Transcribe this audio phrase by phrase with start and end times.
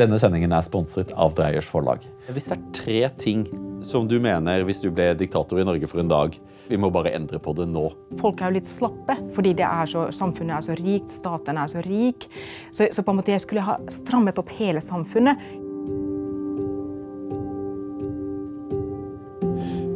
[0.00, 2.00] Denne sendingen er sponset av Dreyers forlag.
[2.32, 3.42] Hvis det er tre ting
[3.84, 6.38] som du mener hvis du ble diktator i Norge for en dag,
[6.70, 7.82] vi må bare endre på det nå.
[8.16, 11.84] Folk er jo litt slappe, fordi er så, samfunnet er så rikt, staten er så
[11.84, 12.24] rik.
[12.72, 15.36] Så, så, på en måte jeg skulle ha strammet opp hele samfunnet.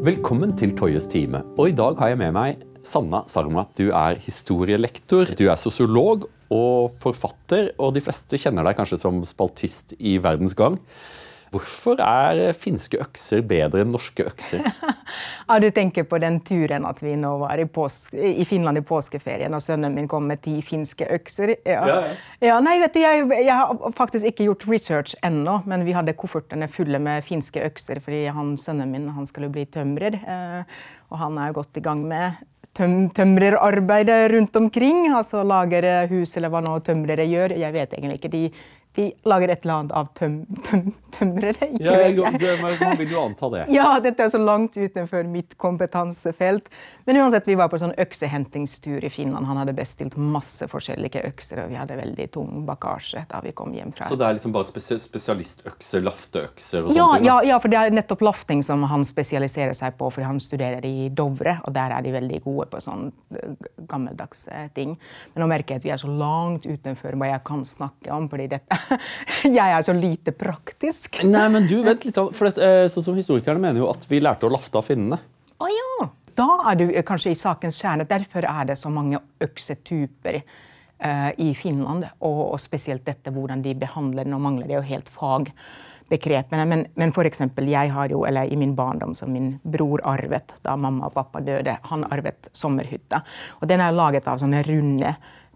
[0.04, 1.46] Velkommen til Toyes time.
[1.56, 3.72] Og i dag har jeg med meg Sanna Sarmat.
[3.80, 9.22] Du er historielektor, du er sosiolog og forfatter, og de fleste kjenner deg kanskje som
[9.28, 10.80] spaltist i Verdens Gang.
[11.54, 14.64] Hvorfor er finske økser bedre enn norske økser?
[15.48, 18.84] ja, Du tenker på den turen at vi nå var i, påske, i Finland i
[18.86, 21.54] påskeferien, og sønnen min kom med ti finske økser.
[21.62, 21.84] Ja.
[21.86, 22.00] Ja,
[22.42, 22.58] ja.
[22.64, 26.68] nei, vet du, jeg, jeg, har faktisk ikke gjort research ennå, men vi hadde koffertene
[26.72, 30.18] fulle med finske økser fordi han, sønnen min han skulle bli tømrer.
[30.18, 30.82] Eh,
[31.12, 32.42] og han er godt i gang med
[32.74, 35.06] tøm tømrerarbeidet rundt omkring.
[35.14, 37.54] altså Lager hus eller hva nå tømrere gjør.
[37.60, 38.32] Jeg vet egentlig ikke.
[38.32, 38.44] De
[38.96, 41.66] de lager et eller annet av tøm, tøm, tømrere.
[41.66, 42.58] Ikke ja, jeg, jeg.
[42.62, 43.62] Man vil jo anta det.
[43.74, 46.68] Ja, dette er så langt utenfor mitt kompetansefelt.
[47.08, 49.48] Men uansett, vi var på sånn øksehentingstur i Finland.
[49.50, 53.74] Han hadde bestilt masse forskjellige økser, og vi hadde veldig tung bagasje da vi kom
[53.74, 57.28] hjem fra Så det er liksom bare spesialistøkser, lafteøkser og ja, sånne ting?
[57.28, 60.86] Ja, ja, for det er nettopp lafting som han spesialiserer seg på, for han studerer
[60.86, 63.58] i Dovre, og der er de veldig gode på sånn eh,
[63.90, 64.94] gammeldagse ting.
[65.34, 68.30] Men nå merker jeg at vi er så langt utenfor hva jeg kan snakke om.
[68.30, 68.83] fordi dette
[69.58, 71.20] jeg er så lite praktisk.
[71.26, 72.18] Nei, men du, vent litt.
[72.36, 75.20] For det, eh, sånn som Historikerne mener jo at vi lærte å lafte av finnene.
[75.62, 76.10] Å ja.
[76.34, 78.08] Da er du kanskje i sakens kjerne.
[78.10, 82.08] Derfor er det så mange øksetyper uh, i Finland.
[82.18, 86.66] Og, og, spesielt dette hvordan de behandler Nå mangler det jo helt fagbegrepene.
[86.70, 90.56] Men, men for eksempel, jeg har jo, eller i min barndom som min bror arvet
[90.66, 93.22] da mamma og pappa døde, han arvet sommerhytta.
[93.60, 95.14] Og den er laget av sånne runde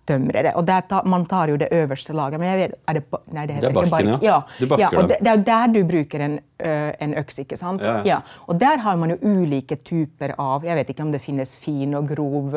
[0.09, 0.55] tømrere.
[0.59, 2.41] Og ta, Man tar jo det øverste laget.
[2.41, 4.23] men jeg vet, er det, nei, det, det er barken, bark.
[4.23, 4.41] ja.
[4.59, 7.39] Du ja og det, det, er der du bruker en, en øks.
[7.45, 7.85] ikke sant?
[7.85, 8.01] Ja.
[8.05, 8.21] ja.
[8.47, 11.95] Og der har man jo ulike typer av Jeg vet ikke om det finnes fin
[11.95, 12.57] og grov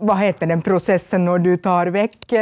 [0.00, 2.34] hva heter den prosessen når du tar vekk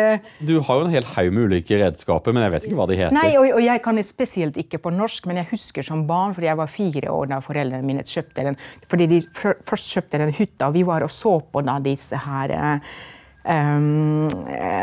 [0.47, 2.99] Du har jo en hel haug med ulike redskaper, men jeg vet ikke hva de
[3.01, 3.17] heter.
[3.17, 6.37] Nei, og, og, jeg kan det spesielt ikke på norsk, men jeg husker som barn,
[6.37, 8.59] fordi jeg var fire år da foreldrene mine kjøpte den.
[8.91, 12.55] Fordi de først kjøpte den hytta, og vi var og så på da disse her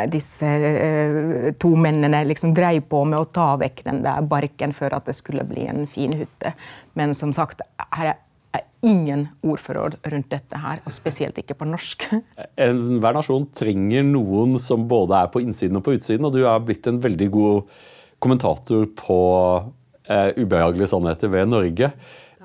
[0.09, 4.93] disse uh, to mennene liksom dreiv på med å ta vekk den der barken for
[4.95, 6.55] at det skulle bli en fin hytte.
[6.97, 7.61] Men som sagt,
[7.93, 12.07] her er ingen ordforråd rundt dette her, og spesielt ikke på norsk.
[13.01, 16.63] Hver nasjon trenger noen som både er på innsiden og på utsiden, og du er
[16.65, 17.77] blitt en veldig god
[18.23, 19.19] kommentator på
[19.61, 21.91] uh, ubehagelige sannheter ved Norge.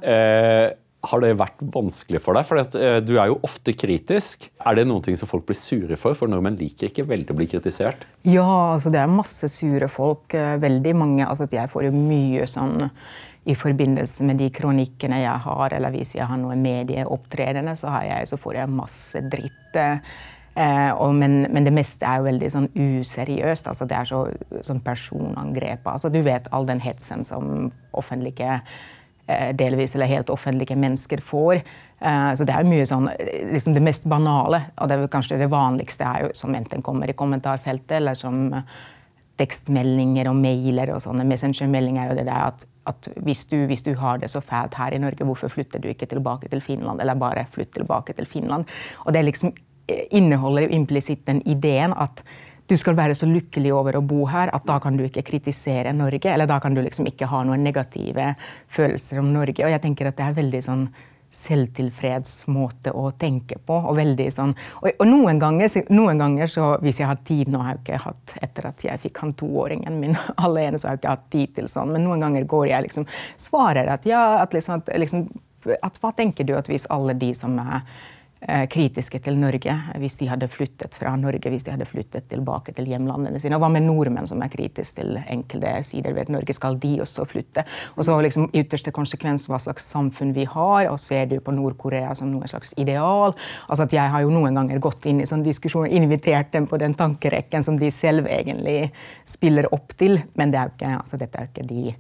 [0.01, 2.47] Uh, har det vært vanskelig for deg?
[2.49, 4.49] For uh, Du er jo ofte kritisk.
[4.61, 6.17] Er det noen ting som folk blir sure for?
[6.19, 8.05] For nordmenn liker ikke veldig å bli kritisert.
[8.29, 10.35] Ja, altså det er masse sure folk.
[10.37, 11.25] Eh, veldig mange.
[11.27, 12.91] altså Jeg får jo mye sånn
[13.49, 17.95] i forbindelse med de kronikkene jeg har, eller hvis jeg har noen medieopptredener, så,
[18.29, 19.81] så får jeg masse dritt.
[19.81, 23.73] Eh, og, men, men, det meste er jo veldig sånn useriøst.
[23.73, 24.23] altså Det er så,
[24.69, 25.89] sånn personangrep.
[25.89, 29.00] altså Du vet all den hetsen som offentlige Eh,
[29.55, 31.63] delvis eller helt offentlige mennesker får.
[32.01, 33.11] Eh, så det er mye sånn,
[33.53, 37.11] liksom Det mest banale, og det er kanskje det vanligste, er jo som enten kommer
[37.11, 38.81] i kommentarfeltet, eller som eh,
[39.41, 42.11] tekstmeldinger og mailer og sånne messengermeldinger.
[42.11, 45.01] og det der at, at hvis, du, hvis, du, har det så fælt her i
[45.01, 47.01] Norge, hvorfor flytter du ikke tilbake til Finland?
[47.01, 48.65] Eller bare flytt tilbake til Finland?
[49.07, 49.55] Og det liksom
[50.11, 52.23] inneholder implisitt den ideen at
[52.71, 55.93] du skal være så lykkelig over å bo her at da kan du ikke kritisere
[55.97, 56.31] Norge.
[56.31, 58.33] Eller da kan du liksom ikke ha noen negative
[58.71, 59.65] følelser om Norge.
[59.67, 60.85] Og jeg tenker at det er veldig sånn
[61.31, 63.77] selvtilfreds måte å tenke på.
[63.91, 67.63] Og veldig sånn, og, og noen, ganger, noen ganger, så, hvis jeg har tid Nå
[67.63, 71.05] har jeg ikke hatt etter at jeg fikk han toåringen min alene, så har jeg
[71.05, 71.95] ikke hatt tid til sånn.
[71.95, 73.07] Men noen ganger går jeg liksom
[73.41, 75.29] svarer at ja, at liksom, at, liksom,
[75.81, 77.85] at Hva tenker du at hvis alle de som er
[78.41, 82.89] kritiske til Norge hvis de hadde flyttet fra Norge, hvis de hadde flyttet tilbake til
[82.89, 83.59] hjemlandene sine.
[83.59, 86.57] Og hva med nordmenn som er kritiske til enkelte sider ved Norge?
[86.57, 87.67] Skal de også flytte?
[87.97, 92.15] Og så liksom ytterste konsekvens hva slags samfunn vi har, og ser du på Nord-Korea
[92.17, 93.37] som noe slags ideal?
[93.69, 96.81] Altså at Jeg har jo noen ganger gått inn i sånn diskusjon, invitert dem på
[96.81, 98.91] den tankerekken som de selv egentlig
[99.29, 101.95] spiller opp til, men det er ikke, altså dette er jo ikke de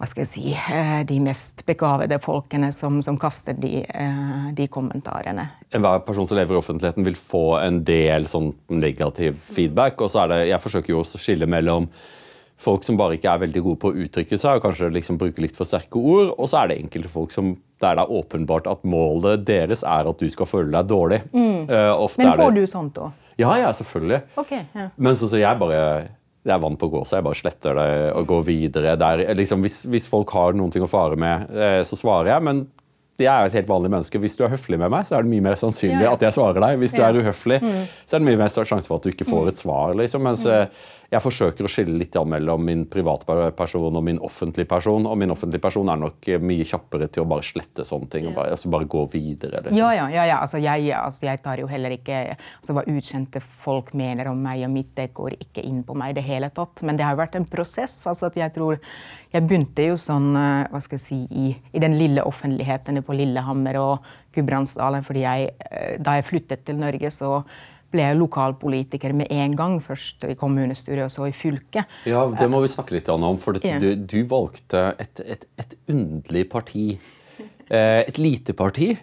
[0.00, 4.64] hva skal jeg si, eh, de mest begavede folkene som, som kaster de, eh, de,
[4.72, 5.44] kommentarene.
[5.76, 10.00] Enhver person som lever i offentligheten, vil få en del sånn negativ feedback.
[10.00, 11.90] og så er det, Jeg forsøker jo å skille mellom
[12.60, 15.44] folk som bare ikke er veldig gode på å uttrykke seg, og kanskje liksom bruker
[15.44, 18.68] litt for sterke ord, og så er det enkelte folk som, der det er åpenbart
[18.72, 21.20] at målet deres er at du skal føle deg dårlig.
[21.32, 21.68] Mm.
[21.68, 23.28] Uh, Men får det, du sånt òg?
[23.40, 24.20] Ja, ja, selvfølgelig.
[24.36, 24.88] Okay, ja.
[24.96, 25.84] Men så, så jeg bare
[26.46, 27.18] det er vann på gåsa.
[27.18, 28.96] Jeg bare sletter det og går videre.
[29.00, 32.44] Der, liksom, hvis, hvis, folk har noen ting å fare med, eh, så svarer jeg.
[32.46, 32.62] Men
[33.20, 34.20] jeg er et helt vanlig menneske.
[34.22, 36.14] Hvis du er høflig med meg, så er det mye mer sannsynlig ja.
[36.16, 36.78] at jeg svarer deg.
[36.80, 37.10] Hvis du ja.
[37.10, 37.82] er uhøflig, mm.
[38.06, 39.50] så er det mye mer sjanse for at du ikke får mm.
[39.52, 39.92] et svar.
[40.00, 40.24] Liksom.
[40.24, 40.80] Mens mm.
[41.10, 45.06] Eh, jeg forsøker å skille litt mellom min privatperson og min offentlige person.
[45.06, 48.28] Og min offentlige person er nok mye kjappere til å bare slette sånne ting.
[48.28, 49.62] og bare, altså bare gå videre.
[49.62, 49.76] Liksom.
[49.78, 50.38] Ja, ja, ja, ja.
[50.40, 54.64] Altså, jeg, altså, jeg, tar jo heller ikke altså, Hva ukjente folk mener om meg
[54.64, 56.82] og mitt, det går ikke inn på meg i det hele tatt.
[56.86, 58.06] Men det har jo vært en prosess.
[58.06, 58.78] altså at Jeg tror
[59.30, 63.14] jeg begynte jo sånn eh, hva skal jeg si, i, i den lille offentligheten på
[63.14, 65.04] Lillehammer og Gudbrandsdalen.
[65.06, 67.44] fordi jeg, eh, Da jeg flyttet til Norge, så
[67.90, 69.78] ble jeg lokalpolitiker med en gang.
[69.84, 71.90] Først i kommunestyret og så i fylket.
[72.08, 73.26] Ja, Det må vi snakke litt om.
[73.40, 76.86] For du, du, valgte et, et, et underlig parti.
[77.70, 78.96] Eh, et lite parti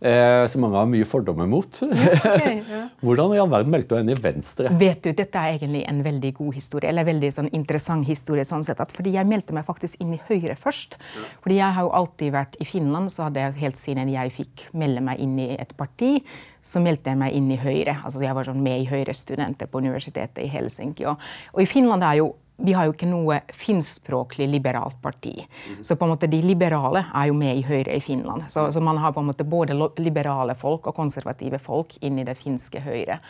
[0.00, 1.80] eh, som mange har mye fordommer mot.
[1.84, 2.82] Okay, ja.
[3.04, 4.72] Hvordan i all verden meldte du henne i Venstre?
[4.80, 8.44] Vet du, Dette er egentlig en veldig god historie, eller veldig sånn interessant historie.
[8.48, 10.96] sånn sett, at, fordi Jeg meldte meg faktisk inn i Høyre først.
[10.98, 11.26] Ja.
[11.44, 14.68] Fordi Jeg har jo alltid vært i Finland, så hadde jeg helt siden jeg fikk
[14.72, 16.20] melde meg inn i et parti,
[16.62, 18.00] så meldte jeg meg inn i Høyre.
[18.04, 21.06] Altså Jeg var sånn med i Høyre-studenter på universitetet i Helsinki.
[21.08, 21.20] Og,
[21.54, 22.32] og i Finland er jo
[22.62, 25.34] vi har jo ikke noe finskspråklig liberalt parti.
[25.40, 25.84] Mm.
[25.84, 28.48] Så på en måte de liberale er jo med i Høyre i Finland.
[28.52, 32.28] Så, så, man har på en måte både liberale folk og konservative folk inni i
[32.28, 33.20] det finske Høyre.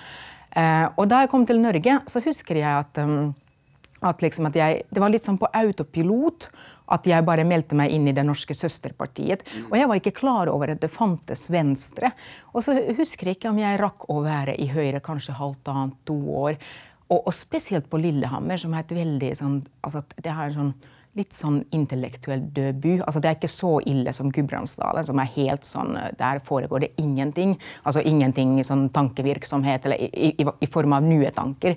[0.50, 3.32] Eh, og da jeg kom til Norge, så husker jeg at, um,
[4.00, 6.50] at, liksom at jeg, det var litt sånn på autopilot.
[6.90, 9.44] At jeg bare meldte meg inn i det norske søsterpartiet.
[9.68, 12.10] Og jeg var ikke klar over at det fantes Venstre.
[12.50, 16.18] Og så husker jeg ikke om jeg rakk å være i Høyre kanskje halvannet, to
[16.34, 16.58] år.
[17.10, 20.74] Og, og, spesielt på Lillehammer, som er et veldig sånn altså Det har en sånn
[21.18, 23.00] litt sånn intellektuell debut.
[23.02, 26.92] Altså, det er ikke så ille som Gudbrandsdalen, som er helt sånn Der foregår det
[27.02, 27.56] ingenting.
[27.82, 31.74] Altså ingenting sånn tankevirksomhet eller i, i, i form av nye tanker.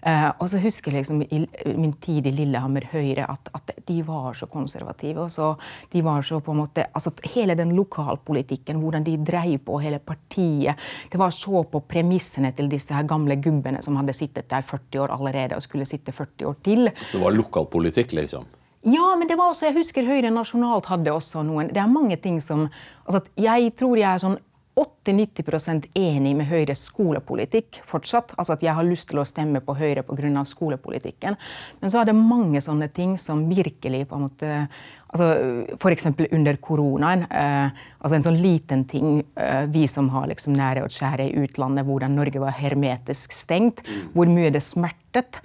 [0.00, 1.40] Uh, og så husker jeg liksom i
[1.76, 5.26] min tid i Lillehammer Høyre at, at, de var så konservative.
[5.26, 5.54] og så
[5.92, 9.98] de var så på en måte, altså Hele den lokalpolitikken, hvordan de drev på hele
[9.98, 10.78] partiet
[11.12, 15.02] Det var så på premissene til disse her gamle gubbene som hadde sittet der 40
[15.04, 16.90] år allerede og skulle sitte 40 år til.
[17.06, 18.46] Så det var lokalpolitikk, liksom?
[18.82, 22.16] Ja, men det var også, jeg husker Høyre nasjonalt hadde også noen Det er mange
[22.16, 22.68] ting som
[23.04, 24.38] altså Jeg tror jeg er sånn
[24.80, 28.32] 80-90 enig med Høyres skolepolitikk fortsatt.
[28.38, 30.44] Altså at jeg har lyst til å stemme på Høyre pga.
[30.44, 31.36] skolepolitikken.
[31.80, 34.68] Men så er det mange sånne ting som virkelig på en måte
[35.10, 35.28] altså
[35.76, 36.06] F.eks.
[36.30, 37.24] under koronaen.
[37.30, 41.44] Eh, altså En sånn liten ting, eh, vi som har liksom nære og kjære i
[41.44, 43.82] utlandet, hvordan Norge var hermetisk stengt.
[44.14, 45.40] Hvor mye det smertet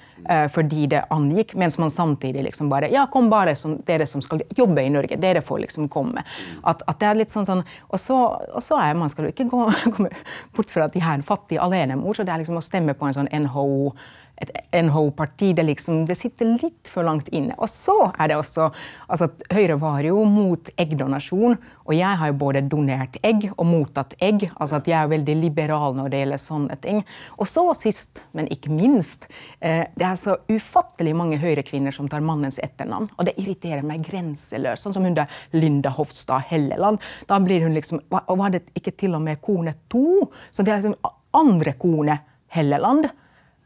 [0.53, 4.41] fordi det angikk, mens man samtidig liksom bare Ja, kom bare, som, dere som skal
[4.57, 5.19] jobbe i Norge.
[5.21, 6.23] Dere får liksom komme.
[6.63, 8.17] At, at det er litt sånn sånn Og så,
[8.49, 9.63] og så er man skal jo ikke gå,
[9.95, 10.11] komme
[10.55, 13.09] bort fra at de har en fattig alenemor, så det er liksom å stemme på
[13.09, 13.93] en sånn NHO
[14.41, 14.51] et
[14.83, 15.53] NHO-parti.
[15.53, 17.55] Det, liksom, det, sitter litt for langt inne.
[17.57, 18.69] Og så er det også
[19.07, 24.15] altså Høyre var jo mot eggdonasjon, og jeg har jo både donert egg og mottatt
[24.23, 24.47] egg.
[24.55, 27.01] altså at Jeg er veldig liberal når det gjelder sånne ting.
[27.39, 29.27] Og så sist, men ikke minst,
[29.61, 33.09] eh, det er så ufattelig mange Høyre-kvinner som tar mannens etternavn.
[33.17, 34.85] Og det irriterer meg grenseløst.
[34.85, 36.99] Sånn som hun der Linda Hofstad Helleland.
[37.27, 40.29] Da blir hun liksom Og var det ikke til og med kone to?
[40.51, 40.95] Så det er liksom
[41.33, 43.09] andre kone Helleland.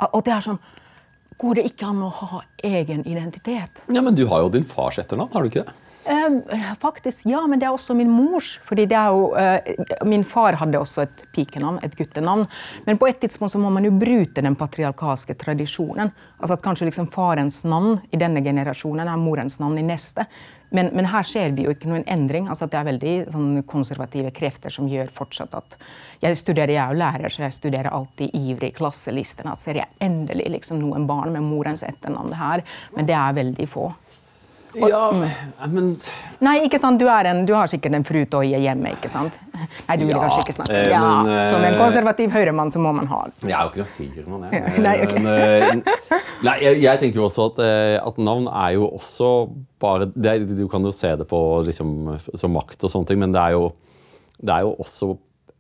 [0.07, 0.61] Og det er sånn
[1.39, 3.85] Går det ikke an å ha egen identitet?
[3.87, 5.75] Ja, Men du har jo din fars etternavn, har du ikke det?
[6.09, 8.59] Eh, faktisk, ja, men det er også min mors.
[8.65, 9.75] fordi det er jo, eh,
[10.05, 12.45] Min far hadde også et pikenavn, et guttenavn.
[12.85, 16.11] Men på et tidspunkt så må man jo bryte den patriarkalske tradisjonen.
[16.41, 20.25] Altså at kanskje liksom farens navn i denne generasjonen er morens navn i neste.
[20.69, 22.47] Men, men, her ser vi jo ikke noen endring.
[22.49, 25.77] altså Det er veldig sånn, konservative krefter som gjør fortsatt at
[26.21, 29.55] Jeg studerer, jeg er jo lærer, så jeg studerer alltid ivrig klasselistene.
[29.57, 33.87] Ser jeg endelig liksom, noen barn med morens etternavn her, men det er veldig få.
[34.75, 35.01] Og, ja,
[35.65, 35.93] men
[36.45, 37.01] Nei, ikke sant?
[37.01, 39.39] Du, en, du har sikkert en frutoie hjemme, ikke sant?
[39.87, 42.69] Nei, du vil ja, kanskje ikke snakke eh, ja, men, Som en eh, konservativ høyremann
[42.69, 44.83] så må man ha Jeg er jo ikke noe høyremann, jeg.
[44.85, 45.23] nei, okay.
[45.25, 47.63] men, eh, nei, jeg, jeg, tenker jo også at,
[48.03, 49.31] at, navn er jo også
[49.81, 51.95] bare det, Du kan jo se det på liksom,
[52.37, 53.71] som makt og sånne ting, men det er jo,
[54.37, 55.15] det er jo også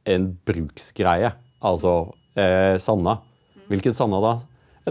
[0.09, 1.33] en bruksgreie.
[1.65, 1.95] Altså
[2.37, 3.19] eh, Sanna.
[3.69, 4.35] Hvilken Sanna da?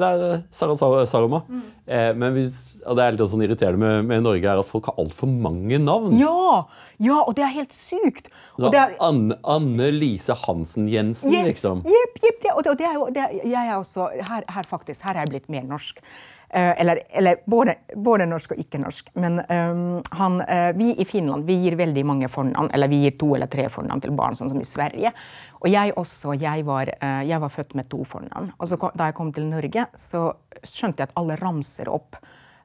[0.02, 1.42] Det er Sarah Saroma.
[1.48, 1.66] Mm.
[1.88, 4.90] Eh, men hvis, og det er litt sånn irriterende med, med, Norge, er at folk
[4.90, 6.16] har altfor mange navn.
[6.20, 6.64] Ja,
[7.00, 8.32] ja, og det er helt sykt.
[8.58, 11.84] Så, er, Anne, Anne, Lise Hansen Jensen, yes, liksom.
[11.88, 12.42] Jepp, jepp.
[12.54, 15.26] Og, det, og det er jo, det, jeg er også, her, her, faktisk, her er
[15.26, 16.02] jeg blitt mer norsk.
[16.48, 19.10] eller, eller både, både, norsk og ikke-norsk.
[19.20, 23.18] Men um, han, uh, vi i Finland vi gir veldig mange fornavn, eller vi gir
[23.20, 25.12] to eller tre fornavn til barn, sånn som i Sverige.
[25.58, 26.34] Og jeg også.
[26.38, 28.52] Jeg var, uh, jeg var født med to fornavn.
[28.58, 30.28] Og så da jeg kom til Norge, så
[30.62, 32.18] skjønte jeg at alle ramser opp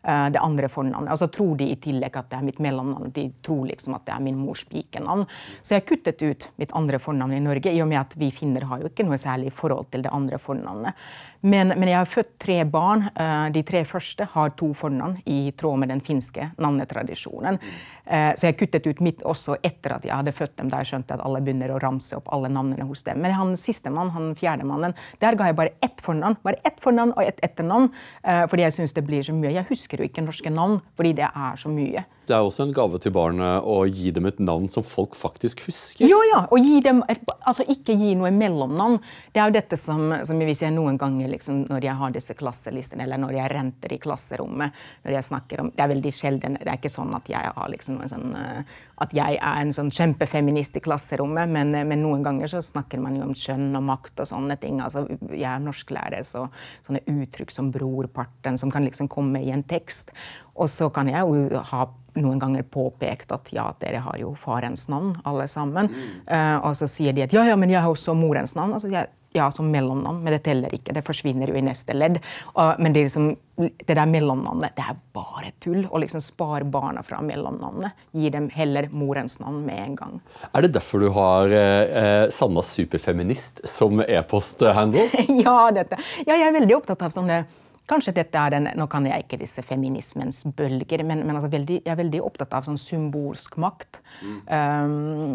[0.08, 1.12] Eh, det andre fornavnet.
[1.12, 3.14] Altså tror de i tillegg at det er mitt mellomnavn.
[3.16, 5.24] De tror liksom at det er min mors pikenavn.
[5.62, 8.68] Så jeg kuttet ut mitt andre fornavn i Norge, i og med at vi finner
[8.68, 11.00] har jo ikke noe særlig forhold til det andre fornavnet.
[11.44, 13.08] Men, men jeg har født tre barn.
[13.20, 17.60] Eh, de tre første har to fornavn i tråd med den finske navnetradisjonen.
[18.06, 20.94] Eh, så jeg kuttet ut mitt også etter at jeg hadde født dem, da jeg
[20.94, 23.22] skjønte at alle begynner å ramse opp alle navnene hos dem.
[23.24, 26.40] Men han sistemann, han fjerdemannen, der ga jeg bare ett fornavn.
[26.44, 27.92] Bare ett fornavn og ett etternavn,
[28.24, 29.52] fordi jeg syns det blir så mye.
[29.54, 32.06] Jeg husker husker jo ikke norske navn, fordi det er så mye.
[32.28, 35.66] Det er også en gave til barnet å gi dem et navn som folk faktisk
[35.68, 36.06] husker.
[36.08, 39.00] Jo, ja, og gi dem et, altså Ikke gi noe mellomnavn.
[39.34, 42.38] Det er jo dette som, som vi ser noen ganger liksom, når jeg har disse
[42.40, 44.80] klasselistene, eller når jeg renter i klasserommet.
[45.04, 46.58] når jeg snakker om, Det er veldig sjelden.
[46.62, 49.92] Det er ikke sånn at jeg, har liksom sånn, eh, at jeg er en sånn
[49.94, 54.24] kjempefeminist i klasserommet, men, men, noen ganger så snakker man jo om kjønn og makt
[54.24, 54.80] og sånne ting.
[54.84, 56.48] altså Jeg er norsklærer, så
[56.88, 60.14] sånne uttrykk som brorparten, som kan liksom komme i en tekst.
[60.54, 61.86] Og så kan jeg jo ha
[62.22, 65.90] noen ganger påpekt at ja, dere har jo farens navn, alle sammen.
[65.90, 66.20] Mm.
[66.30, 68.76] Uh, og så sier de at ja, ja, men jeg har også morens navn.
[68.78, 70.94] Altså, jeg, ja, som mellomnavn, men det teller ikke.
[70.96, 72.20] Det forsvinner jo i neste ledd.
[72.54, 75.88] Men det, liksom, det, der mellomnavnet, det er bare tull.
[75.90, 77.98] Å liksom spare barna fra mellomnavnet.
[78.14, 80.22] Gi dem heller morens navn med en gang.
[80.52, 85.10] Er det derfor du har eh, Sanna superfeminist som e-posthandle?
[85.46, 86.00] ja, dette.
[86.28, 87.44] ja, jeg er veldig opptatt av sånne
[87.90, 91.82] Kanskje dette er den, Nå kan jeg ikke disse feminismens bølger, men, men altså veldig,
[91.84, 94.00] jeg er veldig opptatt av sånn symbolsk makt.
[94.24, 94.38] Mm.
[94.48, 95.34] Um,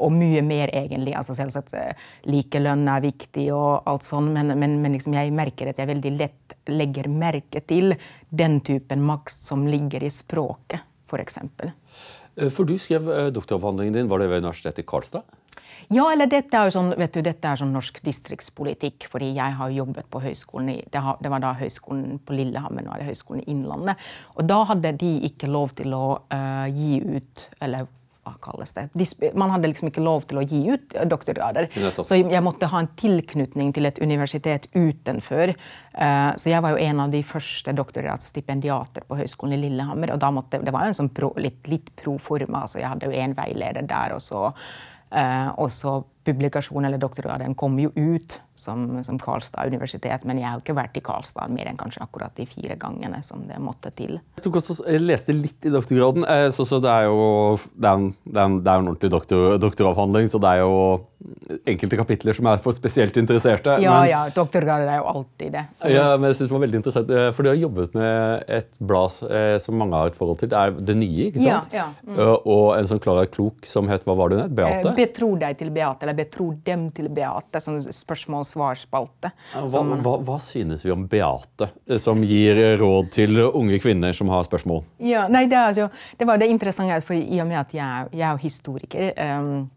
[0.00, 1.12] og mye mer, egentlig.
[1.18, 5.68] altså Selvsagt eh, likelønn er viktig, og alt sånn, men, men, men liksom jeg merker
[5.68, 7.92] at jeg veldig lett legger merke til
[8.28, 11.40] den typen makt som ligger i språket, f.eks.
[11.52, 11.74] For,
[12.38, 15.37] eh, for du skrev doktoravhandlingen din, var det ved Universitetet i Karlstad?
[15.94, 19.08] Ja, eller dette er jo sånn, vet du, dette er sånn norsk distriktspolitikk.
[19.10, 23.02] fordi jeg har jobbet på høyskolen i, det, var da høyskolen på Lillehammer, nå er
[23.02, 24.08] det Høgskolen i Innlandet.
[24.36, 27.88] Og da hadde de ikke lov til å uh, gi ut eller
[28.28, 29.32] hva kalles det?
[29.38, 31.70] Man hadde liksom ikke lov til å gi ut doktorgrader.
[31.96, 35.54] Så jeg måtte ha en tilknytning til et universitet utenfor.
[35.94, 40.12] Uh, så jeg var jo en av de første doktorgradsstipendiater på Høgskolen i Lillehammer.
[40.14, 42.66] og da måtte, Det var jo en sånn pro, litt, litt pro forma.
[42.66, 44.14] Altså jeg hadde jo en veileder der.
[44.14, 44.52] og så
[45.12, 50.62] Eh, også publikasjonen eller doktorgraden kom jo ut som, som Karlstad universitet, men jeg har
[50.62, 54.18] ikke vært i Karlstad mer enn kanskje akkurat de fire gangene som det måtte til.
[54.38, 57.20] Jeg, også, jeg leste litt i doktorgraden, eh, så, så det er jo
[57.74, 60.64] det er en, det er en, det er en ordentlig doktor, doktoravhandling, så det er
[60.64, 60.74] jo
[61.66, 63.74] enkelte kapitler som er for spesielt interesserte.
[63.82, 65.64] Ja, men, ja, doktorgrader er jo alltid det.
[65.90, 68.78] Ja, men jeg synes det var veldig interessant, eh, For du har jobbet med et
[68.78, 70.50] blad eh, som mange har et forhold til.
[70.52, 71.74] Det er Det Nye, ikke sant?
[71.74, 71.88] Ja, ja.
[72.06, 72.20] Mm.
[72.38, 74.54] Og en som Klara Klok som het Hva var det hun het?
[74.58, 74.94] Beate?
[74.98, 77.62] Betro deg til Beate, eller betro dem til Beate.
[77.62, 79.32] Sånn spørsmål-svar-spalte.
[79.54, 81.70] Hva, hva, hva, synes vi om Beate,
[82.02, 84.84] som gir råd til unge kvinner som har spørsmål?
[85.04, 88.28] Ja, nei, Det, altså, det var det interessante, for i og med at jeg, jeg
[88.28, 89.68] er historiker um,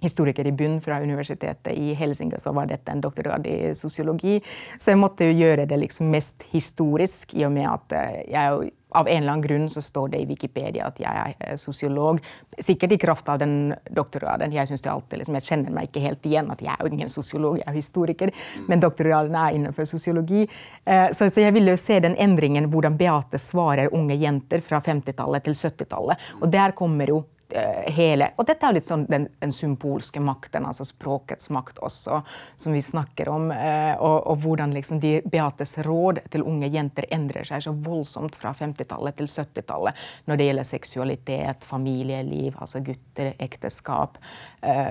[0.00, 4.40] historiker i bunn fra universitetet i Helsinge, så var dette en doktorgrad i sosiologi.
[4.78, 8.70] Så jeg måtte jo gjøre det liksom mest historisk, i og med at eh, jeg
[8.90, 12.20] av en eller annen grunn så står det i Wikipedia at jeg er eh, sosiolog.
[12.58, 14.52] Sikkert i kraft av den doktorgraden.
[14.54, 17.12] Jeg synes det alltid, liksom, jeg kjenner meg ikke helt igjen at jeg er ingen
[17.12, 18.34] sosiolog, jeg er historiker.
[18.68, 20.46] Men doktorgraden er innenfor sosiologi.
[20.84, 24.82] Eh, så, så, jeg ville jo se den endringen hvordan Beate svarer unge jenter fra
[24.84, 26.30] 50-tallet til 70-tallet.
[26.40, 27.24] Og der kommer jo
[27.90, 32.20] hele Og dette er litt sånn den, den, symbolske makten, altså språkets makt også,
[32.60, 33.50] som vi snakker om.
[33.54, 38.38] Eh, og, og hvordan liksom de Beates råd til unge jenter endrer seg så voldsomt
[38.40, 44.20] fra 50-tallet til 70-tallet når det gjelder seksualitet, familieliv, altså gutter, ekteskap,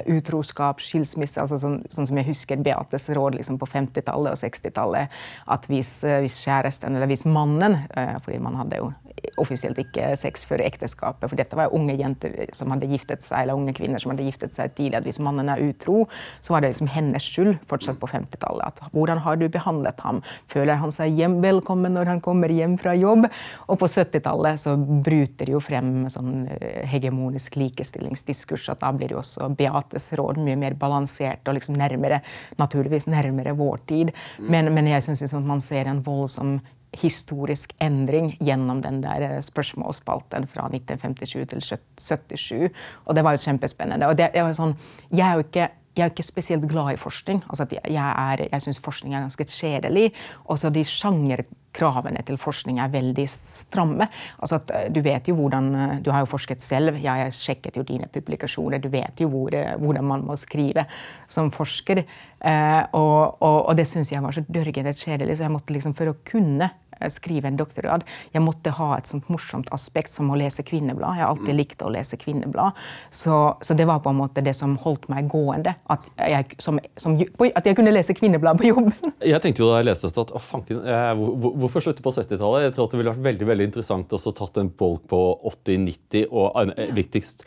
[0.09, 1.41] utroskap, skilsmisse.
[1.41, 5.91] altså sånn, sånn, som jeg husker Beates råd liksom på 50-tallet og 60-tallet, at hvis,
[6.07, 8.91] uh, hvis, kjæresten, eller hvis mannen, uh, fordi man hadde jo
[9.39, 11.27] offisielt ikke sex før ekteskapet.
[11.29, 14.25] For dette var jo unge jenter som hadde giftet seg, eller unge kvinner som hadde
[14.27, 14.99] giftet seg tidlig.
[14.99, 16.05] At hvis mannen er utro,
[16.43, 18.83] så var det liksom hennes skyld fortsatt på 50-tallet.
[18.95, 20.21] Hvordan har du behandlet ham?
[20.51, 23.27] Føler han seg hjem velkommen når han kommer hjem fra jobb?
[23.67, 28.69] Og på 70-tallet så bryter jo frem sånn eh, hegemonisk likestillingsdiskurs.
[28.73, 32.21] at Da blir jo også Beates råd mye mer balansert og liksom nærmere,
[32.59, 34.13] naturligvis nærmere vår tid.
[34.39, 36.59] Men, men jeg syns liksom man ser en voldsom
[36.97, 42.69] historisk endring gjennom den der eh, spørsmålsspalten fra 1957 til 1977.
[43.05, 44.09] Og det var jo kjempespennende.
[44.09, 44.73] Og det, det var sånn,
[45.11, 45.67] jeg er jo ikke
[45.97, 47.41] jeg er ikke spesielt glad i forskning.
[47.49, 50.11] Altså jeg, er, jeg syns forskning er ganske kjedelig.
[50.45, 54.07] Og så de sjangerkravene til forskning er veldig stramme.
[54.39, 57.81] Altså eh, du vet jo hvordan, eh, du har jo forsket selv, jeg har sjekket
[57.81, 58.81] jo dine publikasjoner.
[58.81, 60.85] Du vet jo hvor, eh, hvordan man må skrive
[61.27, 62.03] som forsker.
[62.39, 65.97] Eh, og, og, og, det syns jeg var så dørgende kjedelig, så jeg måtte liksom
[65.97, 66.71] for å kunne
[67.13, 68.03] skrive en doktorgrad.
[68.33, 71.17] Jeg måtte ha et sånt morsomt aspekt som å lese kvinneblad.
[71.17, 71.59] Jeg har alltid mm.
[71.59, 72.77] likt å lese kvinneblad.
[73.13, 75.75] Så, så, det var på en måte det som holdt meg gående.
[75.89, 78.93] At jeg, som, som, at jeg kunne lese kvinneblad på jobben.
[79.29, 82.63] Jeg tenkte jo da jeg leste at å, fanken, eh, hvor, hvorfor slutte på 70-tallet?
[82.63, 85.19] Jeg tror at det ville vært veldig veldig interessant å tatt en bolk på
[85.51, 87.43] 80-90, og eh, viktigst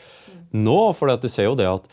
[0.53, 0.79] nå.
[0.97, 1.89] For du ser jo det at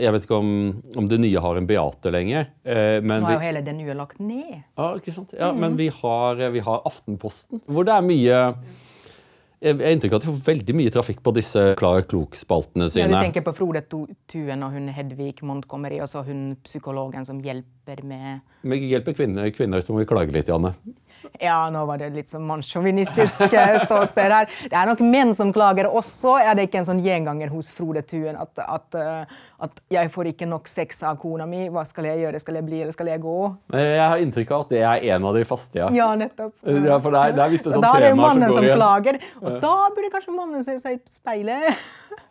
[0.00, 0.50] jeg vet ikke om,
[0.98, 2.48] om, det nye har en Beate lenger.
[2.66, 4.64] Eh, Nå er jo hele det nye lagt ned.
[4.76, 5.36] Ja, ikke sant?
[5.36, 5.62] Ja, mm.
[5.62, 8.40] Men vi har, vi har, Aftenposten, hvor det er mye
[9.64, 13.08] Jeg har inntrykk av at de får veldig mye trafikk på disse Klar Klok-spaltene sine.
[13.08, 17.40] Ja, Du tenker på Frode Tuen og hun Hedvig Montgomery, og så hun psykologen som
[17.42, 20.76] hjelper med Med hjelper kvinner, kvinner som vil klage litt, Janne.
[21.40, 23.52] Ja, nå var det litt sånn mannssjåvinistisk
[23.86, 24.50] ståsted her.
[24.70, 26.36] Det er nok menn som klager også.
[26.40, 30.32] Er det ikke en sånn gjenganger hos Frode Tuen at, at, eh, at, 'jeg får
[30.32, 32.40] ikke nok sex av kona mi', hva skal jeg gjøre?
[32.40, 33.38] Skal jeg bli, eller skal jeg gå?
[33.72, 35.90] Jeg har inntrykk av at det er en av de faste, ja.
[35.90, 36.54] Ja, nettopp.
[36.64, 38.06] Ja, for det er, det er visst et sånt tema som går igjen.
[38.06, 39.20] Da er det mannen som, som klager.
[39.42, 41.86] Og da burde kanskje mannen se seg i speilet.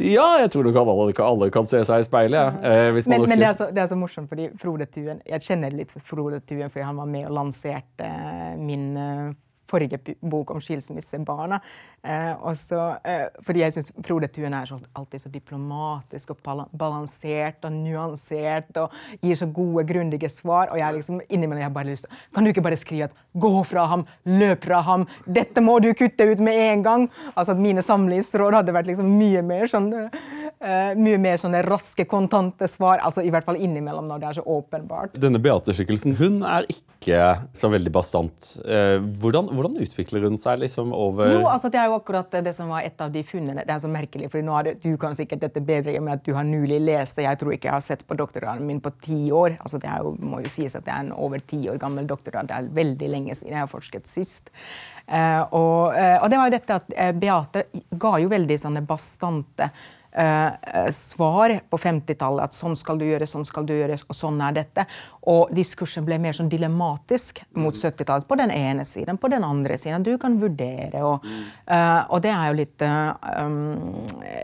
[0.00, 2.62] Ja, jeg tror nok alle, alle kan se seg i speilet.
[2.64, 5.74] Eh, men, men det, er så, det, er så, morsomt, fordi Frode Tuen Jeg kjenner
[5.74, 9.28] litt Frode Tuen fordi han var med og lanserte eh, min uh,
[9.70, 11.60] forrige bok om skilsmissebarna.
[12.02, 17.72] Eh, også, eh, fordi jeg syns Frode Tuen er alltid så diplomatisk og balansert og
[17.72, 20.70] nuansert og gir så gode, grundige svar.
[20.72, 23.64] Og jeg liksom innimellom jeg bare lyst til Kan du ikke bare skrive at 'gå
[23.64, 27.10] fra ham', 'løp fra ham', 'dette må du kutte ut med en gang'?
[27.36, 30.10] Altså at mine samlivsråd hadde vært liksom mye mer sånn
[30.60, 33.00] Uh, mye mer sånne raske, kontante svar.
[33.00, 35.14] altså I hvert fall innimellom når det er så åpenbart.
[35.16, 37.22] Denne Beate-skikkelsen hun er ikke
[37.56, 38.48] så veldig bastant.
[38.60, 42.52] Uh, hvordan, hvordan, utvikler hun seg liksom over Jo, altså Det er jo akkurat det
[42.52, 43.64] som var et av de funnene.
[43.64, 46.26] Det er så merkelig, for nå er det, Du kan sikkert dette bedre med at
[46.28, 47.24] du har nylig lest det.
[47.24, 49.56] Jeg tror ikke jeg har sett på doktorgraden min på ti år.
[49.64, 52.04] altså Det er jo, må jo sies at det er en over ti år gammel
[52.10, 52.50] doktorgrad.
[52.52, 54.52] Det er veldig lenge siden jeg har forsket sist.
[55.08, 57.64] Uh, og, og, det var jo dette at Beate
[57.96, 59.70] ga jo veldig sånne bastante
[60.90, 64.56] svar på 50-tallet at sånn skal du gjøre, sånn skal du gjøre, og sånn er
[64.56, 64.84] dette.
[65.30, 68.26] Og diskursen ble mer sånn dilematisk mot 70-tallet.
[68.28, 70.04] På den ene siden, på den andre siden.
[70.06, 71.02] Du kan vurdere.
[71.06, 71.26] Og,
[71.70, 73.58] uh, og det er jo litt um,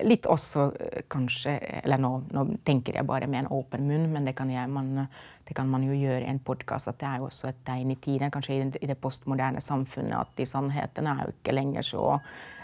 [0.07, 0.69] Litt også
[1.11, 4.69] kanskje Eller nå, nå, tenker jeg bare med en åpen munn, men det kan, jeg,
[4.71, 5.07] man,
[5.47, 6.91] det kan man jo gjøre i en podkast.
[6.93, 10.37] At det er jo også et tegn i tiden, kanskje i det postmoderne samfunnet, at
[10.39, 12.56] de sannhetene er jo ikke lenger så Eh,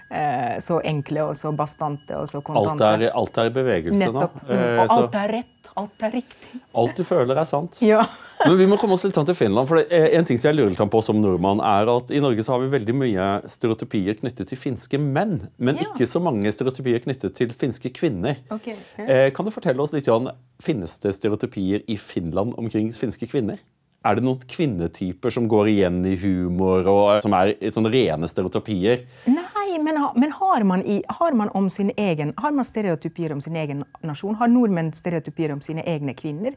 [0.60, 2.84] så enkle og så bastante og så kontante.
[2.84, 4.38] Alt er, alt er i bevegelse Nettopp.
[4.42, 4.48] nå.
[4.50, 4.80] Mm.
[4.82, 5.58] Og alt er rett.
[5.72, 6.58] Alt er riktig.
[6.76, 7.78] Alt du føler, er sant.
[7.84, 8.02] Ja.
[8.44, 9.68] Men vi må komme oss litt til Finland.
[9.70, 12.56] for En ting som jeg lurer litt på som nordmann, er at i Norge så
[12.56, 15.88] har vi veldig mye stereotypier knyttet til finske menn, men ja.
[15.88, 18.42] ikke så mange stereotypier knyttet til finske kvinner.
[18.52, 18.76] Okay.
[18.98, 19.06] Ja.
[19.06, 23.58] Eh, kan du fortelle oss litt, Jan, Finnes det stereotypier i Finland omkring finske kvinner?
[24.06, 29.04] Er det noen kvinnetyper som går igjen i humor, og som er sånne rene stereotypier?
[29.30, 29.46] Nei,
[29.84, 33.56] men, men har, man i, har, man om sin egen, har man stereotypier om sin
[33.56, 34.36] egen nasjon?
[34.40, 36.56] Har nordmenn stereotypier om sine egne kvinner?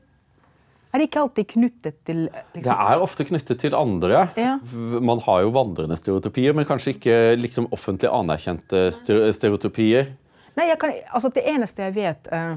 [0.95, 2.69] Er det ikke alltid knyttet til liksom...
[2.69, 4.29] Det er ofte knyttet til andre.
[4.39, 4.53] Ja.
[5.03, 10.13] Man har jo vandrende stereotypier, men kanskje ikke liksom, offentlig anerkjente stereotypier.
[10.55, 12.55] Nei, kan, altså Det eneste jeg vet uh,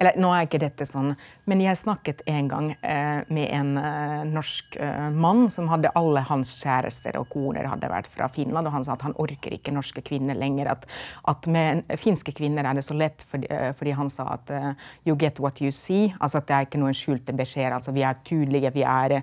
[0.00, 1.12] eller nå er ikke dette sånn,
[1.50, 6.22] men jeg snakket en gang eh, med en eh, norsk eh, mann som hadde alle
[6.24, 9.74] hans kjærester og koner hadde vært fra Finland, og han sa at han orker ikke
[9.76, 10.72] norske kvinner lenger.
[10.72, 10.88] At,
[11.28, 14.72] at med finske kvinner er det så lett, fordi, eh, fordi han sa at uh,
[15.04, 16.08] you get what you see.
[16.18, 17.76] Altså at det er ikke noen skjulte beskjeder.
[17.76, 19.22] Altså vi er tydelige, vi er Eh,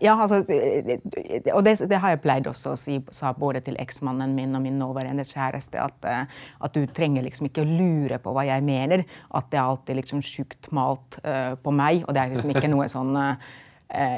[0.00, 0.98] ja, altså, eh,
[1.54, 4.64] og det, det, har jeg pleid også å si sa både til eksmannen min og
[4.64, 8.66] min nåværende kjæreste, at, eh, at, du trenger liksom ikke å lure på hva jeg
[8.66, 9.04] mener.
[9.36, 12.70] At det er alltid liksom sjukt malt uh, på meg, og det er liksom ikke
[12.70, 13.34] noe sånn uh,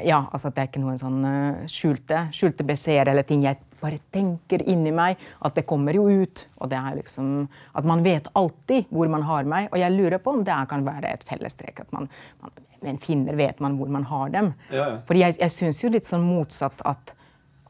[0.04, 4.00] ja, altså det er ikke noen sånn uh, skjulte, skjulte beskjeder eller ting jeg bare
[4.14, 5.20] tenker inni meg.
[5.42, 6.46] At det kommer jo ut.
[6.62, 9.70] Og det er liksom At man vet alltid hvor man har meg.
[9.72, 11.84] Og jeg lurer på om det kan være et fellestrekk.
[11.84, 12.08] At man,
[12.42, 14.52] man men finner vet man hvor man har dem.
[14.70, 15.00] Ja, ja.
[15.06, 17.14] Fordi jeg, jeg syns jo litt sånn motsatt at,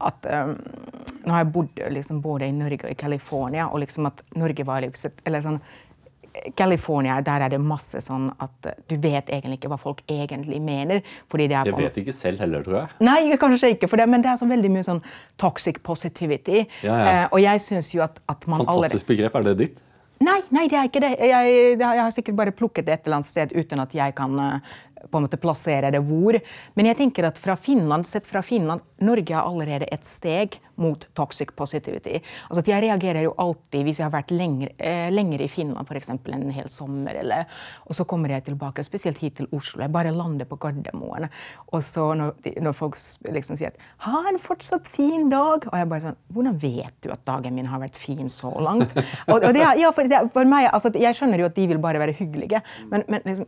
[0.03, 0.55] at um,
[1.23, 4.65] Nå har jeg bodd liksom både i Norge og i California, og liksom at Norge
[4.67, 5.61] var liksom eller sånn,
[6.57, 11.01] California, der er det masse sånn at du vet egentlig ikke hva folk egentlig mener.
[11.29, 12.87] fordi det er Jeg vet ikke selv heller, tror jeg.
[13.05, 15.01] Nei, kanskje ikke, for det, men det er så veldig mye sånn
[15.37, 16.65] toxic positivity.
[16.83, 17.07] Ja, ja.
[17.07, 19.09] Eh, og jeg synes jo at, at man Fantastisk allerede...
[19.13, 19.35] begrep.
[19.35, 19.83] Er det ditt?
[20.23, 21.11] Nei, nei, det er ikke det.
[21.19, 24.37] Jeg, jeg, har sikkert bare plukket det et eller annet sted uten at jeg kan
[24.39, 24.75] uh,
[25.09, 26.37] på en måte plassere det hvor.
[26.77, 31.05] Men jeg tenker at fra Finland, sett fra Finland, Norge har allerede et steg mot
[31.13, 32.17] toxic positivity.
[32.49, 36.09] Altså Jeg reagerer jo alltid hvis jeg har vært lenger, eh, lenger i Finland f.eks.
[36.09, 37.13] en hel sommer.
[37.19, 37.45] Eller,
[37.85, 39.83] og så kommer jeg tilbake, spesielt hit til Oslo.
[39.83, 41.29] Jeg bare lander på Gardermoen.
[41.71, 42.97] Og så når, når folk
[43.29, 47.11] liksom sier at 'ha en fortsatt fin dag', og jeg bare sånn 'hvordan vet du
[47.11, 48.97] at dagen min har vært fin så langt'?
[49.27, 51.79] og, og det, ja, for, det, for meg, altså, Jeg skjønner jo at de vil
[51.79, 53.47] bare være hyggelige, men, men liksom,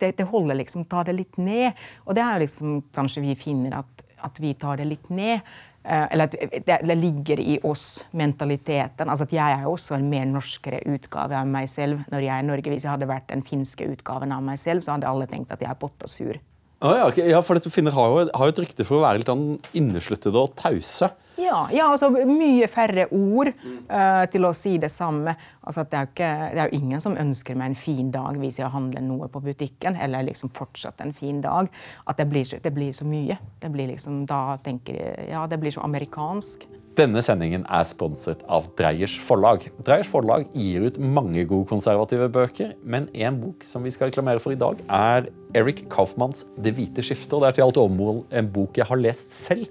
[0.00, 1.78] det, det, holder liksom ta det litt ned.
[2.06, 5.40] Og det er jo liksom kanskje vi finner at, at vi tar det litt ned.
[5.80, 6.34] Uh, eller at
[6.66, 9.08] det, ligger i oss, mentaliteten.
[9.08, 12.44] Altså at Jeg er også en mer norskere utgave av meg selv når jeg er
[12.44, 12.74] i Norge.
[12.74, 15.64] Hvis jeg hadde vært den finske utgaven av meg selv, så hadde alle tenkt at
[15.64, 16.40] jeg er pottasur.
[16.80, 17.28] Ah, ja, okay.
[17.28, 20.40] ja, for Finner har jo, har jo, et rykte for å være litt sånn innesluttede
[20.40, 21.10] og tause.
[21.40, 25.34] Ja, ja, altså mye færre ord uh, til å si det samme.
[25.70, 28.58] Altså det, er ikke, det, er jo ingen som ønsker meg en fin dag hvis
[28.58, 29.94] jeg handler noe på butikken.
[30.02, 31.70] Eller liksom fortsatt en fin dag.
[32.10, 33.38] At det blir, det blir så mye.
[33.70, 36.66] Blir liksom, da tenker jeg, ja, det blir så amerikansk.
[36.98, 39.62] Denne sendingen er sponset av Dreyers forlag.
[39.86, 44.42] Dreyers forlag gir ut mange gode konservative bøker, men en bok som vi skal reklamere
[44.42, 47.32] for i dag, er Eric Kaufmanns 'Det hvite skiftet'.
[47.34, 49.68] og Det er til alt overmål en bok jeg har lest selv,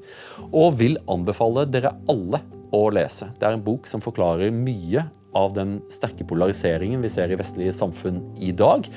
[0.53, 2.39] og vil anbefale dere alle
[2.71, 3.27] å lese.
[3.37, 5.03] Det er en bok som forklarer mye
[5.37, 8.87] av den sterke polariseringen vi ser i vestlige samfunn i dag.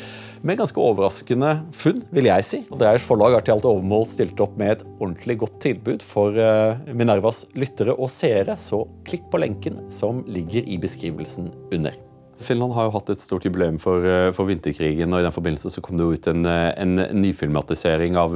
[0.42, 2.62] Med ganske overraskende funn, vil jeg si.
[2.70, 6.78] Dreyers forlag har til alt overmål stilt opp med et ordentlig godt tilbud for uh,
[6.90, 11.98] Minervas lyttere og seere, så klikk på lenken som ligger i beskrivelsen under.
[12.42, 15.70] Finland har jo hatt et stort jubileum for, uh, for vinterkrigen, og i den forbindelse
[15.70, 18.34] så kom det ut en, eh, en nyfilmatisering av,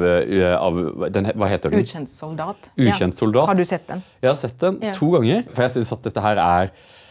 [0.61, 0.79] av
[1.11, 1.83] den, Hva heter den?
[1.83, 2.71] Ukjent soldat.
[2.79, 3.49] Ukjent soldat.
[3.49, 3.51] Ja.
[3.51, 4.05] Har du sett den?
[4.23, 4.95] Jeg har sett den ja.
[4.95, 5.43] to ganger.
[5.51, 7.06] For jeg syns at dette her er Eh,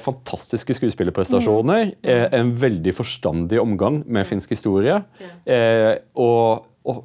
[0.00, 1.90] fantastiske skuespillerprestasjoner.
[1.92, 1.96] Mm.
[2.02, 4.96] Eh, en veldig forstandig omgang med finsk historie.
[5.44, 7.04] Eh, og, og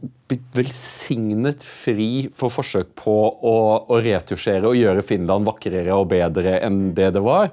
[0.56, 6.94] velsignet fri for forsøk på å, å, retusjere og gjøre Finland vakrere og bedre enn
[6.96, 7.52] det det var.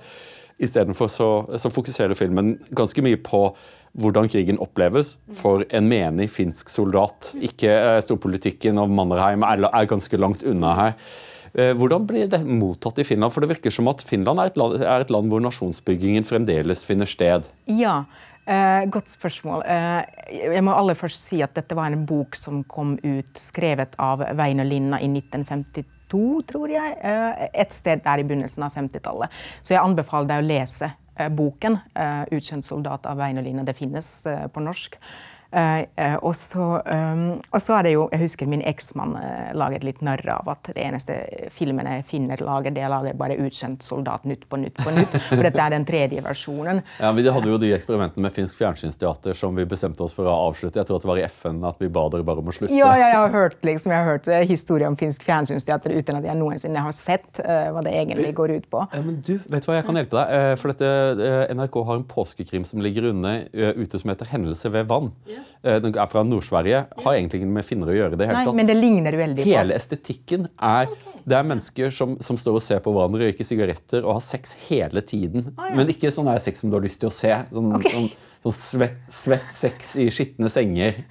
[0.63, 3.49] Istedenfor så, så fokuserer filmen ganske mye på
[3.97, 7.33] hvordan krigen oppleves for en menig finsk soldat.
[7.41, 7.73] Ikke
[8.05, 10.99] storpolitikken av Mannerheim er, er ganske langt unna her.
[11.57, 13.33] Eh, hvordan blir det mottatt i Finland?
[13.33, 16.85] For det virker som at Finland er et land, er et land hvor nasjonsbyggingen fremdeles
[16.85, 17.47] finner sted.
[17.73, 18.03] Ja,
[18.45, 19.65] eh, godt spørsmål.
[19.65, 20.03] Eh,
[20.53, 24.27] jeg må aller først si at dette var en bok som kom ut skrevet av
[24.37, 26.99] Veino Linna i 1952, tror jeg.
[27.55, 29.33] Et sted der i begynnelsen av 50-tallet.
[29.63, 30.93] Så jeg anbefaler deg å lese
[31.33, 33.65] boken 'Utkjent soldat' av Veino Linna.
[33.65, 34.99] Det finnes på norsk.
[36.23, 40.03] Og, så, um, og, så, er det jo Jeg husker min eksmann uh, laget litt
[40.05, 41.15] narr av at det eneste
[41.55, 45.15] filmen jeg finner lager, det lager bare 'Ukjent soldat' nytt på nytt på nytt.
[45.29, 46.83] For dette er den tredje versjonen.
[47.01, 50.35] Ja, Vi hadde jo de eksperimentene med finsk fjernsynsteater som vi bestemte oss for å
[50.49, 50.81] avslutte.
[50.81, 52.75] Jeg tror at det var i FN at vi ba dere bare om å slutte.
[52.75, 56.27] Ja, ja jeg har hørt, liksom, jeg har hørt historier om finsk fjernsynsteater uten at
[56.27, 58.87] jeg noensinne har sett hva det egentlig går ut på.
[58.97, 60.59] men du, vet du hva, Jeg kan hjelpe deg.
[60.59, 60.91] for dette,
[61.55, 65.13] NRK har en påskekrim som ligger unne, ute som heter 'Hendelse ved vann'.
[65.63, 66.85] Eh, den er fra Nord-Sverige.
[67.05, 68.19] Har egentlig ikke med finner å gjøre.
[68.19, 68.59] det hele tatt.
[68.59, 69.75] men det ligner veldig på.
[69.77, 70.89] Estetikken er
[71.27, 74.55] Det er mennesker som, som, står og ser på hverandre, røyker sigaretter og har sex
[74.69, 75.49] hele tiden.
[75.57, 75.79] Ah, ja.
[75.81, 77.33] Men ikke sånn er sex som du har lyst til å se.
[77.51, 77.97] Sånn, okay.
[77.97, 78.07] sånn,
[78.47, 81.03] sånn svett, svett, sex i skitne senger.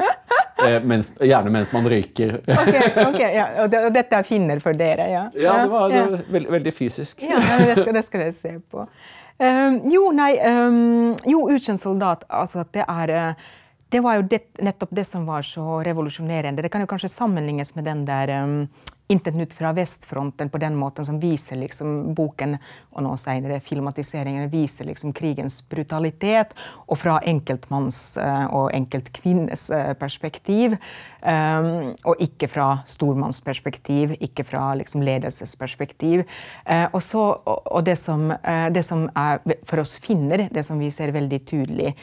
[0.63, 2.37] Eh, mens, gjerne mens man røyker.
[2.47, 2.77] ok,
[3.09, 3.49] ok, ja.
[3.65, 5.09] Og, dette er finner for dere?
[5.11, 7.25] Ja, ja det var, det var veld, veldig fysisk.
[7.27, 8.87] ja, det skal, det skal jeg se på.
[9.35, 12.23] Um, jo, nei um, Jo, ukjent soldat.
[12.31, 13.49] Altså, det er uh,
[13.89, 16.61] det var jo det, nettopp det som var så revolusjonerende.
[16.61, 18.67] Det kan jo kanskje sammenlignes med den der um,
[19.07, 22.55] 'Intet nytt fra vestfronten' på den måten som viser liksom boken
[22.95, 26.55] og nå senere filmatiseringen viser liksom krigens brutalitet,
[26.89, 30.73] og fra enkeltmanns uh, og enkeltkvinnes uh, perspektiv.
[31.21, 36.25] Um, og ikke fra stormannsperspektiv, ikke fra liksom ledelsesperspektiv.
[36.65, 38.31] Uh, og, så, og, det, som,
[38.73, 39.37] det som er
[39.69, 41.93] for oss finner, det som vi ser veldig tydelig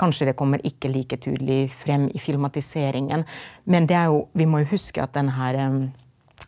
[0.00, 3.26] Kanskje det kommer ikke like tydelig frem i filmatiseringen.
[3.64, 5.60] Men det er jo, vi må jo huske at den her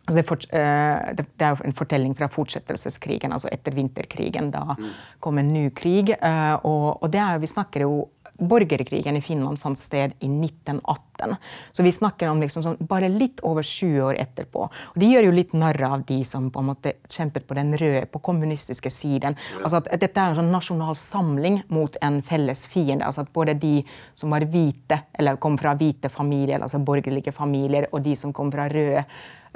[0.03, 4.51] altså det, fort, uh, det, er jo en fortelling fra fortsettelseskrigen, altså etter vinterkrigen.
[4.51, 4.89] Da mm.
[5.23, 6.15] kom en ny krig.
[6.19, 7.93] Uh, og, og, det er jo, vi snakker jo
[8.39, 11.35] borgerkrigen i Finland fant sted i 1918.
[11.71, 14.65] Så vi snakker om liksom sånn, bare litt over 20 år etterpå.
[14.65, 17.77] Og De gjør jo litt narr av de som på en måte kjempet på den
[17.77, 19.37] røde, på kommunistiske siden.
[19.61, 23.05] Altså at Dette er en sånn nasjonal samling mot en felles fiende.
[23.05, 27.87] altså at Både de som var hvite, eller kom fra hvite familier, altså borgerlige familier,
[27.91, 29.05] og de som kom fra røde,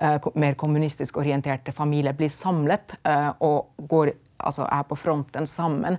[0.02, 5.98] uh, mer kommunistisk orienterte familier, blir samlet uh, og går, altså er på fronten sammen.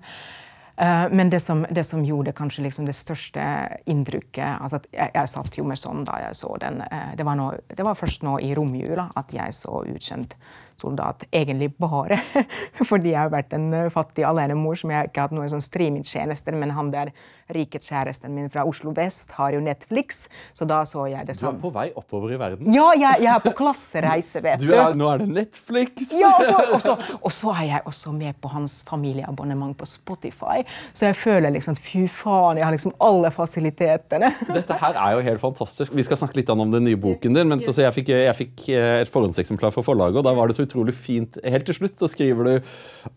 [0.79, 3.43] Uh, men det som, det som, gjorde kanskje liksom det største
[3.91, 6.79] inntrykket altså jeg, jeg, satt jo med sånn da jeg så den.
[6.87, 10.37] Uh, det, var nå, det, var først nå i romjula at jeg så Ukjent
[10.81, 11.25] soldat.
[11.33, 12.21] Egentlig bare
[12.91, 16.57] fordi jeg har vært en fattig alenemor som jeg ikke har hatt noen sånn streamingtjenester,
[16.59, 17.13] men han der
[17.55, 21.57] rikets kjæresten min fra Oslo vest har jo Netflix, så da så jeg det sånn.
[21.57, 22.69] Du er på vei oppover i verden?
[22.75, 24.69] Ja, jeg, jeg er på klassereise, vet du.
[24.75, 26.13] Er, nå er det Netflix!
[26.19, 26.33] Ja,
[27.25, 30.61] og så er jeg også med på hans familieabonnement på Spotify,
[30.93, 34.33] så jeg føler liksom fy faen, jeg har liksom alle fasilitetene.
[34.53, 35.97] Dette her er jo helt fantastisk.
[35.97, 38.37] Vi skal snakke litt om den nye boken din, men så, så jeg, fikk, jeg,
[38.37, 41.39] fikk, eh, et forhåndseksemplar fra forlaget, og da var det så utrolig fint.
[41.43, 42.71] Helt til slutt så skriver du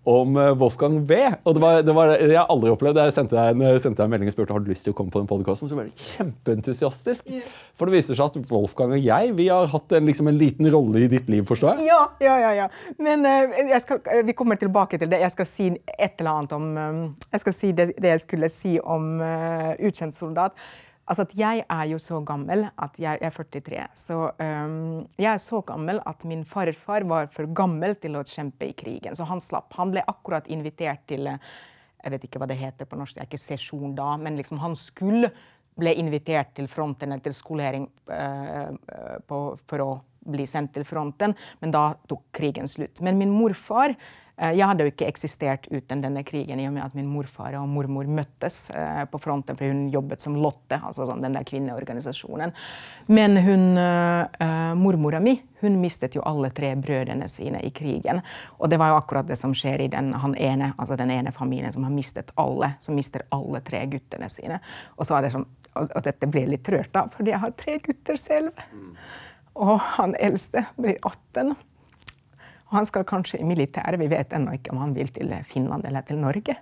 [0.10, 1.20] om eh, Wolfgang V.
[1.46, 4.14] Og det var, det var jeg aldri opplevd Jeg sendte deg en, sendte deg en
[4.16, 5.72] melding og spurte har du lyst til å komme på den podkasten.
[5.72, 7.32] Så ble du kjempeentusiastisk.
[7.78, 10.70] For det viser seg at Wolfgang og jeg vi har hatt en, liksom en liten
[10.74, 11.90] rolle i ditt liv, forstår jeg?
[11.92, 12.54] Ja, ja, ja.
[12.64, 12.70] ja.
[13.02, 15.22] Men uh, skal, vi kommer tilbake til det.
[15.24, 16.70] Jeg skal si et eller annet om
[17.32, 20.58] Jeg skal si det, det, jeg skulle si om uh, ukjent soldat.
[21.12, 23.82] Altså at jeg er jo så gammel at jeg, er 43.
[24.00, 28.70] Så um, jeg er så gammel at min farfar var for gammel til å kjempe
[28.70, 29.18] i krigen.
[29.18, 29.76] Så han slapp.
[29.76, 33.28] Han ble akkurat invitert til Jeg vet ikke hva det heter på norsk, det er
[33.28, 35.30] ikke sesjon da, men liksom han skulle
[35.78, 38.72] ble invitert til fronten eller til skolering uh,
[39.28, 39.92] på, for å
[40.32, 43.04] bli sendt til fronten, men da tok krigen slutt.
[43.06, 46.86] Men min morfar Eh, jeg hadde jo ikke eksistert uten denne krigen i og med
[46.86, 51.06] at min morfar og mormor møttes eh, på fronten, for hun jobbet som Lotte, altså
[51.10, 52.54] sånn, den der kvinneorganisasjonen.
[53.12, 58.22] Men hun, uh, mormora mi hun mistet jo alle tre brødrene sine i krigen.
[58.58, 61.74] Og det var jo akkurat det som skjer i den, ene, altså den ene familien
[61.74, 62.74] som har mistet alle.
[62.82, 64.58] Som mister alle tre guttene sine.
[64.98, 65.46] Og så er det sånn,
[65.78, 68.66] og dette blir litt rørt av, fordi jeg har tre gutter selv.
[69.54, 71.54] Og han eldste blir 18.
[72.72, 74.00] Han skal kanskje i militæret.
[74.00, 76.56] Vi vet ennå ikke om han vil til Finland eller til Norge.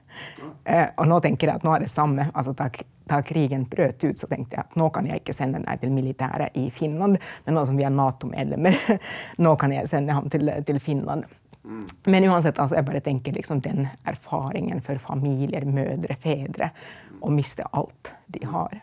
[0.66, 2.26] Eh, og nå tenker jeg at nå er det samme.
[2.34, 2.66] Altså, da,
[3.12, 5.94] da, krigen brøt ut, så tenkte jeg at nå kan jeg ikke sende deg til
[5.94, 8.80] militæret i Finland, men nå som vi er Nato-medlemmer,
[9.46, 11.30] nå kan jeg sende ham til, til Finland.
[11.64, 11.86] Mm.
[12.10, 16.74] Men uansett, altså, jeg bare tenker liksom den erfaringen for familier, mødre, fedre,
[17.22, 18.80] å miste alt de har.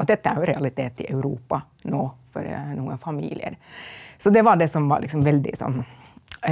[0.00, 3.54] Og dette er jo realitet i Europa nå for uh, noen familier.
[4.18, 5.84] Så det var det som var liksom veldig sånn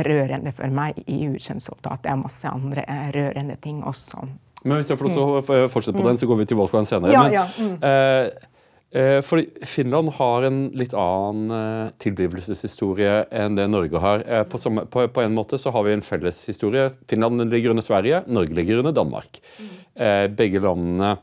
[0.06, 2.02] rørende for meg i ukjent soldat.
[2.04, 4.24] Det er masse andre eh, rørende ting også.
[4.62, 6.86] Men Hvis jeg får lov til å fortsette på den, så går vi til Wolfgang
[6.86, 7.12] senere.
[7.14, 7.44] Ja, ja.
[7.58, 7.72] Mm.
[7.88, 8.50] Eh,
[9.00, 14.22] eh, for Finland har en litt annen eh, tilblivelseshistorie enn det Norge har.
[14.22, 16.86] Eh, på, som, på, på, en måte så har vi en felles historie.
[17.10, 19.42] Finland ligger under Sverige, Norge ligger under Danmark.
[19.58, 19.74] Mm.
[20.06, 21.16] Eh, begge landene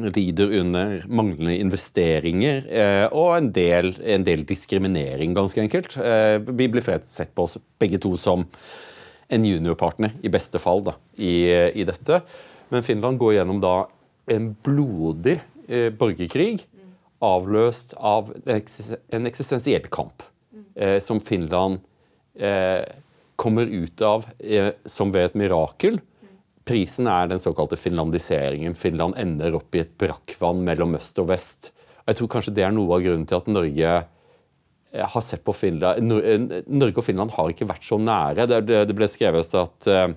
[0.00, 5.96] lider under manglende investeringer eh, og en del, en del, diskriminering, ganske enkelt.
[6.00, 8.46] Eh, vi blir sett på oss begge to som
[9.32, 11.44] en juniorpartner, i beste fall, da, i,
[11.76, 12.22] i, dette.
[12.72, 13.76] Men Finland går gjennom da
[14.32, 16.64] en blodig eh, borgerkrig
[17.22, 20.24] avløst av en eksistensiell kamp,
[20.74, 21.84] eh, som Finland
[22.34, 22.82] eh,
[23.36, 26.00] kommer ut av eh, som ved et mirakel
[26.64, 28.74] Prisen er den såkalte finlandiseringen.
[28.78, 31.72] Finland ender opp i et brakkvann mellom øst og vest.
[32.06, 35.54] Jeg tror kanskje det er noe av grunnen til at Norge eh, har sett på
[35.54, 38.46] Finland eh, Norge og Finland har ikke vært så nære.
[38.46, 40.08] Det ble skrevet at, eh,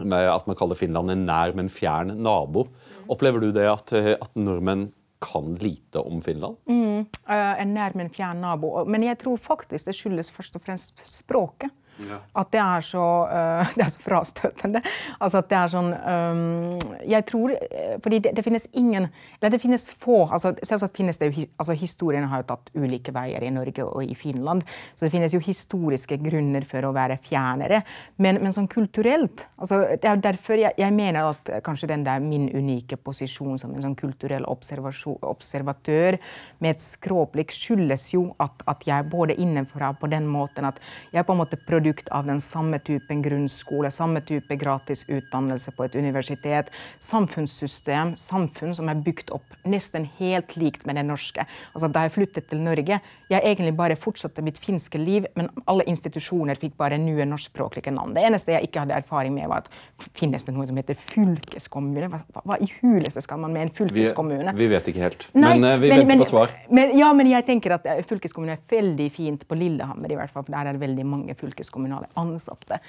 [0.00, 2.68] at man kaller Finland en nær, men fjern nabo.
[3.10, 6.56] Opplever du det at, at nordmenn kan lite om Finland?
[6.70, 8.72] Mm, en nær, men fjern nabo.
[8.88, 11.74] Men jeg tror faktisk det skyldes først og fremst språket.
[12.08, 12.18] Ja.
[12.40, 14.82] At det er så, uh, det er så frastøtende.
[15.18, 19.08] Altså at det er sånn um, Jeg tror eh, Fordi det, det, finnes ingen
[19.40, 23.12] Eller det finnes få altså Selvsagt finnes det jo altså Historien har jo tatt ulike
[23.14, 24.64] veier i Norge og i Finland.
[24.94, 27.82] Så det finnes jo historiske grunner for å være fjernere.
[28.22, 32.22] Men, men sånn kulturelt altså Det er derfor jeg, jeg, mener at kanskje den der
[32.22, 36.18] min unike posisjon som en sånn kulturell observatør
[36.60, 40.80] med et skråblikk skyldes jo at, at jeg både innenfra på den måten at
[41.14, 45.72] jeg på en måte produserer produkt av den samme typen grunnskole, samme type gratis utdannelse
[45.74, 46.70] på et universitet.
[46.98, 51.44] Samfunnssystem, samfunn som er bygd opp nesten helt likt med det norske.
[51.74, 53.00] Altså, da jeg flyttet til Norge,
[53.30, 58.14] jeg egentlig bare fortsatte mitt finske liv, men alle institusjoner fikk bare nye norskspråklige navn.
[58.14, 62.10] Det eneste jeg ikke hadde erfaring med, var at finnes det noe som heter fylkeskommune?
[62.12, 64.54] Hva, hva i huleste skal man med en fylkeskommune?
[64.54, 66.54] Vi, vi vet ikke helt, Nei, men uh, vi men, venter men, på svar.
[66.70, 70.32] Men, ja, men jeg tenker at eh, fylkeskommune er veldig fint på Lillehammer, i hvert
[70.32, 72.80] fall, for der er det veldig mange fylkeskommuner fylkeskommunale ansatte.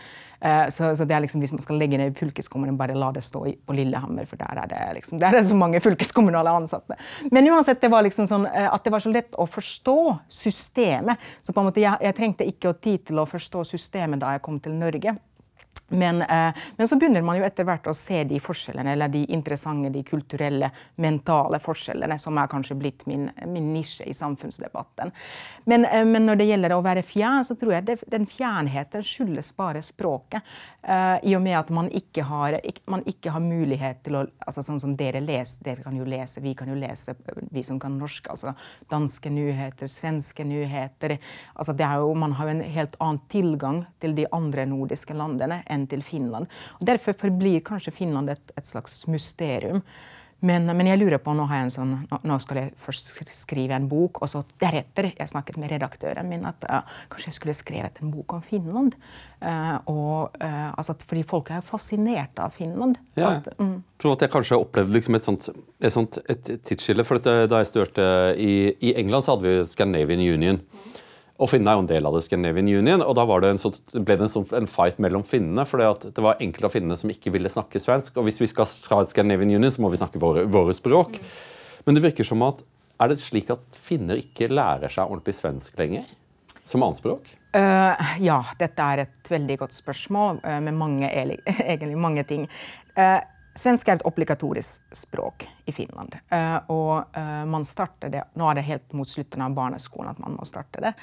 [0.42, 3.24] Eh, så, så, det er liksom, Hvis man skal legge ned fylkeskommunen, bare la det
[3.24, 6.98] stå på Lillehammer, for der er det, liksom, der er det så mange fylkeskommunale ansatte.
[7.32, 11.20] Men uansett, det var liksom sånn eh, at det var så lett å forstå systemet.
[11.42, 14.46] Så på en måte, jeg, jeg trengte ikke tid til å forstå systemet da jeg
[14.46, 15.16] kom til Norge.
[15.92, 19.26] Men, eh, men, så begynner man jo etter hvert å se de forskjellene, eller de
[19.36, 20.72] interessante, de kulturelle,
[21.04, 25.12] mentale forskjellene, som er kanskje blitt min, min nisje i samfunnsdebatten.
[25.66, 29.04] Men, eh, men, når det gjelder å være fjern, så tror jeg det, den fjernheten
[29.04, 30.48] skyldes bare språket.
[30.82, 34.24] Uh, I og med at man ikke har, ikke, man ikke har mulighet til å
[34.26, 37.14] altså Sånn som dere leser, dere kan jo lese, vi kan jo lese,
[37.54, 38.32] vi som kan norsk.
[38.34, 38.56] altså
[38.90, 41.18] Danske nyheter, svenske nyheter.
[41.54, 45.14] altså det er jo, Man har jo en helt annen tilgang til de andre nordiske
[45.14, 46.50] landene enn til Finland.
[46.80, 49.82] Og Derfor forblir kanskje Finland et, et slags mysterium.
[50.42, 51.92] Men, men, jeg lurer på, nå, har jeg en sånn,
[52.26, 56.48] nå, skal jeg først skrive en bok, og så deretter Jeg snakket med redaktøren min
[56.50, 58.98] at uh, kanskje jeg skulle skrevet en bok om Finland.
[59.38, 62.98] Uh, og, uh, altså, fordi folk er jo fascinert av Finland.
[63.20, 63.36] Ja.
[63.36, 63.76] At, mm.
[63.86, 66.18] Jeg tror at jeg kanskje opplevde liksom et sånt, et sånt
[66.50, 67.06] tidsskille.
[67.06, 70.62] for Da jeg studerte i, i, England, så hadde vi Scandinavian Union.
[71.42, 73.02] Og finnene er jo en del av det Scandinavian Union.
[73.02, 75.66] og Da det sånn, ble det en, sånn, en, fight mellom finnene.
[75.66, 78.20] for Det var enkelte av finnene som ikke ville snakke svensk.
[78.22, 81.18] Og hvis vi skal ha et Scandinavian Union, så må vi snakke våre, våre språk.
[81.18, 81.34] Mm.
[81.88, 82.62] Men det virker som at
[83.02, 86.06] er det slik at finner ikke lærer seg ordentlig svensk lenger?
[86.62, 87.26] Som annetspråk?
[87.58, 91.10] Uh, ja, dette er et veldig godt spørsmål uh, med mange,
[91.72, 92.46] egentlig mange ting.
[92.94, 93.18] Uh,
[93.58, 96.16] Svensk er et obligatorisk språk i Finland.
[96.32, 100.22] Uh, og uh, man starter det Nå er det helt mot slutten av barneskolen at
[100.24, 100.94] man må starte det.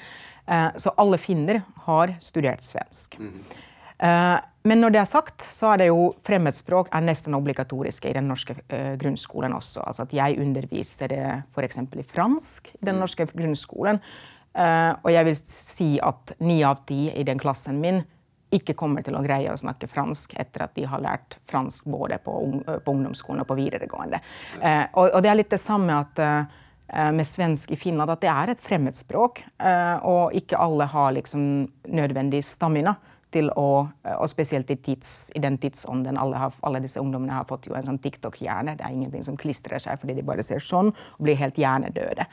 [0.49, 3.19] Uh, så alle finner har studert svensk.
[3.21, 3.65] Mm
[3.99, 8.29] men når det er sagt, så er det jo fremmedspråk er nesten obligatoriske i den
[8.31, 8.53] norske
[9.01, 9.81] grunnskolen også.
[9.83, 11.11] Altså at jeg underviser
[11.51, 11.81] f.eks.
[11.83, 13.01] i fransk i den mhm.
[13.03, 13.99] norske grunnskolen.
[15.03, 17.99] og jeg vil si at ni av ti i den klassen min
[18.55, 22.17] ikke kommer til å greie å snakke fransk etter at de har lært fransk både
[22.23, 22.33] på,
[22.65, 24.21] på ungdomsskolen og på videregående.
[24.57, 28.23] Eh, og, og, det er litt det samme at, eh, med svensk i Finland, at
[28.25, 29.43] det er et fremmedspråk.
[29.61, 31.43] Eh, og ikke alle har liksom
[31.93, 32.97] nødvendig stamina
[33.29, 36.17] til å Og spesielt i, tids, i den tidsånden.
[36.17, 38.73] Alle, har, alle, disse ungdommene har fått jo en sånn TikTok-hjerne.
[38.79, 42.25] Det er ingenting som klistrer seg fordi de bare ser sånn og blir helt hjernedøde.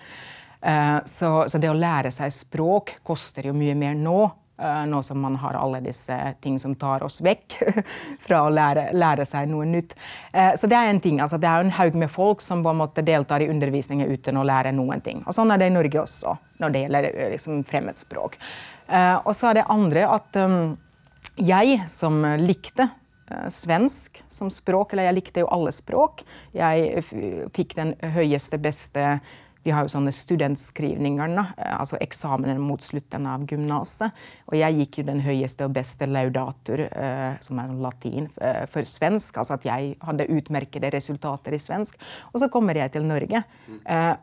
[0.64, 4.45] Uh, så, så, det å lære seg språk koster jo mye mer nå Eh,
[4.88, 7.58] nå som man har alle disse ting som tar oss vekk
[8.26, 9.92] fra å lære, lære seg noe nytt.
[10.32, 11.20] Eh, så det er en ting.
[11.20, 14.40] Altså, det er en haug med folk som på en måte deltar i undervisningen uten
[14.40, 15.22] å lære noen ting.
[15.26, 18.38] Og sånn er det i Norge også, når det gjelder eh, liksom, fremmedspråk.
[19.26, 20.36] Og så er det andre at
[21.42, 22.84] jeg som likte
[23.50, 26.22] svensk som språk, eller jeg likte jo alle språk.
[26.54, 27.02] Jeg
[27.56, 29.08] fikk den høyeste, beste
[29.66, 34.14] vi har jo sånne studentskrivninger, eh, altså eksamener mot slutten av gymnaset.
[34.46, 38.86] Og jeg gikk jo den høyeste og beste laudatur, eh, som er latin, eh, for
[38.86, 39.36] svensk.
[39.42, 41.98] Altså at jeg hadde utmerkede resultater i svensk.
[42.32, 43.42] Og så kommer jeg til Norge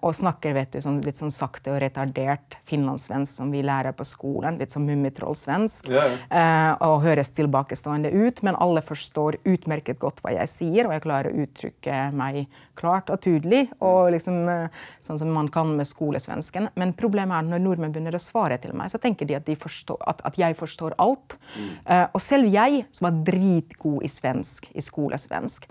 [0.03, 4.05] og snakker vet du, sånn, litt sånn sakte og retardert finlandssvensk som vi lærer på
[4.05, 4.57] skolen.
[4.57, 5.89] Litt sånn mummitrollsvensk.
[5.89, 6.77] Yeah.
[6.81, 11.31] Og høres tilbakestående ut, men alle forstår utmerket godt hva jeg sier, og jeg klarer
[11.31, 13.69] å uttrykke meg klart og tydelig.
[13.79, 14.69] og liksom
[15.01, 16.69] sånn som man kan med skolesvensken.
[16.79, 19.57] Men problemet er når nordmenn begynner å svare til meg, så tenker de at, de
[19.59, 21.37] forstår, at, at jeg forstår alt.
[21.55, 21.71] Mm.
[21.87, 25.67] Uh, og selv jeg, som er dritgod i svensk, i skolesvensk,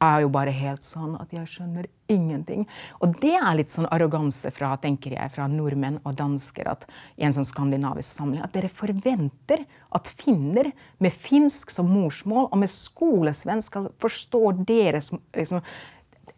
[0.00, 2.64] er jo bare helt sånn at jeg skjønner ingenting.
[3.04, 6.86] Og det er litt sånn arroganse fra tenker jeg, fra nordmenn og dansker at,
[7.20, 8.40] i en sånn skandinavisk samling.
[8.44, 10.70] At dere forventer at finner
[11.04, 15.60] med finsk som morsmål og med skolesvensk forstår deres liksom,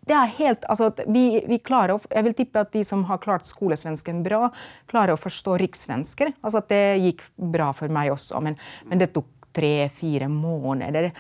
[0.09, 3.47] det er helt, altså, vi, vi å, jeg vil tippe at de som har klart
[3.47, 4.49] skolesvensken bra,
[4.91, 6.33] klarer å forstå rikssvensker.
[6.43, 8.59] Altså at det gikk bra for meg også, men,
[8.91, 11.13] men det tok tre-fire måneder.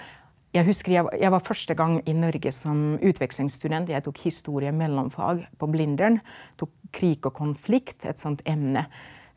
[0.52, 3.92] Jeg husker jeg, jeg, var første gang i Norge som utvekslingsstudent.
[3.94, 6.18] Jeg tok historie mellomfag på Blindern.
[6.60, 8.88] Tok krig og konflikt, et sånt emne.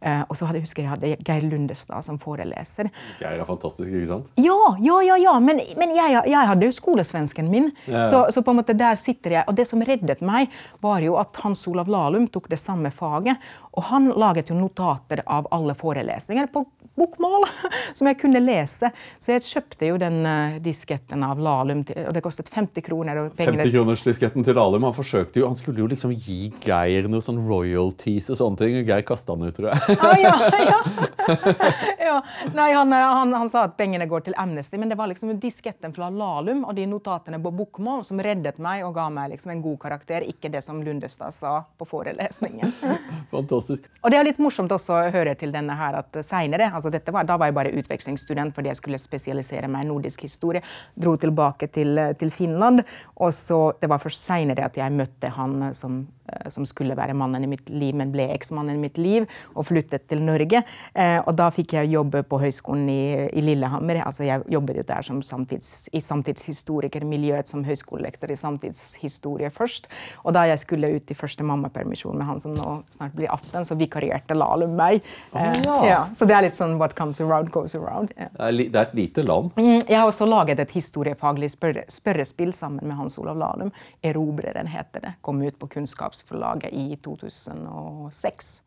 [0.06, 2.91] Uh, og så hadde, jeg husker jeg hadde Geir Lundestad som foreleser.
[3.18, 4.28] Geir er fantastisk, ikke sant?
[4.38, 5.34] Ja, ja, ja, ja.
[5.41, 7.72] men, men jeg, jeg, hadde jo skolesvensken min.
[7.89, 8.06] Ja.
[8.12, 9.48] Så, så, på en måte der sitter jeg.
[9.50, 13.41] Og det som reddet meg, var jo at Hans Olav Lahlum tok det samme faget.
[13.76, 16.65] Og han laget jo notater av alle forelesninger på
[16.99, 17.47] bokmål
[17.97, 18.91] som jeg kunne lese.
[19.19, 23.21] Så jeg kjøpte jo den uh, disketten av Lahlum, og det kostet 50 kroner.
[23.38, 24.88] 50 kroners disketten til Lahlum.
[24.88, 28.79] Han forsøkte jo, han skulle jo liksom gi Geir noe sånn royalties og sånne ting.
[28.81, 29.99] og Geir kasta den ut, tror jeg.
[29.99, 30.36] Ah, ja,
[30.71, 30.79] ja.
[32.15, 32.49] ja.
[32.56, 35.93] Nei, han, han, han, sa at pengene går til Amnesty, men det var liksom disketten
[35.95, 39.63] fra Lahlum og de notatene på bokmål som reddet meg og ga meg liksom en
[39.63, 42.73] god karakter, ikke det som Lundestad sa på forelesningen.
[43.36, 43.89] Fantastisk.
[44.01, 47.27] Og det er litt morsomt også å høre til denne her at seinere altså var,
[47.27, 50.63] Da var jeg bare utvekslingsstudent fordi jeg skulle spesialisere meg i nordisk historie.
[50.96, 52.83] Dro tilbake til, til Finland.
[53.15, 56.15] Og så Det var først seinere at jeg møtte han som eh,
[56.50, 60.08] som skulle være mannen i mitt liv, men ble eksmannen i mitt liv, og flyttet
[60.10, 60.62] til Norge.
[60.94, 64.02] Eh, og da fikk jeg jobbe på Høgskolen i, i, Lillehammer.
[64.06, 69.90] Altså jeg jobbet der som samtids, i samtidshistorikermiljøet som høyskolelektor i samtidshistorie først.
[70.23, 73.69] Og da jeg skulle ut i første mammapermisjon med han som nå snart blir 18,
[73.69, 75.06] så vikarierte Lahlum meg.
[75.32, 75.78] Oh, ja.
[75.86, 78.13] ja, så det er litt sånn what comes around goes around.
[78.19, 78.30] Ja.
[78.36, 79.54] Det er et lite land.
[79.56, 83.71] Mm, jeg har også laget et historiefaglig spørre, spørrespill sammen med Hans Olav Lahlum.
[84.04, 85.13] 'Erobreren' heter det.
[85.21, 85.67] Kom ut på
[86.16, 88.62] Kunnskapsforlaget i 2006.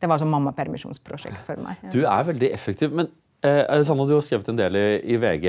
[0.00, 1.78] Det var som mammapermisjonsprosjekt for meg.
[1.92, 2.92] Du er veldig effektiv.
[2.92, 3.08] Men
[3.44, 5.46] eh, Sanna, du har skrevet en del i, i VG.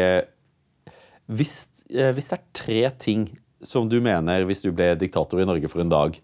[1.33, 3.25] Hvis, eh, hvis, det er tre ting
[3.63, 6.19] som du mener, hvis du ble diktator i Norge for en dag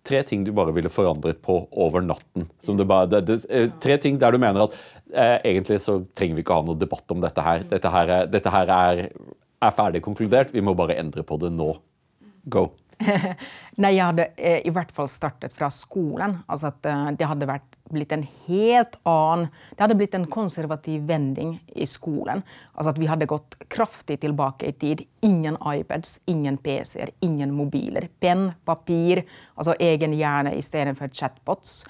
[0.00, 2.46] Tre ting du bare ville forandret på over natten.
[2.88, 4.76] Bare, det, det, eh, tre ting der du mener at
[5.12, 7.66] eh, egentlig så trenger vi ikke ha noe debatt om dette her.
[7.68, 9.02] Dette her, dette her er,
[9.60, 10.54] er ferdig konkludert.
[10.56, 11.74] Vi må bare endre på det nå.
[12.48, 12.70] Go.
[13.80, 16.38] Nei, jeg hadde eh, i hvert fall startet fra skolen.
[16.50, 21.08] Altså at eh, det hadde vært, blitt en helt annen Det hadde blitt en konservativ
[21.08, 22.44] vending i skolen.
[22.76, 25.02] Altså at vi hadde gått kraftig tilbake i tid.
[25.26, 28.06] Ingen iPads, ingen PC-er, ingen mobiler.
[28.22, 29.24] Penn, papir,
[29.56, 31.80] altså egen hjerne istedenfor chatbots.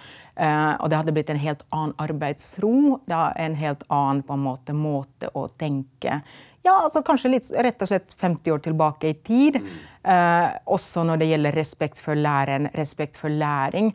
[0.41, 3.01] Uh, og det hadde blitt en helt annen arbeidsro.
[3.11, 6.23] En helt annen på en måte, måte å tenke
[6.63, 9.57] ja, altså kanskje litt, rett og slett 50 år tilbake i tid.
[9.63, 9.77] Mm.
[10.13, 13.95] Eh, også når det gjelder respekt for læreren, respekt for læring.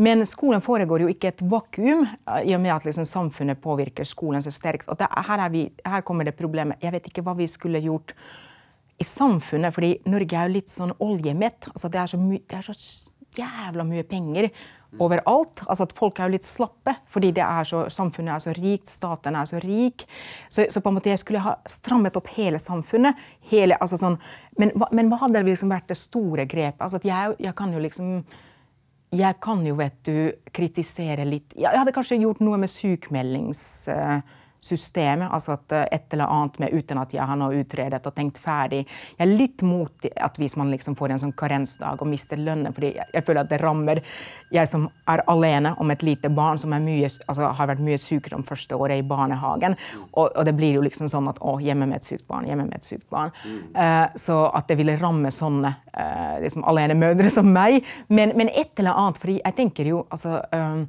[0.00, 4.08] Men skolen foregår jo ikke et vakuum, eh, i og med at liksom samfunnet påvirker
[4.08, 4.88] skolen så sterkt.
[4.98, 6.80] Det, her, vi, her, kommer det problemet.
[6.82, 8.16] Jeg vet ikke hva vi skulle gjort
[8.96, 11.68] i samfunnet, fordi Norge er jo litt sånn oljemett.
[11.74, 12.76] Altså, det, er så det er så
[13.36, 14.48] jævla mye penger
[14.98, 15.62] overalt.
[15.66, 19.36] Altså at Folk er jo litt slappe fordi er så, samfunnet er så rikt, staten
[19.36, 20.06] er så rik.
[20.48, 23.18] Så, så, på en måte jeg skulle ha strammet opp hele samfunnet.
[23.50, 24.18] Hele, altså sånn,
[24.60, 26.82] men, men, hva hadde liksom vært det store grepet?
[26.84, 28.18] Altså at jeg, jeg kan jo liksom
[29.16, 30.16] jeg kan jo, vet du,
[30.52, 33.62] kritisere litt Jeg hadde kanskje gjort noe med sykmeldings...
[33.92, 38.02] Uh, systemet, altså at eh, et eller annet med uten at jeg har noe utredet
[38.06, 38.82] og tenkt ferdig.
[39.16, 42.74] Jeg er litt mot at hvis man liksom får en sånn karensdag og mister lønnen,
[42.76, 44.02] fordi jeg, føler at det rammer
[44.54, 48.44] jeg som er alene om et lite barn som mye, altså, har vært mye sykdom
[48.46, 49.76] første året i barnehagen.
[50.12, 52.68] Og, og, det blir jo liksom sånn at å, hjemme med et sykt barn, hjemme
[52.68, 53.32] med et sykt barn.
[53.44, 53.62] Mm.
[53.74, 57.82] Uh, så at det ville ramme sånne uh, liksom alenemødre som meg.
[58.08, 60.84] Men, men, et eller annet, fordi jeg tenker jo altså uh,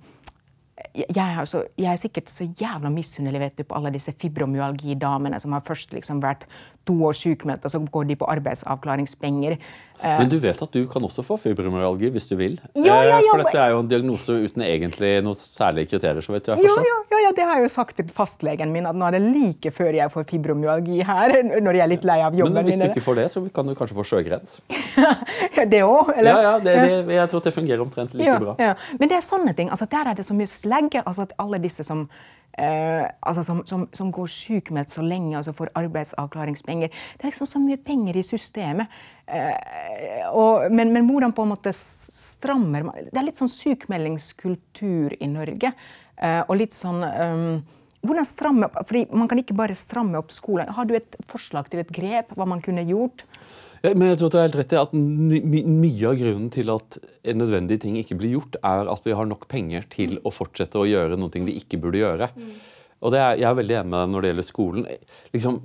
[0.98, 5.66] jeg er, så, jeg er, sikkert så jævla misunnelig på alle disse fibromyalgidamene som har
[5.66, 6.46] først liksom vært
[6.88, 9.58] to år sykmeldte, så går de på arbeidsavklaringspenger.
[10.02, 12.58] Eh, Men du vet at du kan også få fibromyalgi hvis du vil?
[12.78, 13.32] Ja, ja, ja.
[13.32, 16.22] For dette er jo en diagnose uten egentlig noen særlige kriterier.
[16.22, 18.96] så vet jeg ja, ja, ja, det har jeg jo sagt til fastlegen min, at
[18.98, 21.36] nå er det like før jeg får fibromyalgi her.
[21.66, 22.64] når jeg er litt lei av jobben min.
[22.64, 24.60] Men hvis du ikke får det, så kan du kanskje få sjøgrens?
[25.74, 26.14] det òg?
[26.22, 26.78] Ja, ja, det,
[27.08, 28.58] det, jeg tror det fungerer omtrent like bra.
[29.02, 29.72] Men det er sånne ting.
[29.74, 31.02] altså Der er det så mye slegge.
[31.06, 32.08] altså at alle disse som
[32.58, 36.90] Eh, altså som, som, som, går sykemeldt så lenge og så får arbeidsavklaringspenger.
[36.90, 38.98] Det er liksom så mye penger i systemet.
[39.30, 45.18] Eh, og, men, men, hvordan på en måte strammer man Det er litt sånn sykemeldingskultur
[45.20, 45.74] i Norge.
[46.18, 47.60] Eh, og litt sånn um,
[48.08, 50.74] hvordan stramme, fordi Man kan ikke bare stramme opp skolen.
[50.74, 53.26] Har du et forslag til et grep, hva man kunne gjort?
[53.96, 56.98] Men jeg tror det er helt rett i at my Mye av grunnen til at
[57.28, 60.80] en nødvendig ting ikke blir gjort, er at vi har nok penger til å fortsette
[60.80, 62.32] å gjøre noe vi ikke burde gjøre.
[62.36, 62.56] Mm.
[63.06, 64.88] Og er, Jeg er veldig enig med deg når det gjelder skolen.
[65.36, 65.60] Liksom,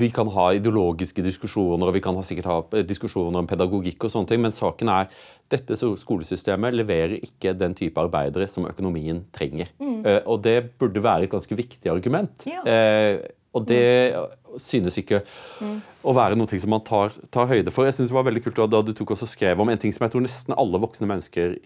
[0.00, 4.02] vi kan ha ideologiske diskusjoner og vi kan ha sikkert ha eh, diskusjoner om pedagogikk,
[4.02, 5.12] og sånne ting, men saken er
[5.52, 9.70] dette skolesystemet leverer ikke den type arbeidere som økonomien trenger.
[9.78, 10.00] Mm.
[10.02, 12.48] Uh, og Det burde være et ganske viktig argument.
[12.48, 12.64] Ja.
[12.66, 13.20] Uh,
[13.54, 13.84] og det
[14.62, 15.22] synes ikke
[15.60, 15.76] mm.
[16.04, 17.88] å være noe som man tar, tar høyde for.
[17.88, 20.06] Jeg synes det var veldig kult da du tok også skrev om en ting som
[20.06, 21.56] jeg tror nesten alle voksne mennesker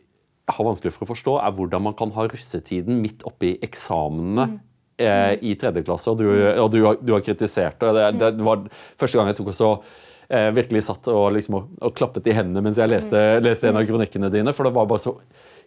[0.49, 4.49] har vanskelig for å forstå, er hvordan man kan ha russetiden midt oppi eksamenene.
[4.55, 4.59] mm.
[4.99, 6.11] eh, i tredje klasse.
[6.11, 8.07] Og du, og du, har, du har, kritisert det.
[8.19, 8.65] Det, det var
[8.99, 9.69] første gang jeg tok også
[10.29, 13.45] eh, virkelig satt og, liksom, og, og, klappet i hendene mens jeg leste, mm.
[13.45, 14.55] leste en av kronikkene dine.
[14.57, 15.15] For det var bare så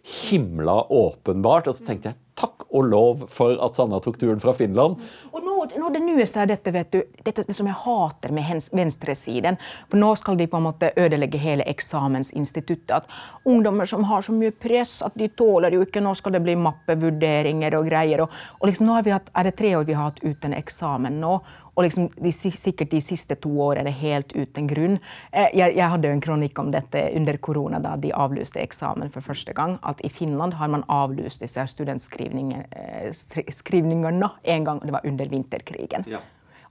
[0.02, 1.66] himla åpenbart.
[1.66, 5.00] Og så tenkte jeg takk og lov for at Sanna tok turen fra Finland.
[5.30, 9.58] Og nå, nå Det nyeste er dette, vet du, dette som jeg hater med venstresiden.
[9.90, 12.94] For nå skal de på en måte ødelegge hele eksamensinstituttet.
[12.96, 16.42] At ungdommer som har så mye press at de tåler jo ikke Nå skal det
[16.42, 18.24] bli mappevurderinger og greier.
[18.24, 20.56] Og, og liksom nå har vi hatt, er det tre år vi har hatt uten
[20.56, 21.36] eksamen nå.
[21.74, 24.98] Og liksom de, sikkert de siste to årene helt uten grunn.
[25.30, 29.10] Eh, jeg, jeg hadde jo en kronikk om dette under korona, da de avlyste eksamen
[29.14, 29.78] for første gang.
[29.88, 33.08] At i Finland har man avlyst disse studentskrivningene eh,
[34.56, 36.04] en gang, og det var under vinterkrigen.
[36.12, 36.20] Ja.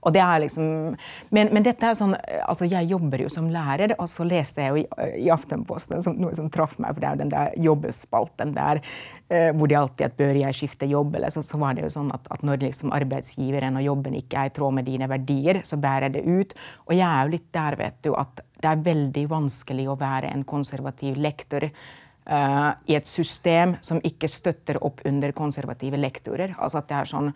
[0.02, 0.96] Og det er liksom,
[1.30, 4.72] men, men, dette er sånn, altså jeg jobber jo som lærer, og så leste jeg
[4.72, 7.52] jo i, i Aftenposten som, noe som traff meg, for det er jo den der
[7.68, 11.78] jobbespalten der eh, hvor de alltid at bør jeg skifte jobb, eller så, så var
[11.78, 14.90] det jo sånn at, at når liksom arbeidsgiveren og jobben ikke er i tråd med
[14.90, 16.54] dine verdier, så bærer det ut.
[16.88, 20.34] Og jeg er jo litt der, vet du, at det er veldig vanskelig å være
[20.34, 21.70] en konservativ lektor.
[22.22, 26.52] Uh, i et system som ikke støtter opp under konservative lektorer.
[26.54, 27.32] Altså at det er sånn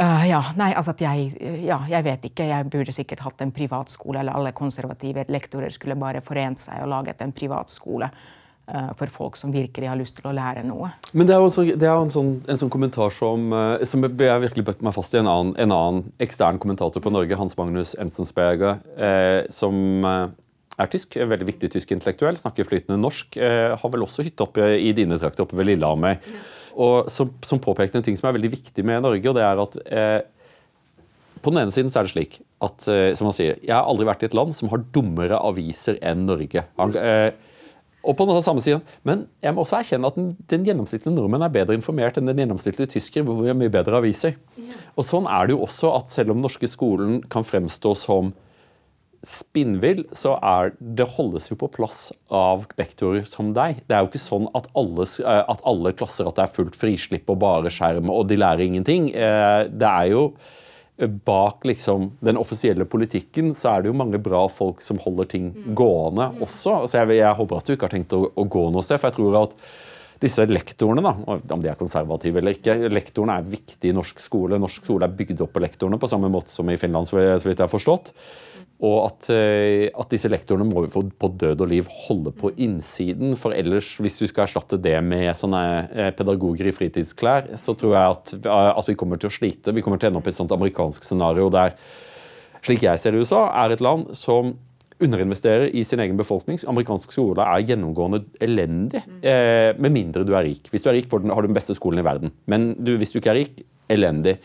[0.00, 1.32] Uh, ja, nei, altså at jeg,
[1.66, 2.46] ja, jeg vet ikke.
[2.48, 6.88] Jeg burde sikkert hatt en privatskole, eller alle konservative lektorer skulle bare forent seg og
[6.94, 10.94] laget en privatskole uh, for folk som virkelig har lyst til å lære noe.
[11.12, 14.16] Men det er jo en sånn, en sånn, en sånn kommentar som, uh, som jeg
[14.16, 15.20] virkelig bøtte meg fast i.
[15.20, 18.80] En annen, en annen, ekstern kommentator på Norge, Hans Magnus Enzensberger,
[19.52, 23.36] som er tysk, er veldig viktig tysk intellektuell, snakker flytende norsk.
[23.76, 26.16] har vel også hytte oppe i dine trakter, oppe ved Lillehammer.
[26.16, 29.44] Ja og som, som, påpekte en ting som er veldig viktig med Norge, og det
[29.46, 30.20] er at eh,
[31.42, 33.88] på den ene siden så er det slik at eh, som han sier, jeg har
[33.88, 36.64] aldri vært i et land som har dummere aviser enn Norge.
[36.78, 37.30] Han, eh,
[38.02, 41.44] og på den samme siden, Men jeg må også erkjenne at den, den gjennomsnittlige nordmenn
[41.46, 44.34] er bedre informert enn den gjennomsnittlige tysker, hvor vi har mye bedre aviser.
[44.58, 44.78] Ja.
[44.98, 48.32] Og Sånn er det jo også at selv om norske skolen kan fremstå som
[49.22, 53.84] spinnvill, så er det holdes jo på plass av lektorer som deg.
[53.86, 56.78] Det er jo ikke sånn at alle, eh, at alle klasser at det er fullt
[56.78, 59.12] frislipp og bare skjerm, og de lærer ingenting.
[59.14, 60.24] Eh, det er jo
[60.98, 65.30] eh, Bak liksom, den offisielle politikken så er det jo mange bra folk som holder
[65.30, 65.70] ting mm.
[65.78, 66.42] gående mm.
[66.42, 66.82] også.
[66.82, 68.98] Altså jeg, jeg, håper at du ikke har tenkt å, å gå noe sted.
[68.98, 69.58] for jeg tror at
[70.22, 71.16] disse lektorene, da,
[71.54, 74.58] om de er konservative eller ikke Lektorene er viktige i norsk skole.
[74.62, 77.08] Norsk skole er bygd opp på lektorene på samme måte som i Finland.
[77.10, 78.12] så vidt jeg har forstått.
[78.82, 82.50] Og at, eh, at, disse lektorene må vi få på død og liv holde på
[82.64, 83.36] innsiden.
[83.38, 87.94] For ellers, hvis vi skal erstatte det med sånne eh, pedagoger i fritidsklær, så tror
[87.94, 89.74] jeg at, at vi kommer til å slite.
[89.76, 91.76] Vi kommer til å ende opp i et sånt amerikansk scenario der,
[92.62, 94.56] slik jeg ser det USA, er et land som
[95.02, 96.60] underinvesterer i sin egen befolkning.
[96.70, 100.70] Amerikansk skole er gjennomgående elendig, eh, med mindre du er rik.
[100.70, 102.32] Hvis du er rik, har du den beste skolen i verden.
[102.46, 104.38] Men du, hvis du ikke er rik, elendig.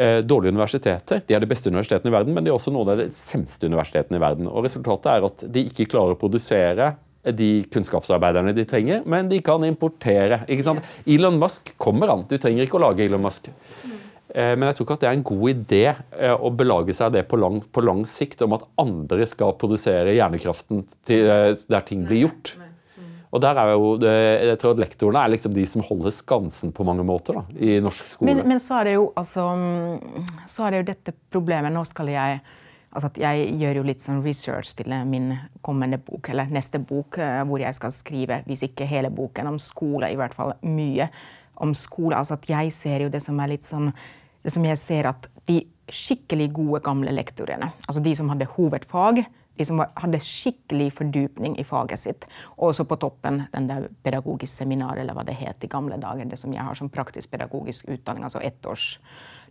[0.00, 1.20] Eh, dårlige universiteter.
[1.26, 3.68] De er de beste universitetene i verden, men de er også noen av de semste
[3.68, 4.46] universitetene i verden.
[4.48, 6.94] Og Resultatet er at de ikke klarer å produsere
[7.36, 10.38] de kunnskapsarbeiderne de trenger, men de kan importere.
[11.04, 12.24] Elon Musk kommer an.
[12.30, 13.50] Du trenger ikke å lage Elon Musk.
[13.52, 17.12] Eh, men jeg tror ikke at det er en god idé eh, å belage seg
[17.18, 21.28] det på lang, på lang sikt om at andre skal produsere hjernekraften til,
[21.60, 22.54] der ting blir gjort.
[23.30, 26.86] Og der er jo, jeg tror at Lektorene er liksom de som holder skansen på
[26.86, 28.32] mange måter da, i norsk skole.
[28.32, 29.44] Men, men så, er jo, altså,
[30.50, 32.40] så er det jo dette problemet Nå skal jeg
[32.90, 37.20] altså at Jeg gjør jo litt sånn research til min kommende bok, eller neste bok,
[37.22, 41.06] eh, hvor jeg skal skrive, hvis ikke hele boken, om skole, i hvert fall mye
[41.62, 42.18] om skole.
[42.18, 43.92] Altså at jeg ser jo det som er litt sånn
[44.40, 45.60] det som jeg ser at De
[45.90, 49.24] skikkelig gode, gamle lektorene, altså de som hadde hovedfag,
[49.58, 52.28] de som hadde skikkelig fordypning i faget sitt.
[52.58, 56.28] Og så på toppen den der pedagogisk seminar, eller hva det het i gamle dager.
[56.30, 58.94] Det som jeg har som praktisk pedagogisk utdanning, altså ettårs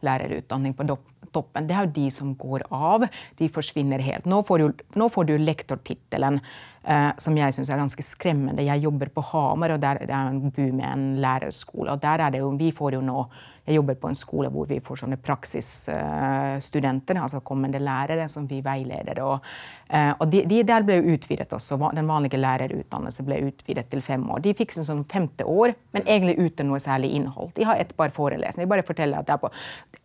[0.06, 0.88] lærerutdanning på
[1.34, 1.68] toppen.
[1.68, 3.06] Det er jo de som går av.
[3.38, 4.26] De forsvinner helt.
[4.30, 6.40] Nå får du, nå får du lektortittelen,
[6.84, 8.66] eh, som jeg syns er ganske skremmende.
[8.66, 11.92] Jeg jobber på Hamar, og der, det er en bu med en lærerskole.
[11.92, 13.28] og der er det jo, Vi får jo nå
[13.70, 18.64] jeg jobber på en skole hvor vi får sånne praksisstudenter, altså kommende lærere, som vi
[18.66, 19.22] veileder.
[19.22, 19.46] Og,
[19.90, 21.78] og de, de, der ble utvidet også.
[21.98, 24.44] Den vanlige lærerutdannelsen ble utvidet til fem år.
[24.46, 27.50] De fikk sånn femte år, men egentlig uten noe særlig innhold.
[27.58, 28.68] De har et par forelesninger.
[28.68, 29.52] De bare forteller at det er på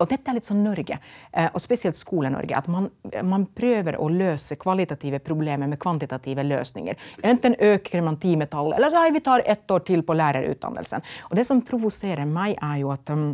[0.01, 0.97] Og dette er litt sånn Norge,
[1.31, 2.89] eh, og spesielt Skole-Norge, at man,
[3.23, 6.97] man prøver å løse kvalitative problemer med kvantitative løsninger.
[7.23, 11.05] Enten øker man timetallet, eller så vi tar ett år til på lærerutdannelsen.
[11.29, 13.29] Og det som provoserer meg, er jo at um,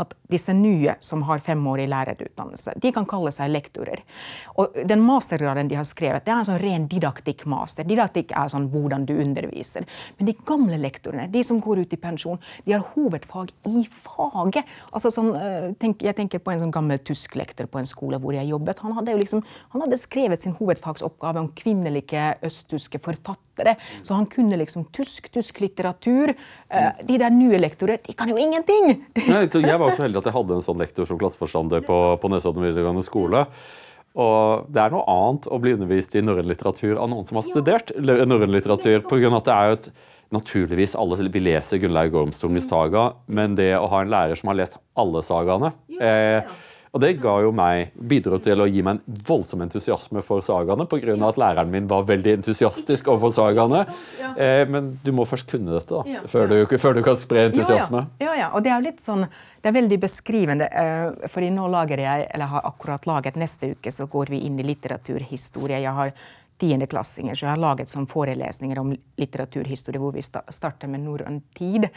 [0.00, 4.02] at disse nye som har femårig lærerutdannelse, de kan kalle seg lektorer.
[4.60, 7.86] Og den mastergraden de har skrevet, det er en sånn ren didaktikk-master.
[7.88, 9.86] Didaktikk er sånn hvordan du underviser.
[10.18, 14.68] Men de gamle lektorene, de som går ut i pensjon, de har hovedfag i faget.
[14.90, 15.32] Altså sånn,
[15.80, 18.82] tenk, jeg tenker på en sånn gammel tysk lektor på en skole hvor jeg jobbet.
[18.86, 19.44] Han hadde, liksom,
[19.74, 23.49] han hadde skrevet sin hovedfagsoppgave om kvinnelige østtyske forfattere.
[24.02, 26.32] Så han kunne liksom tysk, tysk litteratur.
[26.68, 28.94] Eh, de der nye lektorer, de kan jo ingenting!
[29.26, 32.32] Nei, jeg var så heldig at jeg hadde en sånn lektor som klasseforstander på, på
[32.32, 33.44] Nesodden videregående skole.
[34.20, 37.46] Og det er noe annet å bli undervist i norrøn litteratur av noen som har
[37.46, 39.04] studert norrøn litteratur.
[39.06, 39.92] På grunn av at det er jo et
[40.30, 44.60] Naturligvis, alle, Vi leser Gunnlaug Gormstorms saga, men det å ha en lærer som har
[44.60, 46.46] lest alle sagaene eh,
[46.90, 50.88] Og det ga jo meg, bidro til å gi meg en voldsom entusiasme for sagaene
[50.90, 51.14] pga.
[51.28, 53.84] at læreren min var veldig entusiastisk overfor sagaene.
[54.36, 58.06] Eh, men du må først kunne dette da, før, du, før, du, kan spre entusiasme.
[58.18, 58.50] Ja, ja.
[58.50, 59.22] og det er jo litt sånn,
[59.62, 60.66] det er veldig beskrivende.
[60.66, 64.58] Eh, fordi nå lager jeg, eller har akkurat laget Neste uke så går vi inn
[64.58, 65.78] i litteraturhistorie.
[65.84, 66.10] Jeg har
[66.60, 67.34] tiendeklassinger.
[67.34, 71.88] Så jeg har laget sånn forelesninger om litteraturhistorie hvor vi starter med norrøn tid.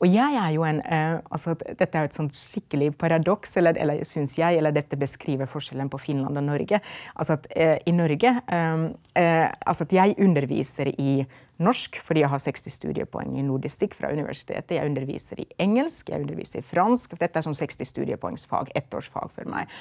[0.00, 3.78] Og jeg er jo en eh, altså Dette er jo et sånt skikkelig paradoks, eller,
[3.80, 6.80] eller syns jeg, eller dette beskriver forskjellen på Finland og Norge.
[7.14, 8.86] Altså at eh, i Norge eh,
[9.16, 11.24] uh, altså at jeg underviser i
[11.62, 14.76] norsk fordi jeg har 60 studiepoeng i nordistikk fra universitetet.
[14.76, 17.10] Jeg underviser i engelsk, jeg underviser i fransk.
[17.14, 19.72] for Dette er sånn 60 studiepoengsfag, ettårsfag for meg.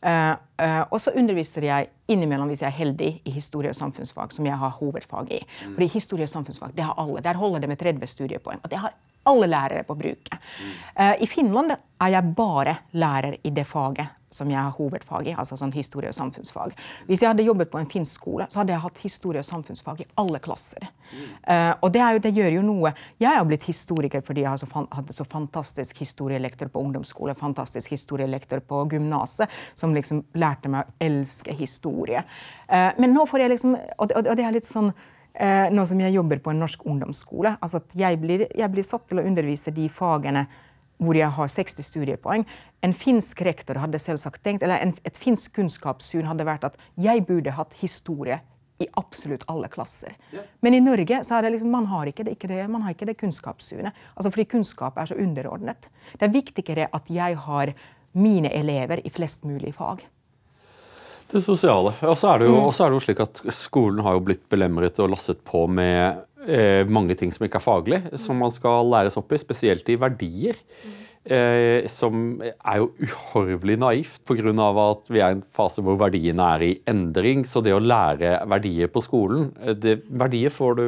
[0.00, 0.32] Uh,
[0.62, 4.46] uh, og så underviser jeg innimellom, hvis jeg er heldig, i historie og samfunnsfag, som
[4.46, 5.40] jeg har hovedfag i.
[5.44, 5.74] Mm.
[5.74, 7.20] Fordi historie og samfunnsfag, det har alle.
[7.20, 8.60] Der holder det med 30 studiepoeng.
[8.64, 8.94] Og det har
[9.28, 10.38] alle lærere på bruket.
[10.96, 15.34] Uh, I Finland er jeg bare lærer i det faget som jeg har hovedfag i,
[15.34, 16.74] altså sånn historie og samfunnsfag.
[17.08, 20.04] Hvis jeg hadde jobbet på en finsk skole, så hadde jeg hatt historie og samfunnsfag
[20.04, 20.86] i alle klasser.
[21.42, 25.16] Uh, og det, jo, det, gjør jo noe Jeg har blitt historiker fordi jeg hadde
[25.16, 31.54] så fantastisk historielektor på ungdomsskole, fantastisk historielektor på gymnaset, som liksom lærte meg å elske
[31.58, 32.22] historie.
[32.70, 34.92] Uh, men nå får jeg liksom Og det, og det er litt sånn
[35.40, 39.06] Nå som jeg jobber på en norsk ungdomsskole, altså at jeg blir, jeg blir satt
[39.08, 40.42] til å undervise de fagene
[41.00, 42.44] hvor jeg har 60 studiepoeng.
[42.84, 47.24] En finsk rektor hadde selvsagt tenkt, eller en, et finsk kunnskapssyn hadde vært at jeg
[47.28, 48.40] burde hatt historie
[48.80, 50.14] i absolutt alle klasser.
[50.64, 52.94] Men i Norge så er det liksom, man har ikke det, ikke det, man har
[52.94, 53.96] ikke det kunnskapssynet.
[54.14, 55.90] Altså fordi kunnskap er så underordnet.
[56.16, 57.74] Det er viktigere at jeg har
[58.16, 60.06] mine elever i flest mulig fag.
[61.30, 61.92] Det sosiale.
[62.06, 62.70] Og så er, mm.
[62.70, 66.82] er det jo slik at skolen har jo blitt belemret og lasset på med eh,
[66.90, 70.58] mange ting som ikke er faglig, som man skal læres opp i, spesielt i verdier.
[70.82, 70.98] Mm.
[71.20, 74.52] Eh, som er jo uhorvelig naivt pga.
[74.88, 77.44] at vi er i en fase hvor verdiene er i endring.
[77.44, 80.86] Så det å lære verdier på skolen eh, det, Verdier får du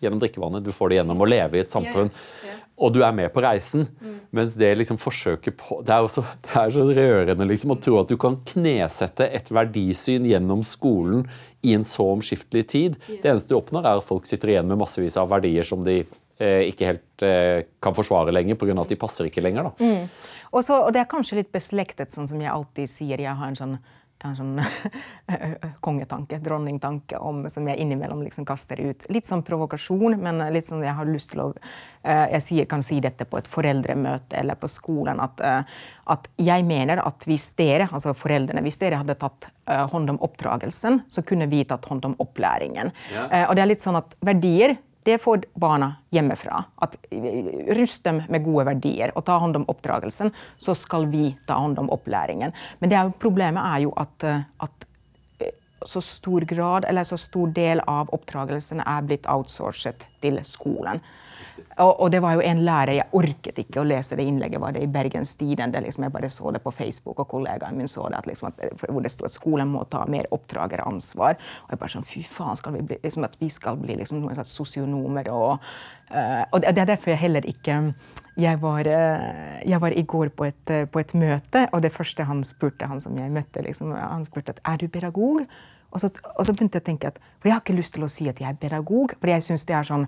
[0.00, 2.12] gjennom drikkevannet, du får det gjennom å leve i et samfunn.
[2.12, 2.45] Yeah.
[2.76, 3.86] Og du er med på reisen.
[4.02, 4.18] Mm.
[4.36, 8.02] Mens det liksom forsøket på Det er, også, det er så rørende liksom, å tro
[8.02, 11.24] at du kan knesette et verdisyn gjennom skolen
[11.64, 13.00] i en så omskiftelig tid.
[13.08, 13.22] Yeah.
[13.22, 16.02] Det eneste du oppnår, er at folk sitter igjen med massevis av verdier som de
[16.36, 18.74] Eh, ikke helt eh, kan forsvare lenger pga.
[18.82, 19.70] at de passer ikke lenger.
[19.80, 20.08] Mm.
[20.52, 23.22] Også, og, det er kanskje litt beslektet, sånn som jeg alltid sier.
[23.24, 23.78] Jeg har en sånn,
[24.24, 24.60] en sånn
[25.84, 29.04] kongetanke, dronningtanke, om, som jeg innimellom liksom kaster ut.
[29.12, 32.84] Litt sånn provokasjon, men litt sånn jeg har lyst til å uh, Jeg sier, kan
[32.86, 35.20] si dette på et foreldremøte eller på skolen.
[35.22, 39.84] At, uh, at jeg mener at hvis dere, altså foreldrene, hvis dere hadde tatt uh,
[39.92, 42.92] hånd om oppdragelsen, så kunne vi tatt hånd om opplæringen.
[43.12, 43.46] Ja.
[43.46, 44.76] og det er litt sånn at verdier
[45.06, 46.64] det får barna hjemmefra.
[46.82, 46.96] At
[47.78, 50.32] Rust dem med gode verdier og ta hånd om oppdragelsen.
[50.58, 52.54] Så skal vi ta hånd om opplæringen.
[52.82, 54.85] Men er problemet er jo at, eh, at,
[55.88, 61.02] så stor grad, eller så stor del av oppdragelsen er blitt outsourcet til skolen.
[61.76, 64.74] Og, og, det var jo en lærer Jeg orket ikke å lese det innlegget var
[64.76, 65.80] det i Bergens Tidende.
[65.84, 68.84] Liksom, jeg bare så det på Facebook, og kollegaen min så det, at, liksom, at,
[68.88, 71.36] hvor det stod at skolen må ta mer oppdrageransvar.
[71.64, 74.22] Og jeg bare sånn, fy faen, skal vi bli, liksom, at vi skal bli liksom,
[74.24, 75.30] noen slags sosionomer.
[75.32, 75.68] Og,
[76.12, 77.80] uh, og det, er derfor jeg heller ikke
[78.36, 82.26] jeg var, uh, jeg var i går på et, på et, møte, og det første
[82.28, 85.46] han spurte, han som jeg møtte, liksom, han spurte at er du pedagog?
[85.96, 88.04] Og så, og så, begynte jeg å tenke at, for Jeg har ikke lyst til
[88.04, 89.16] å si at jeg er pedagog.
[89.16, 90.04] for jeg synes det er sånn,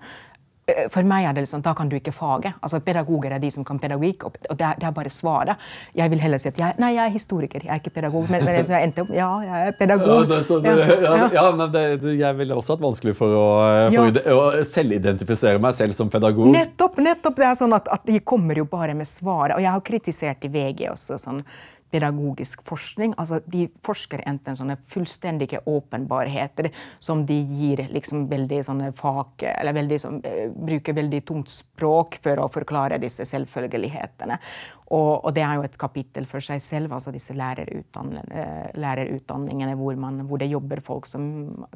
[0.68, 2.58] Eh, for meg er det sånn, Da kan du ikke faget.
[2.62, 4.24] Altså Pedagoger er de som kan pedagogikk.
[4.24, 5.56] og det er, det er, bare svaret.
[5.96, 8.28] Jeg vil heller si at jeg, nei, jeg er historiker, jeg er ikke pedagog.
[8.30, 10.28] Men, men jeg endte opp, ja, jeg er pedagog.
[10.28, 11.84] Ja, så, ja, ja, men det,
[12.18, 13.46] Jeg ville også hatt vanskelig for å,
[13.94, 16.52] for å selvidentifisere meg selv som pedagog.
[16.52, 17.00] Nettopp!
[17.02, 19.56] nettopp, det er sånn at, at De kommer jo bare med svaret.
[19.56, 21.18] Og jeg har kritisert i VG også.
[21.22, 21.42] sånn,
[21.90, 23.14] pedagogisk forskning.
[23.18, 29.76] Altså, de forsker enten sånne fullstendige åpenbarheter som de gir liksom veldig sånne fag Eller
[29.76, 30.20] veldig, sånn,
[30.54, 34.38] bruker veldig tungt språk for å forklare disse selvfølgelighetene.
[34.88, 39.98] Og, og, det er jo et kapittel for seg selv, altså disse lærerutdanningene, lærerutdanningene hvor,
[40.00, 41.26] man, hvor, det jobber folk som,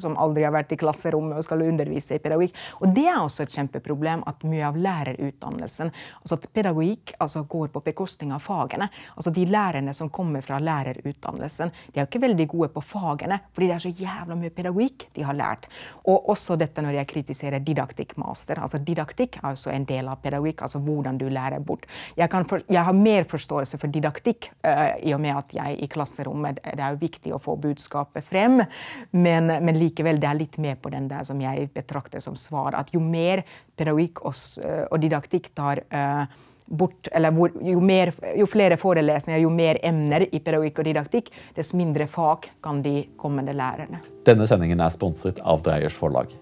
[0.01, 2.57] som, aldri har vært i klasserommet og skal undervise i pedagogikk.
[2.81, 7.71] Og det er også et kjempeproblem at mye av lærerutdannelsen altså at Pedagogikk altså går
[7.75, 8.89] på bekostning av fagene.
[9.17, 13.39] Altså De lærerne som kommer fra lærerutdannelsen, de er jo ikke veldig gode på fagene,
[13.53, 15.69] fordi det er så jævla mye pedagogikk de har lært.
[16.09, 18.61] Og også dette når jeg kritiserer didaktikkmaster.
[18.63, 21.87] Altså Didaktikk er også en del av pedagogikk, altså hvordan du lærer bort.
[22.17, 25.89] Jeg, for, jeg har mer forståelse for didaktikk, uh, i og med at jeg i
[25.91, 28.61] klasserommet Det er jo viktig å få budskapet frem,
[29.11, 32.77] men, men, likevel det er litt mer på den der som jeg betrakter som svar.
[32.79, 33.45] At jo mer
[33.77, 35.85] pedagogikk og, uh, og didaktikk tar
[36.73, 41.75] bort, hvor, jo, mer, jo, flere forelesninger, jo mer emner i pedagogikk og didaktikk, dess
[41.77, 44.01] mindre fag kan de kommende lærerne.
[44.27, 46.33] Denne sendingen er sponset av Dreyers forlag.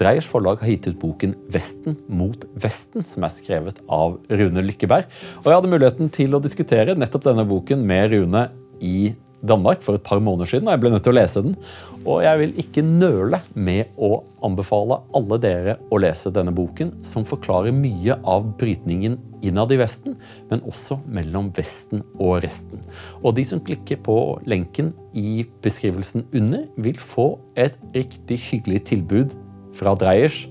[0.00, 5.08] Dreyers forlag har gitt ut boken 'Vesten mot Vesten', som er skrevet av Rune Lykkeberg.
[5.42, 8.48] Og jeg hadde muligheten til å diskutere nettopp denne boken med Rune
[8.80, 11.56] i Danmark for et par måneder siden, og jeg ble nødt til å lese den.
[12.04, 17.24] Og jeg vil ikke nøle med å anbefale alle dere å lese denne boken, som
[17.28, 20.16] forklarer mye av brytningen innad i Vesten,
[20.50, 22.82] men også mellom Vesten og resten.
[23.24, 24.16] Og de som klikker på
[24.48, 29.38] lenken i beskrivelsen under, vil få et riktig hyggelig tilbud
[29.76, 30.44] fra Dreyers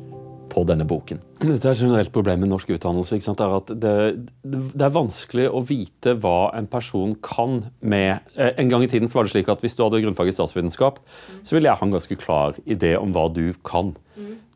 [0.49, 1.21] på denne boken.
[1.39, 3.19] Dette er et generelt problem med norsk utdannelse.
[3.19, 3.93] er at det,
[4.43, 9.11] det, er vanskelig å vite hva en person kan med eh, En gang i tiden
[9.13, 10.99] var det slik at Hvis du hadde grunnfag i statsvitenskap,
[11.43, 13.93] så ville jeg ha en ganske klar idé om hva du kan.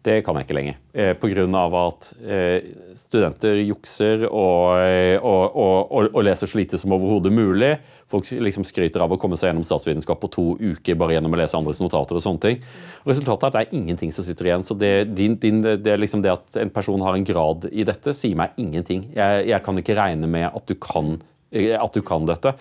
[0.04, 0.80] Det kan jeg ikke lenger.
[0.92, 1.46] Eh, Pga.
[1.80, 2.66] at eh,
[2.98, 7.78] studenter jukser og, eh, og, og, og, leser så lite som overhodet mulig.
[8.12, 11.40] Folk liksom skryter av å komme seg gjennom statsvitenskap på to uker bare gjennom å
[11.40, 12.20] lese andres notater.
[12.20, 12.60] og sånne ting.
[13.08, 14.68] Resultatet er at det er ingenting som sitter igjen.
[14.68, 18.12] så det, din, din, det, liksom det at en person har en grad i dette,
[18.14, 19.08] sier meg ingenting.
[19.16, 21.16] Jeg, jeg kan ikke regne med at du kan,
[21.54, 22.56] at du kan dette.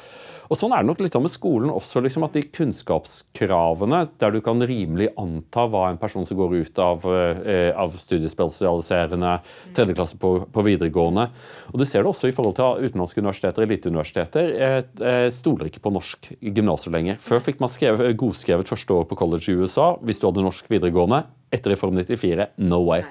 [0.52, 2.02] Og Sånn er det nok litt med skolen også.
[2.04, 6.80] Liksom, at De kunnskapskravene, der du kan rimelig anta hva en person som går ut
[6.82, 9.38] av, eh, av studiespesialiserende
[9.72, 11.30] tredjeklasse på, på, videregående
[11.72, 14.52] Og Du ser det også i forhold til utenlandske universiteter eliteuniversiteter.
[15.00, 17.16] Eh, stoler ikke på norsk gymnaser lenger.
[17.16, 20.68] Før fikk man skrevet, godskrevet første år på college i USA hvis du hadde norsk
[20.68, 21.24] videregående.
[21.52, 23.06] Etter Reform 94 no way.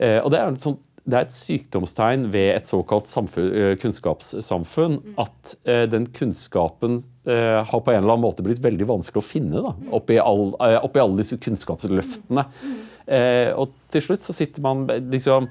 [0.00, 3.72] Eh, og det er en sånn det er et sykdomstegn ved et såkalt samfunn, eh,
[3.82, 9.22] kunnskapssamfunn at eh, den kunnskapen eh, har på en eller annen måte blitt veldig vanskelig
[9.22, 12.46] å finne da, oppi, all, oppi alle disse kunnskapsløftene.
[13.10, 15.50] Eh, og til slutt så sitter man liksom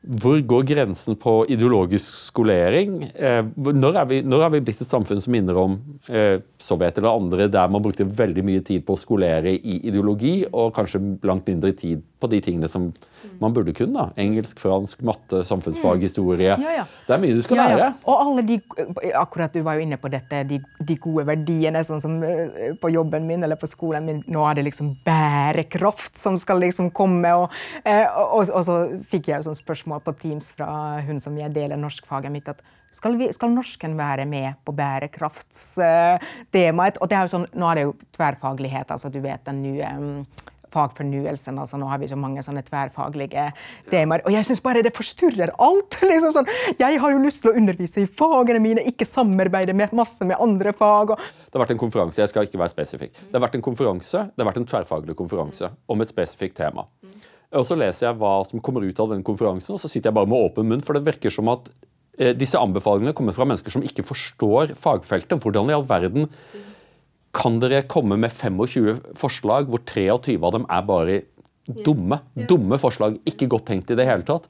[0.00, 3.02] hvor går grensen på ideologisk skolering?
[3.12, 5.74] Når, er vi, når, er vi, blitt et samfunn som minner om
[6.56, 10.72] Sovjet eller andre, der man brukte veldig mye tid på å skolere i ideologi, og
[10.78, 12.90] kanskje langt mindre tid på de tingene som
[13.40, 13.96] man burde kunne?
[13.96, 14.20] da.
[14.20, 16.04] Engelsk, fransk, matte, samfunnsfag, mm.
[16.04, 16.56] historie.
[16.60, 16.86] Ja, ja.
[17.06, 17.88] Det er mye du skal ja, lære.
[18.04, 18.58] Og alle de,
[19.18, 22.92] akkurat Du var jo inne på dette, de, de gode verdiene, sånn som eh, på
[22.92, 24.22] jobben min eller på skolen min.
[24.30, 27.32] Nå er det liksom bærekraft som skal liksom komme.
[27.36, 31.38] Og, og, og, og så fikk jeg jo sånn spørsmål på Teams fra hun som
[31.38, 32.48] jeg deler norskfaget mitt.
[32.48, 36.98] at skal, vi, skal norsken være med på bærekraftstemaet?
[36.98, 38.90] og det er jo sånn, Nå er det jo tverrfaglighet.
[38.90, 40.26] altså du vet den nye um,
[40.72, 41.58] fagfornyelsen.
[41.58, 43.48] altså Nå har vi så mange sånne tverrfaglige
[43.90, 44.24] temaer.
[44.26, 45.98] Og jeg syns bare det forstyrrer alt!
[46.10, 49.94] liksom sånn, Jeg har jo lyst til å undervise i fagene mine, ikke samarbeide med
[49.96, 51.16] masse med andre fag.
[51.16, 53.18] Det har vært en konferanse, jeg skal ikke være spesifikk.
[53.26, 56.86] Det har vært en konferanse, det har vært en tverrfaglig konferanse om et spesifikt tema.
[57.58, 60.18] Og så leser jeg hva som kommer ut av den konferansen, og så sitter jeg
[60.20, 60.82] bare med åpen munn.
[60.84, 61.70] For det virker som at
[62.18, 65.42] eh, disse anbefalingene kommer fra mennesker som ikke forstår fagfeltet.
[65.42, 66.30] Hvordan i all verden
[67.36, 71.18] kan dere komme med 25 forslag hvor 23 av dem er bare
[71.86, 72.20] dumme?
[72.34, 73.20] Dumme forslag.
[73.28, 74.48] Ikke godt tenkt i det hele tatt.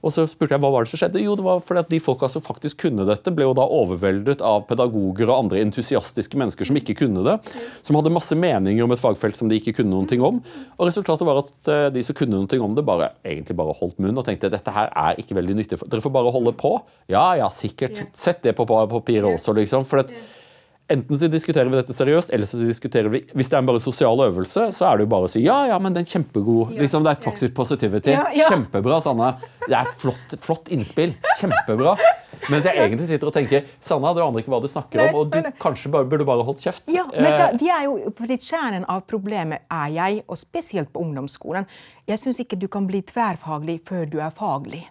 [0.00, 1.20] Og så spurte jeg hva var det som skjedde.
[1.20, 4.40] Jo, det var fordi at de folka som faktisk kunne dette, ble jo da overveldet
[4.44, 7.36] av pedagoger og andre entusiastiske mennesker som ikke kunne det.
[7.84, 10.40] Som hadde masse meninger om et fagfelt som de ikke kunne noen ting om.
[10.78, 13.76] Og resultatet var at eh, de som kunne noen ting om det, bare, egentlig bare
[13.76, 15.82] holdt munn og tenkte dette her er ikke veldig nyttig.
[15.84, 16.78] Dere får bare holde på.
[17.12, 18.00] Ja, ja, sikkert.
[18.16, 19.84] Sett det på papiret også, liksom.
[19.88, 20.16] for at
[20.90, 23.82] Enten så diskuterer vi dette seriøst, eller så diskuterer vi Hvis det er en bare
[23.82, 26.74] sosial øvelse, så er det jo bare å si ja, ja, men det er kjempegod
[26.74, 28.14] liksom, Det er toxic positivity.
[28.16, 28.48] Ja, ja.
[28.50, 29.30] Kjempebra, Sanne.
[29.68, 31.14] Det er flott, flott innspill.
[31.38, 31.94] Kjempebra.
[32.50, 35.30] Mens jeg egentlig sitter og tenker Sanna, du aner ikke hva du snakker om, og
[35.30, 36.90] du kanskje bare, burde bare holdt kjeft.
[36.90, 41.04] Ja, men da, vi er jo fordi Kjernen av problemet er jeg, og spesielt på
[41.04, 41.68] ungdomsskolen.
[42.10, 44.88] Jeg syns ikke du kan bli tverrfaglig før du er faglig.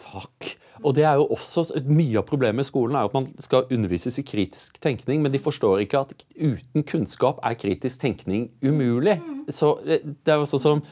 [0.00, 0.54] Takk.
[0.82, 4.18] Og det er jo også Mye av problemet med skolen er at man skal undervises
[4.18, 9.20] i kritisk tenkning, men de forstår ikke at uten kunnskap er kritisk tenkning umulig.
[9.52, 10.82] Så eh, det er jo sånn som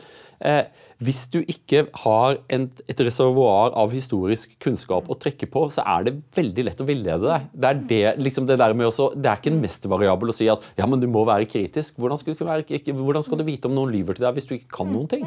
[0.44, 0.68] eh,
[1.02, 6.06] Hvis du ikke har en, et reservoar av historisk kunnskap å trekke på, så er
[6.06, 7.48] det veldig lett å villede deg.
[7.50, 10.46] Det er, det, liksom det, der med også, det er ikke en mestervariabel å si
[10.52, 11.98] at ja, men du må være kritisk.
[11.98, 14.56] Hvordan skal, du være, hvordan skal du vite om noen lyver til deg hvis du
[14.60, 15.26] ikke kan noen ting?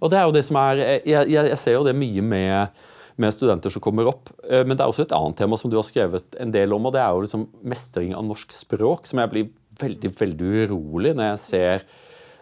[0.00, 2.82] Og det er jo det som er, jeg, jeg, ser jo det mye med,
[3.20, 4.32] med, studenter som kommer opp.
[4.48, 6.88] Eh, men det er også et annet tema som du har skrevet en del om,
[6.88, 9.50] og det er jo liksom mestring av norsk språk, som jeg blir
[9.80, 11.86] veldig veldig urolig når jeg ser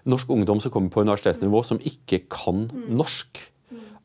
[0.09, 3.43] norsk ungdom som kommer på universitetsnivå som ikke kan norsk.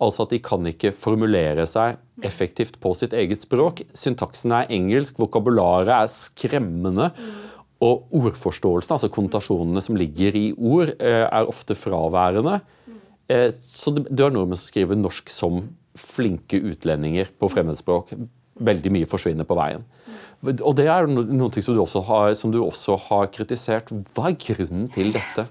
[0.04, 3.84] Altså at de kan ikke formulere seg effektivt på sitt eget språk.
[3.96, 7.12] Syntaksen er engelsk, vokabularet er skremmende.
[7.84, 12.62] Og ordforståelsen, altså konnotasjonene som ligger i ord, eh, er ofte fraværende.
[13.28, 15.66] Eh, så du har nordmenn som skriver norsk som
[16.00, 18.14] flinke utlendinger på fremmedspråk.
[18.64, 19.86] Veldig mye forsvinner på veien.
[20.44, 23.94] Og Det er noe som du, som du også har kritisert.
[24.14, 25.48] Hva er grunnen til dette?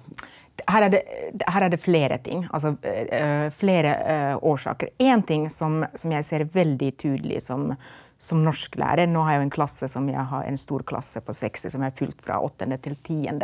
[0.69, 1.01] Her er, det,
[1.49, 2.45] her er det, flere ting.
[2.53, 4.93] Altså uh, flere uh, årsaker.
[5.01, 7.73] Én ting som, som, jeg ser veldig tydelig som,
[8.21, 9.09] som norsklærer.
[9.11, 11.83] Nå har jeg jo en klasse som jeg har en stor klasse på 60 som
[11.83, 12.69] jeg har fulgt fra 8.
[12.85, 13.41] til 10.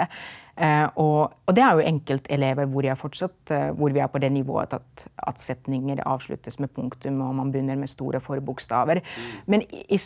[0.59, 4.31] Eh, og, og, det er jo enkeltelever hvor, fortsatt, eh, hvor vi er på det
[4.35, 9.01] nivået at, at, setninger avsluttes med punktum, og man begynner med store forbokstaver.
[9.47, 10.01] Men i,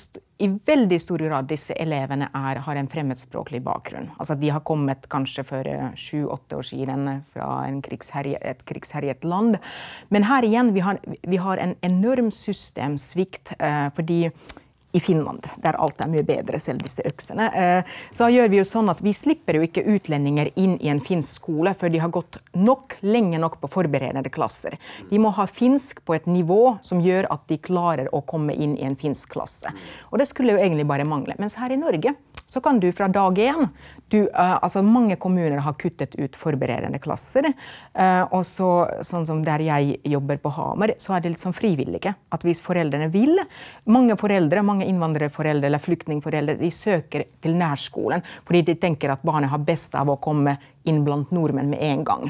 [0.45, 4.11] i, veldig stor grad disse elevene er, har en fremmedspråklig bakgrunn.
[4.19, 7.49] Altså De har kommet kanskje for eh, sju-åtte år siden fra
[7.89, 9.57] krigsherje, et krigsherjet land.
[10.13, 13.55] Men her igjen, vi har, vi har en enorm systemsvikt.
[13.97, 14.27] Fordi
[14.93, 17.49] i Finland, der alt er mye bedre, selv disse øksene.
[17.57, 21.01] Eh, så gjør vi jo sånn at vi slipper jo ikke utlendinger inn i en
[21.01, 24.77] finsk skole før de har gått nok, lenge nok på forberedende klasser.
[25.09, 28.77] De må ha finsk på et nivå som gjør at de klarer å komme inn
[28.77, 29.73] i en finsk klasse.
[30.11, 31.39] Og det skulle jo egentlig bare mangle.
[31.41, 32.15] Mens her i Norge
[32.53, 33.69] så kan du fra dag én
[34.13, 37.47] du, uh, altså Mange kommuner har kuttet ut forberedende klasser.
[37.97, 38.69] Uh, og så,
[39.01, 42.13] sånn som der jeg jobber på Hamar, så er det litt sånn frivillige.
[42.33, 43.41] At hvis foreldrene vil
[43.89, 49.51] Mange foreldre, mange innvandrerforeldre eller flyktningforeldre de søker til nærskolen fordi de tenker at barnet
[49.53, 52.29] har best av å komme inn blant nordmenn med en gang.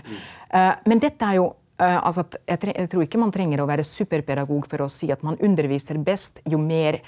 [0.54, 1.50] Uh, men dette er jo
[1.82, 5.98] altså jeg, tror ikke man trenger å være superpedagog for å si at man underviser
[5.98, 7.00] best jo mer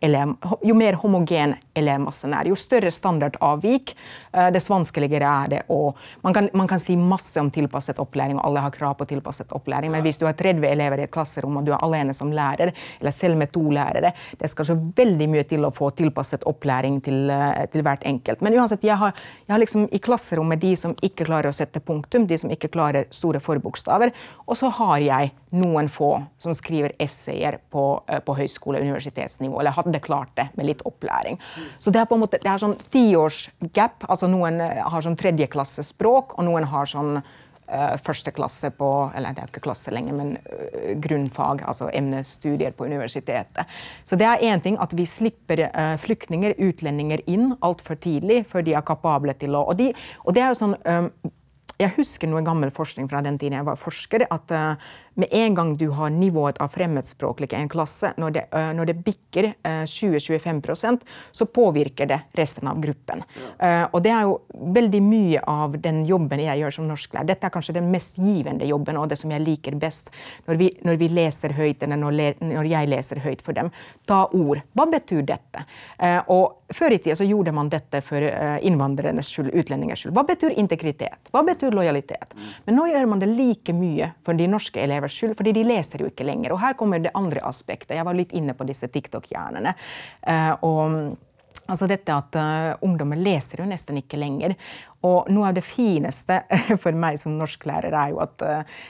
[0.00, 3.94] elev, jo mer homogen elevmassen er, jo større standardavvik,
[4.32, 8.38] eh, dess vanskeligere er det å man kan, man kan, si masse om tilpasset opplæring,
[8.38, 11.12] og alle har krav på tilpasset opplæring, men hvis du har 30 elever i et
[11.12, 14.76] klasserom, og du er alene som lærer, eller selv med to lærere, det skal så
[14.76, 18.40] veldig mye til å få tilpasset opplæring til, eh, til hvert enkelt.
[18.42, 19.12] Men uansett, jeg har,
[19.46, 22.72] jeg har liksom i klasserommet de som ikke klarer å sette punktum, de som ikke
[22.72, 24.12] klarer store forbokstaver,
[24.46, 29.09] og så har jeg noen få som skriver essayer på, eh, på høyskole og universitet
[29.10, 31.38] universitetsnivå, eller hadde klart det med litt opplæring.
[31.78, 34.08] Så det er på en måte, det er sånn tiårsgap.
[34.08, 37.20] altså Noen eh, har sånn tredjeklassespråk, og noen har sånn
[37.70, 42.86] uh, første på Eller det er ikke klasse lenger, men uh, grunnfag, altså emnestudier på
[42.86, 43.66] universitetet.
[44.04, 48.62] Så det er én ting at vi slipper uh, flyktninger, utlendinger, inn altfor tidlig før
[48.62, 49.92] de er kapable til å Og, de,
[50.24, 51.10] og det er jo sånn um,
[51.80, 54.52] jeg husker noe gammel forskning fra den tiden jeg var forsker, at
[55.20, 58.90] med en gang du har nivået av fremmedspråklige i en klasse, når det, uh, når
[58.90, 63.22] det bikker uh, 20-25% så påvirker det resten av gruppen.
[63.60, 63.88] Ja.
[63.92, 64.36] og det er jo
[64.74, 67.28] veldig mye av den jobben jeg gjør som norsklærer.
[67.28, 70.10] Dette er kanskje den mest givende jobben, og det som jeg liker best.
[70.46, 73.70] Når vi, når vi leser høyt, eller når, le, når, jeg leser høyt for dem,
[74.08, 74.62] ta ord.
[74.76, 75.64] Hva betyr dette?
[76.32, 78.24] og før i tida så gjorde man dette for
[78.66, 80.14] innvandrernes skyld, utlendingers skyld.
[80.16, 81.30] Hva betyr integritet?
[81.34, 82.36] Hva betyr lojalitet?
[82.66, 86.00] Men nå gjør man det like mye for de norske elevers skyld, fordi de leser
[86.00, 86.52] jo ikke lenger.
[86.52, 87.96] Og her kommer det andre aspektet.
[87.96, 89.74] Jeg var litt inne på disse TikTok-hjernene.
[90.26, 91.16] Uh, og
[91.70, 94.56] Altså dette at uh, Ungdommer leser jo nesten ikke lenger.
[95.06, 96.40] Og noe av det fineste
[96.82, 98.80] for meg som norsklærer er jo at uh,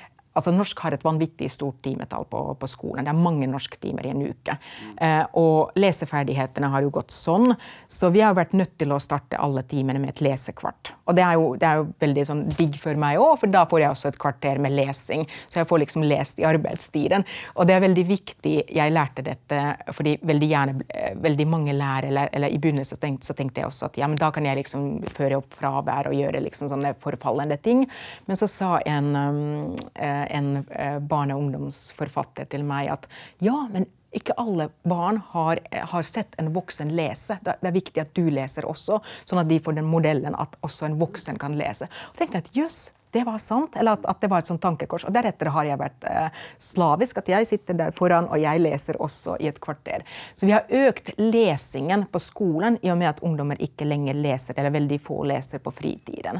[0.41, 3.05] Altså, norsk har et vanvittig stort timetall på, på, skolen.
[3.05, 4.57] Det er mange norsktimer i en uke.
[4.97, 7.53] Eh, og leseferdighetene har jo gått sånn,
[7.91, 10.95] så vi har vært nødt til å starte alle timene med et lesekvart.
[11.05, 13.66] Og det er jo, det er jo veldig sånn digg for meg òg, for da
[13.68, 15.26] får jeg også et kvarter med lesing.
[15.51, 17.26] Så jeg får liksom lest i arbeidstiden.
[17.57, 18.57] Og det er veldig viktig.
[18.80, 19.61] Jeg lærte dette
[19.95, 23.61] fordi veldig gjerne eh, veldig mange lærere eller, eller i begynnelsen så tenkte, så tenkte,
[23.61, 26.70] jeg også at ja, men da kan jeg liksom føre opp fravær og gjøre liksom
[26.72, 27.84] sånne forfallende ting.
[28.26, 29.76] Men så sa en um,
[30.31, 33.09] en eh, barne- og ungdomsforfatter til meg at
[33.45, 37.37] ja, men ikke alle barn har, har, sett en voksen lese.
[37.47, 40.89] Det er viktig at du leser også, sånn at de får den modellen at også
[40.89, 41.87] en voksen kan lese.
[42.11, 42.81] Og tenkte jeg at jøss,
[43.12, 45.04] det var sant, eller at, at, det var et sånt tankekors.
[45.08, 47.18] Og Deretter har jeg vært eh, slavisk.
[47.18, 50.04] At jeg sitter der foran, og jeg leser også i et kvarter.
[50.34, 54.58] Så vi har økt lesingen på skolen i og med at ungdommer ikke lenger leser,
[54.58, 56.38] eller veldig få leser på fritiden.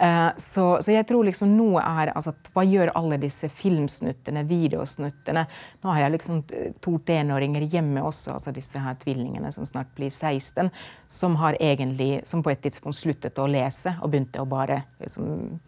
[0.00, 5.46] Eh, så, så, jeg tror liksom noe er altså, Hva gjør alle disse filmsnuttene, videosnuttene?
[5.84, 6.42] Nå har jeg liksom
[6.82, 10.72] to tenåringer hjemme også, altså disse her tvillingene som snart blir 16,
[11.06, 15.60] som har egentlig, som på et tidspunkt sluttet å lese og begynte å bare liksom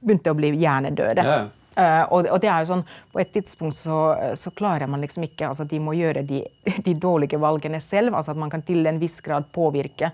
[0.00, 1.24] begynte å bli hjernedøde.
[1.24, 1.48] Yeah.
[1.78, 2.80] Uh, og, og, det er jo sånn,
[3.12, 3.98] På et tidspunkt så,
[4.34, 6.40] så klarer man liksom ikke altså De må gjøre de,
[6.86, 8.16] de, dårlige valgene selv.
[8.18, 10.10] altså At man kan til en viss grad påvirke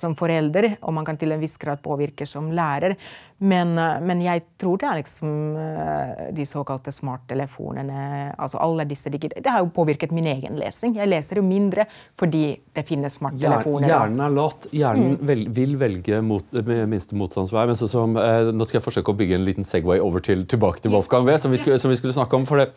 [0.00, 2.96] som forelder, og man kan til en viss grad påvirke som lærer.
[3.40, 9.08] Men, eh, men jeg tror det er liksom eh, de såkalte smarttelefonene altså alle disse
[9.10, 10.96] Det har jo påvirket min egen lesing.
[10.96, 11.86] Jeg leser jo mindre
[12.20, 13.88] fordi det finnes smarttelefoner.
[13.88, 14.68] Hjernen er lat.
[14.76, 15.26] Hjernen mm.
[15.30, 17.16] vel, vil velge mot, minste.
[17.16, 20.44] Men så, som, eh, nå skal jeg forsøke å bygge en liten Segway over til,
[20.44, 22.46] tilbake til Wolfgang V, som vi skulle, som vi skulle snakke om.
[22.48, 22.70] for det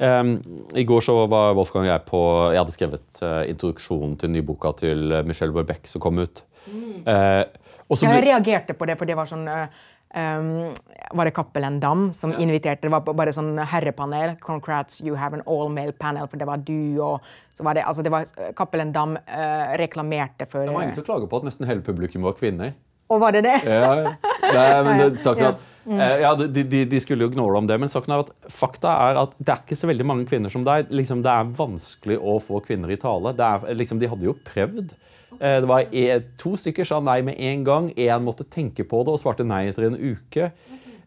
[0.00, 0.38] Um,
[0.72, 2.20] I går så var Wolfgang og jeg på
[2.54, 6.40] Jeg hadde skrevet uh, introduksjonen til nyboka til Michelle Verbeck som kom ut.
[6.64, 7.02] Mm.
[7.04, 7.44] Uh,
[8.00, 10.48] jeg reagerte på det, for det var sånn um,
[11.18, 12.38] Var det Cappelen Dam som ja.
[12.40, 12.86] inviterte?
[12.86, 14.36] Det var bare sånn herrepanel.
[14.40, 17.20] 'Congrats, you have an all male panel', for det var du og
[17.52, 21.04] så var det, altså det var Cappelen Dam uh, reklamerte for Det var ingen som
[21.04, 22.72] klager på at nesten hele publikum var kvinner.
[23.10, 23.58] Og var det det?
[23.66, 25.68] Ja, Nei, men det, saken at,
[26.22, 29.20] ja, de, de, de, skulle jo gnåle om det, men saken er at fakta er
[29.24, 30.92] at det er ikke så veldig mange kvinner som deg.
[30.94, 33.34] Liksom, det er vanskelig å få kvinner i tale.
[33.34, 34.94] Er, liksom, de hadde jo prøvd.
[35.40, 36.06] Eh, det var e,
[36.40, 37.90] To stykker sa nei med en gang.
[37.98, 40.50] Én måtte tenke på det og svarte nei etter en uke.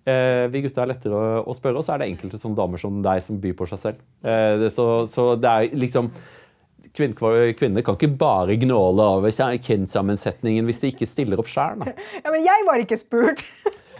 [0.03, 2.97] Eh, vi gutter er lettere å, spørre, og så er det enkelte sånne damer som
[3.05, 4.01] deg som byr på seg selv.
[4.27, 6.11] Eh, så, så det er liksom
[6.93, 11.81] Kvinner kan ikke bare gnåle over kjønnssammensetningen hvis de ikke stiller opp sjøl.
[12.21, 13.41] Ja, men jeg var ikke spurt!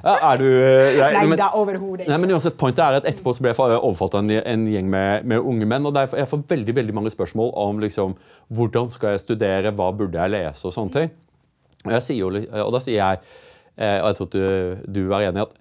[0.04, 2.18] Ja, er du eh, Nei, nei da, overhodet ikke.
[2.20, 5.24] men uansett, pointet er at Etterpå så ble jeg overfalt av en, en, gjeng med,
[5.32, 5.88] med, unge menn.
[5.88, 8.18] og Jeg får veldig veldig mange spørsmål om liksom,
[8.52, 11.14] hvordan skal jeg studere, hva burde jeg lese og sånne ting.
[11.86, 13.22] Og, jeg sier, og da sier jeg,
[13.80, 14.44] eh, og jeg tror du,
[15.00, 15.56] du er enig at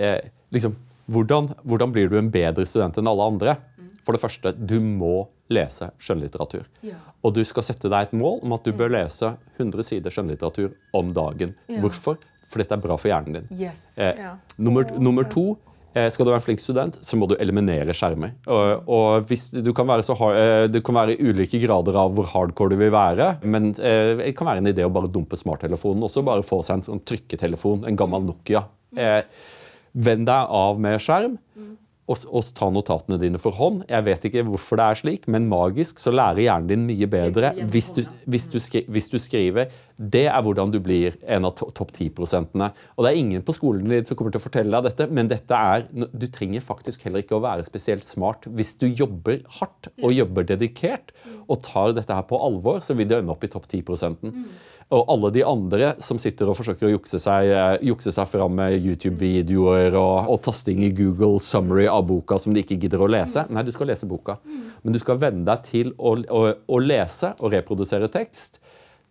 [0.00, 0.78] eh, liksom,
[1.12, 3.58] hvordan, hvordan blir du en bedre student enn alle andre?
[4.00, 6.66] For det første, du må lese skjønnlitteratur.
[6.86, 6.98] Ja.
[7.24, 10.74] Og du skal sette deg et mål om at du bør lese 100 sider skjønnlitteratur
[10.96, 11.54] om dagen.
[11.70, 11.80] Ja.
[11.84, 12.20] Hvorfor?
[12.48, 13.48] For dette er bra for hjernen din.
[13.60, 13.90] Yes.
[14.00, 14.36] Eh, ja.
[14.56, 15.58] nummer, nummer, to
[15.92, 18.32] eh, skal du være en flink student, så må du eliminere skjermer.
[18.48, 22.16] Og, og hvis, du, kan være hard, eh, du kan være i ulike grader av
[22.16, 25.36] hvor hardcore du vil være, men eh, det kan være en idé å bare dumpe
[25.40, 28.64] smarttelefonen og så bare få seg en sånn trykketelefon, en gammel Nokia.
[28.96, 29.20] Eh,
[29.98, 31.36] Venn deg av med skjerm.
[31.58, 31.76] Mm
[32.08, 33.82] og, og, ta notatene dine for hånd.
[33.88, 37.52] Jeg vet ikke hvorfor det er slik, men magisk så lærer hjernen din mye bedre
[37.68, 39.68] hvis du, hvis du, skri, hvis du skriver.
[39.98, 42.70] Det er hvordan du blir en av topp 10-prosentene.
[42.96, 45.30] Og det er ingen på skolen din som kommer til å fortelle deg dette, men
[45.30, 48.46] dette er, du trenger faktisk heller ikke å være spesielt smart.
[48.46, 51.12] Hvis du jobber hardt og jobber dedikert
[51.48, 54.46] og tar dette her på alvor, så vil du ende opp i topp 10-prosenten.
[54.88, 58.54] Og alle de andre som sitter og forsøker å jukse seg, eh, jukse seg fram
[58.56, 63.10] med YouTube-videoer og, og, tasting i Google summary av boka som de ikke gidder å
[63.10, 63.44] lese.
[63.52, 64.38] Nei, du skal lese boka.
[64.82, 68.62] Men du skal venne deg til å, å, å lese og reprodusere tekst.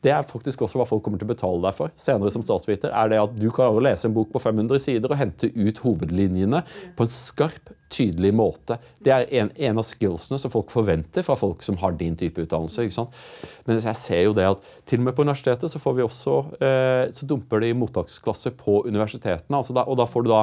[0.07, 2.93] Det er faktisk også hva folk kommer til å betale deg for senere som statsviter.
[2.95, 6.61] er det at Du å lese en bok på 500 sider og hente ut hovedlinjene
[6.95, 8.77] på en skarp, tydelig måte.
[9.03, 12.43] Det er en, en av skillsene som folk forventer fra folk som har din type
[12.43, 12.83] utdannelse.
[12.83, 13.19] ikke sant?
[13.65, 16.37] Men jeg ser jo det at til og med på universitetet så får vi også,
[16.59, 19.59] eh, så dumper det i mottaksklasser på universitetene.
[19.59, 20.41] Altså da, og da får du da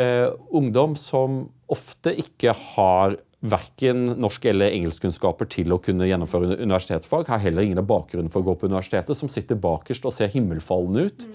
[0.00, 0.28] eh,
[0.60, 7.28] ungdom som ofte ikke har verken norsk- eller engelskkunnskaper til å kunne gjennomføre universitetsfag.
[7.30, 11.06] Har heller ingen bakgrunn for å gå på universitetet, som sitter bakerst og ser himmelfallende
[11.06, 11.28] ut.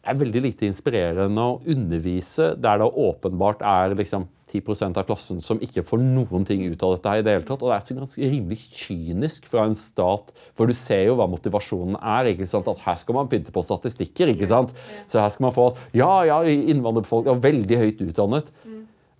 [0.00, 5.42] Det er veldig lite inspirerende å undervise der det åpenbart er liksom 10% av klassen
[5.44, 7.08] som ikke får noen ting ut av dette.
[7.08, 10.32] her i det hele tatt, og Det er så ganske rimelig kynisk fra en stat,
[10.54, 12.32] for du ser jo hva motivasjonen er.
[12.32, 14.28] ikke sant, at Her skal man pynte på statistikker.
[14.34, 14.72] ikke sant,
[15.06, 18.50] Så her skal man få ja, ja, innvandrerbefolkningen er veldig høyt utdannet.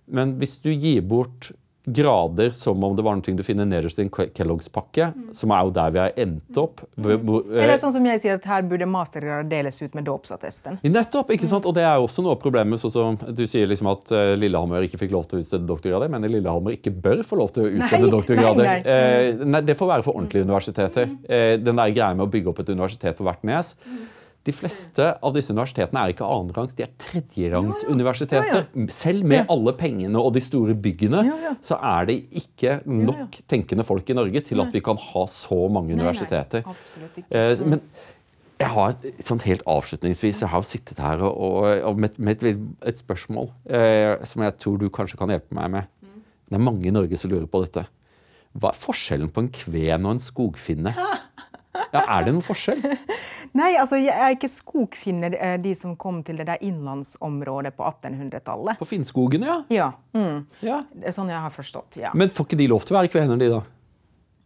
[0.07, 1.51] Men hvis du gir bort
[1.85, 5.31] grader som om det var noe du finner nederst i en Kelloggs-pakke, mm.
[5.33, 6.83] som er jo der vi har endt opp.
[6.95, 7.29] Mm.
[7.57, 10.77] Eller sånn som jeg sier at Her burde mastergrader deles ut med dåpsattesten.
[10.85, 11.33] Nettopp!
[11.33, 11.65] ikke sant?
[11.65, 12.81] Og det er jo også noe av problemet.
[12.81, 16.11] sånn som Du sier liksom at uh, Lillehammer ikke fikk lov til å utstede doktorgrader.
[16.13, 18.65] Men Lillehammer ikke bør få lov til å utstede doktorgrader.
[18.67, 19.27] Nei, nei.
[19.33, 21.13] Eh, nei, det får være for ordentlige universiteter.
[21.25, 23.73] Eh, den der greia med å bygge opp et universitet på hvert nes.
[24.41, 28.63] De fleste av disse universitetene er ikke annenrangs, de er tredjerangsuniversiteter.
[28.63, 28.85] Ja, ja.
[28.93, 31.21] Selv med alle pengene og de store byggene
[31.61, 35.59] så er det ikke nok tenkende folk i Norge til at vi kan ha så
[35.69, 36.65] mange universiteter.
[36.65, 37.69] Nei, nei, ikke.
[37.69, 37.85] men
[38.61, 42.61] jeg har et, sånn helt avslutningsvis jeg har sittet her og, og med, med et,
[42.91, 45.89] et, spørsmål eh, som jeg tror du kanskje kan hjelpe meg med.
[46.01, 46.21] Mm.
[46.49, 47.85] Det er mange i Norge som lurer på dette.
[48.51, 50.93] Hva er forskjellen på en kven og en skogfinne?
[51.71, 52.81] Ja, Er det noen forskjell?
[53.59, 57.85] Nei, altså jeg er ikke skogfinner, eh, de som kom til det der innlandsområdet på
[57.87, 58.79] 1800-tallet.
[58.79, 59.61] På Finnskogen, ja?
[59.71, 59.91] Ja.
[60.15, 60.45] Mm.
[60.65, 60.81] ja.
[60.91, 62.11] Det er sånn jeg har forstått, ja.
[62.17, 63.61] Men får ikke de lov til å være kvener, de da?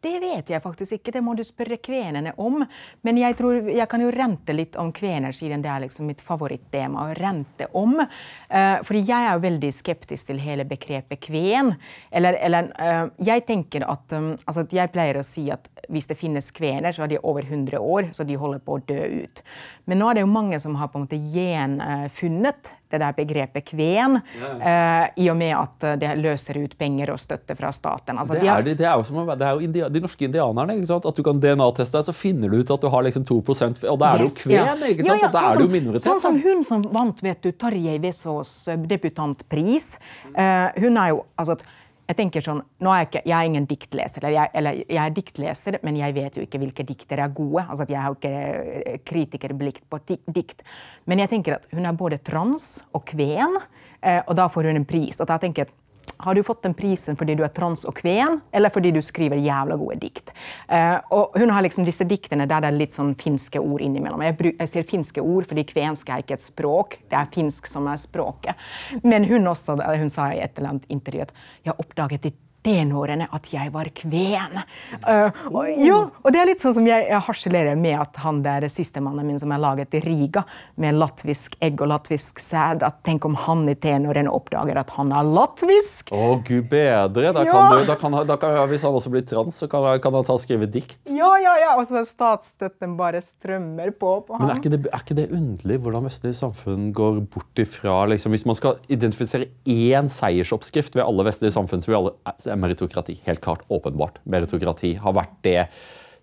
[0.06, 2.60] Det vet jeg faktisk ikke, det må du spørre kvenene om.
[3.06, 6.22] Men jeg tror jeg kan jo rente litt om kvener, siden det er liksom mitt
[6.22, 7.97] favorittema å rente om.
[7.97, 11.74] Uh, fordi jeg er veldig skeptisk til hele begrepet kven.
[12.14, 16.20] Eller, eller uh, jeg tenker at, um, altså Jeg pleier å si at hvis det
[16.20, 19.41] finnes kvener, så er de over 100 år, så de holder på å dø ut.
[19.89, 23.65] Men nå er det jo mange som har på en måte gjenfunnet det der begrepet
[23.71, 24.51] kven, ja.
[24.55, 28.19] uh, i og med at det løser ut penger og støtte fra staten.
[28.19, 30.77] Altså, det, er, de, det, er, jo som det er jo india, de norske indianerne.
[30.95, 33.99] At du kan DNA-teste deg, så finner du ut at du har liksom 2 og
[34.01, 34.83] da er yes, det jo kven.
[34.89, 35.21] Ikke sant?
[35.21, 36.05] Ja, ja, da er det jo minoritet.
[36.05, 38.53] Sånn som hun som vant vet du, Tarjei Vesaas
[38.89, 39.95] debutantpris.
[40.36, 41.57] Uh, hun er jo altså
[42.06, 44.99] jeg tenker sånn, nå er jeg, ikke, jeg er ingen diktleser, eller jeg, eller jeg,
[45.01, 47.64] er diktleser, men jeg vet jo ikke hvilke dikter er gode.
[47.66, 50.01] altså Jeg har jo ikke kritikerblikt på
[50.36, 50.62] dikt.
[51.10, 53.58] Men jeg tenker at hun er både trans og kven,
[54.06, 55.18] eh, og da får hun en pris.
[55.20, 55.82] og da tenker jeg at
[56.18, 59.41] har du fått den prisen fordi du er trans og kven, eller fordi du skriver
[59.41, 60.34] jævla gode dikt?
[60.68, 64.24] Eh, og hun har liksom disse diktene der det er litt sånn finske ord innimellom.
[64.26, 67.89] Jeg, jeg sier finske ord fordi kvensk er ikke et språk, det er finsk som
[67.91, 68.66] er språket.
[69.03, 72.41] Men hun også, hun sa i et eller annet intervju at jeg har oppdaget ditt
[72.66, 74.59] tenårene at jeg var kven.
[75.05, 78.41] Uh, og, jo, og det er litt sånn som jeg, jeg harselerer med at han
[78.45, 80.45] der sistemannen min som er laget i Riga,
[80.82, 85.11] med latvisk egg og latvisk sæd at Tenk om han i tenårene oppdager at han
[85.13, 86.09] er latvisk!
[86.16, 87.34] Å, gud bedre!
[87.36, 90.16] Da kan du, da kan, da kan, hvis han også blir trans, så kan, kan
[90.16, 91.03] han ta og skrive dikt.
[91.13, 91.76] Ja, ja, ja!
[91.78, 94.45] Og så statsstøtten bare strømmer på på ham.
[94.45, 98.34] Men er ikke det, er ikke det underlig hvordan vestlige samfunn går bort ifra liksom,
[98.36, 102.16] Hvis man skal identifisere én seiersoppskrift ved alle vestlige samfunn, så vil alle
[102.60, 103.20] meritokrati.
[103.28, 104.22] Helt klart, åpenbart.
[104.24, 105.62] Meritokrati har vært det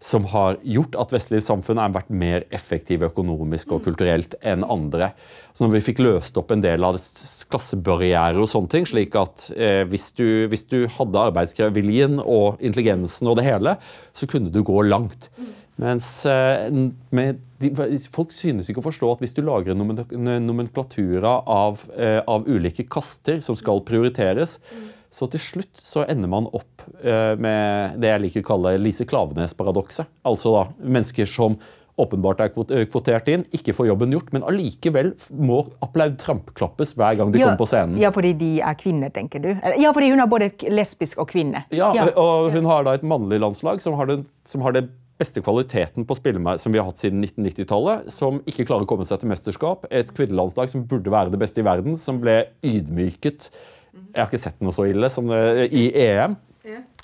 [0.03, 5.12] som har gjort at vestlige samfunn har vært mer effektive økonomisk og kulturelt enn andre.
[5.55, 9.47] Så når vi fikk løst opp en del av klassebarrierer og sånne ting, slik at
[9.55, 13.76] eh, hvis, du, hvis, du, hadde arbeidsviljen og intelligensen og det hele,
[14.12, 15.30] så kunne du gå langt.
[15.80, 17.70] Mens eh, de,
[18.12, 22.89] folk synes ikke å forstå at hvis du lager en nomenklatura av, eh, av ulike
[22.91, 24.59] kaster som skal prioriteres,
[25.12, 29.04] så til slutt så ender man opp eh, med det jeg liker å kalle Lise
[29.08, 30.08] Klavenes-paradokset.
[30.28, 31.58] Altså da mennesker som
[32.00, 37.18] åpenbart er eh, kvotert inn, ikke får jobben gjort, men allikevel må applaud trampklappes hver
[37.20, 38.00] gang de ja, kommer på scenen.
[38.00, 39.50] Ja, fordi de er kvinner, tenker du?
[39.76, 41.66] Ja, fordi hun er både lesbisk og kvinne.
[41.74, 42.08] Ja, ja.
[42.16, 44.86] og hun har da et mannlig landslag som har det, som har det
[45.20, 49.06] beste kvaliteten på spillet som vi har hatt siden 1990-tallet, som ikke klarer å komme
[49.06, 49.86] seg til mesterskap.
[49.92, 53.50] Et kvinnelandslag som burde være det beste i verden, som ble ydmyket
[53.93, 56.36] jeg har ikke sett noe så ille som det, i EM.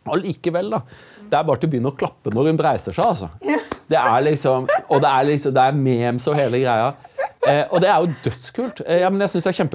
[0.08, 0.80] Allikevel, da.
[1.28, 3.04] Det er bare til å begynne å klappe når hun breiser seg.
[3.04, 3.28] altså.
[3.88, 6.92] Det er liksom, Og det er liksom, det er memes og hele greia.
[7.48, 8.82] Eh, og det er jo dødskult.
[8.86, 9.66] Eh, ja, jeg synes det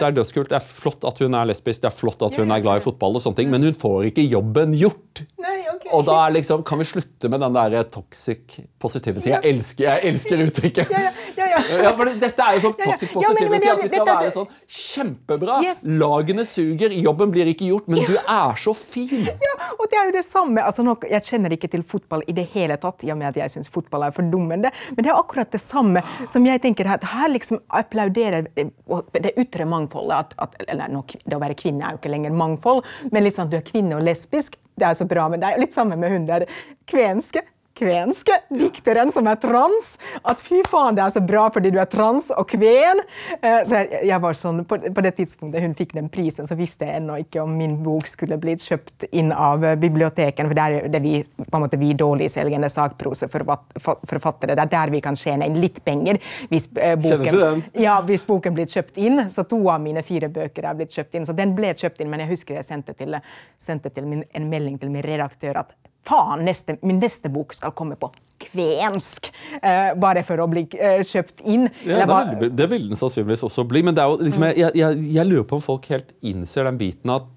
[0.00, 0.50] det er dødskult.
[0.50, 2.84] Det er flott at hun er lesbisk, det er flott at hun er glad i
[2.84, 5.24] fotball, og sånne ting, men hun får ikke jobben gjort.
[5.40, 5.90] Nei, okay.
[5.96, 9.30] Og da er liksom, Kan vi slutte med den der toxic positivity?
[9.32, 10.92] Jeg elsker, jeg elsker uttrykket.
[10.92, 11.92] Ja, ja, ja, ja.
[11.98, 14.48] for Dette er jo sånn toxic positivity, at vi skal være sånn
[14.80, 15.58] kjempebra.
[15.66, 15.82] Yes.
[16.00, 19.28] Lagene suger, jobben blir ikke gjort, men du er så fin.
[19.28, 20.64] Ja, og det er jo det samme.
[20.64, 23.40] Altså, nå, jeg kjenner ikke til fotball i det hele tatt, i og med at
[23.42, 27.04] jeg syns fotball er fordummende, men det er akkurat det samme som jeg tenker at
[27.12, 30.16] her liksom applauderer det ytre mangfoldet.
[30.16, 33.36] At, at, eller nå, det å være kvinne er jo ikke lenger mangfold, men litt
[33.36, 35.60] sånn at du er kvinne og lesbisk, det er så bra med deg.
[35.60, 36.46] Litt sammen med hun der
[36.88, 37.44] kvenske
[37.80, 39.94] kvenske dikteren som er trans.
[40.22, 43.02] At fy faen, det er så bra fordi du er trans og kven.
[43.40, 46.56] Eh, så jeg, jeg var sånn, på, på, det tidspunktet hun fikk den prisen, så
[46.58, 50.50] visste jeg ennå ikke om min bok skulle blitt kjøpt inn av biblioteken.
[50.50, 54.56] For det er det vi, på en måte, vi dårligselgende sakproseforfattere.
[54.56, 56.20] Det er der vi kan tjene inn litt penger.
[56.52, 59.24] Hvis, eh, boken, ja, hvis boken blir kjøpt inn.
[59.30, 61.28] Så to av mine fire bøker er blitt kjøpt inn.
[61.28, 63.16] Så den ble kjøpt inn, men jeg husker jeg sendte, til,
[63.60, 65.74] sendte til min, en melding til min redaktør at
[66.06, 69.30] faen, neste, min neste bok skal komme på kvensk!
[69.60, 71.68] Uh, bare for å bli uh, kjøpt inn.
[71.86, 72.06] Ja,
[72.40, 73.84] det, vil, den sannsynligvis også bli.
[73.86, 77.28] Men jo, liksom, jeg, jeg, jeg, lurer på om folk helt innser den biten at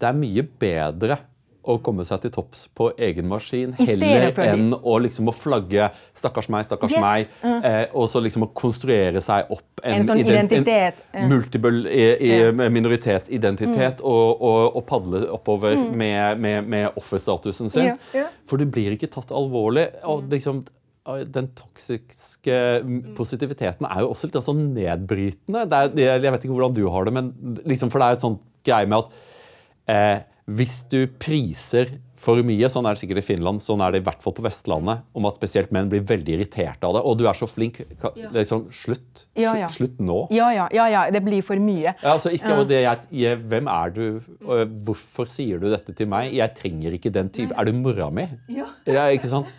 [0.00, 1.20] det er mye bedre
[1.70, 6.50] å komme seg til topps på egen maskin heller enn å liksom å flagge 'stakkars
[6.52, 7.04] meg, stakkars yes.
[7.04, 7.60] meg', mm.
[7.70, 11.04] eh, og så liksom å konstruere seg opp en, en sånn identitet.
[11.12, 12.34] En multiple i, i,
[12.72, 14.08] minoritetsidentitet mm.
[14.08, 15.88] og, og, og, padle oppover mm.
[15.94, 17.92] med, med, med offerstatusen sin.
[17.92, 18.36] Yeah, yeah.
[18.48, 19.88] For du blir ikke tatt alvorlig.
[20.04, 20.30] og mm.
[20.36, 20.62] liksom
[21.34, 22.56] den toksiske
[23.16, 25.64] positiviteten er jo også litt sånn nedbrytende.
[25.64, 27.32] Er, jeg vet ikke hvordan du har det, men
[27.64, 29.14] liksom, for det er et sånt greie med at
[29.90, 30.18] eh,
[30.50, 34.04] hvis du priser for mye, sånn er det sikkert i Finland, sånn er det i
[34.04, 37.02] hvert fall på Vestlandet, om at spesielt menn blir veldig irriterte av det.
[37.06, 37.80] Og du er så flink.
[38.34, 39.24] Liksom, slutt.
[39.38, 39.70] Ja, ja.
[39.72, 40.26] Slutt nå.
[40.34, 41.94] Ja, ja, ja, ja, det blir for mye.
[41.94, 44.02] Ja, altså, ikke av det jeg, jeg, Hvem er du?
[44.84, 46.34] Hvorfor sier du dette til meg?
[46.36, 47.56] Jeg trenger ikke den type.
[47.56, 48.28] Er du mora mi?
[48.52, 48.68] Ja.
[48.90, 49.08] ja.
[49.14, 49.54] Ikke sant?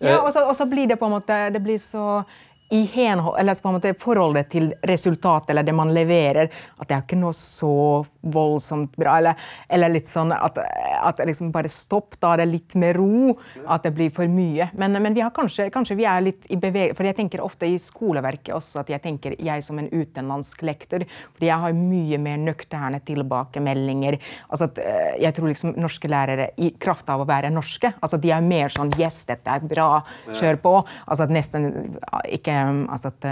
[0.00, 2.22] Ja, så, og så blir det på en måte Det blir så
[2.70, 6.94] i henhold, eller på en måte forholdet til resultatet eller det man leverer, at det
[6.94, 7.72] er ikke noe så
[8.20, 9.16] voldsomt bra.
[9.18, 10.60] Eller, eller litt sånn at,
[11.02, 13.34] at liksom bare stopp, da er det litt med ro.
[13.70, 14.68] At det blir for mye.
[14.78, 17.78] Men, men vi kanskje, kanskje vi er litt i bevegelse For jeg tenker ofte i
[17.80, 21.04] skoleverket også at jeg tenker jeg som en utenlandsk lektor.
[21.34, 24.18] fordi jeg har mye mer nøkterne tilbakemeldinger.
[24.48, 28.18] Altså at, eh, jeg tror liksom norske lærere, i kraft av å være norske, altså
[28.20, 30.02] de er mer sånn Yes, dette er bra,
[30.34, 30.74] kjør på.
[31.06, 31.68] Altså at nesten
[32.28, 32.59] ikke
[32.90, 33.26] altså at,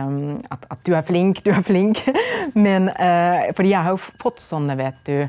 [0.51, 2.01] at, at, du er flink, du er flink.
[2.67, 5.29] Men uh, fordi jeg har jo fått sånne, vet du,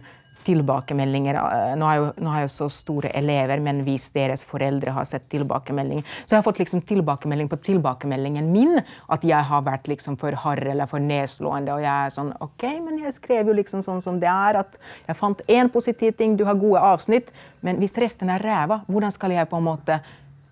[0.50, 1.36] tilbakemeldinger.
[1.36, 6.06] Eh, nå har, jeg jo, så store elever, men hvis deres foreldre har sett tilbakemeldinger
[6.24, 8.80] Så jeg har fått liksom tilbakemelding på tilbakemeldingen min.
[9.12, 11.76] At jeg har vært liksom for hard eller for nedslående.
[11.76, 14.62] Og jeg er sånn OK, men jeg skrev jo liksom sånn som det er.
[14.64, 17.34] At jeg fant én positiv ting, du har gode avsnitt.
[17.66, 20.02] Men hvis resten er ræva, hvordan skal jeg på en måte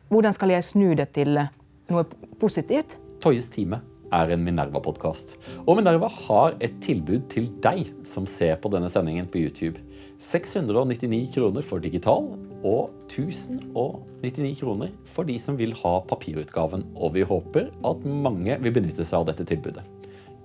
[0.08, 2.04] hvordan skal jeg snu det til noe
[2.40, 2.96] positivt?
[3.24, 3.80] Toyes time
[4.14, 5.36] er en Minerva-podkast.
[5.66, 9.82] Og Minerva har et tilbud til deg som ser på denne sendingen på YouTube.
[10.22, 12.30] 699 kroner for digital
[12.66, 16.88] og 1099 kroner for de som vil ha papirutgaven.
[16.96, 19.86] Og vi håper at mange vil benytte seg av dette tilbudet.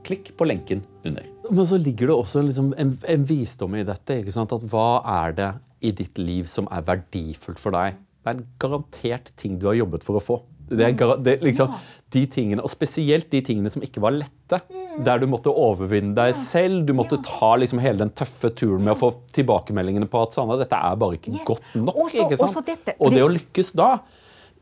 [0.03, 1.27] Klikk på lenken under.
[1.51, 4.19] Men så ligger det også liksom en, en, visdom i dette.
[4.19, 4.55] ikke sant?
[4.55, 5.51] At hva er det
[5.83, 8.01] i ditt liv som er verdifullt for deg?
[8.23, 10.41] Det er en garantert ting du har jobbet for å få.
[10.79, 11.75] Det er, det, liksom,
[12.13, 14.61] de tingene, og Spesielt de tingene som ikke var lette.
[15.07, 16.83] Der du måtte overvinne deg selv.
[16.89, 20.59] Du måtte ta liksom hele den tøffe turen med å få tilbakemeldingene på at Sanna,
[20.61, 22.03] dette er bare ikke godt nok.
[22.07, 22.97] Også, ikke?
[22.99, 23.95] Og det å lykkes da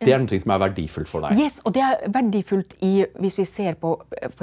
[0.00, 1.40] det er noe som er verdifullt for deg.
[1.40, 3.92] Yes, og det er verdifullt i, hvis, vi ser på,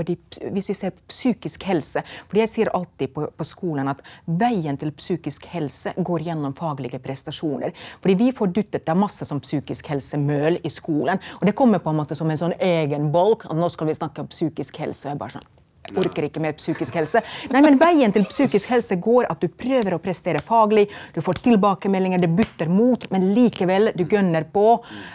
[0.06, 0.16] de,
[0.54, 2.04] hvis vi ser på psykisk helse.
[2.28, 7.02] Fordi Jeg sier alltid på, på, skolen at veien til psykisk helse går gjennom faglige
[7.02, 7.74] prestasjoner.
[8.04, 11.22] Fordi Vi får dyttet det masse som psykisk helse-møl i skolen.
[11.42, 13.48] Og det kommer på en måte som en sånn egen bolk.
[13.50, 15.08] Nå skal vi snakke om psykisk helse.
[15.08, 15.50] og jeg bare sånn,
[15.96, 17.22] orker ikke mer psykisk helse.
[17.54, 21.42] Nei, men Veien til psykisk helse går at du prøver å prestere faglig, du får
[21.46, 24.66] tilbakemeldinger, det butter mot, men likevel, du gønner på.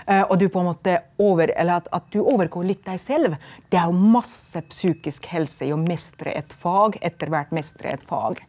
[0.07, 3.37] Eh, og du på en måte over, eller at, at, du overgår litt deg selv.
[3.73, 8.05] Det er jo masse psykisk helse i å mestre et fag, etter hvert mestre et
[8.09, 8.43] fag.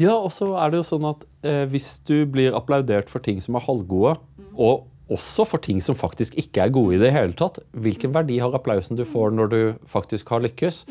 [0.00, 3.42] Ja, og så er det jo sånn at eh, hvis du blir applaudert for ting
[3.44, 4.16] som er halvgode,
[4.56, 7.60] og også for ting som faktisk ikke er gode i det hele tatt.
[7.70, 10.82] Hvilken verdi har applausen du får når du faktisk har lykkes?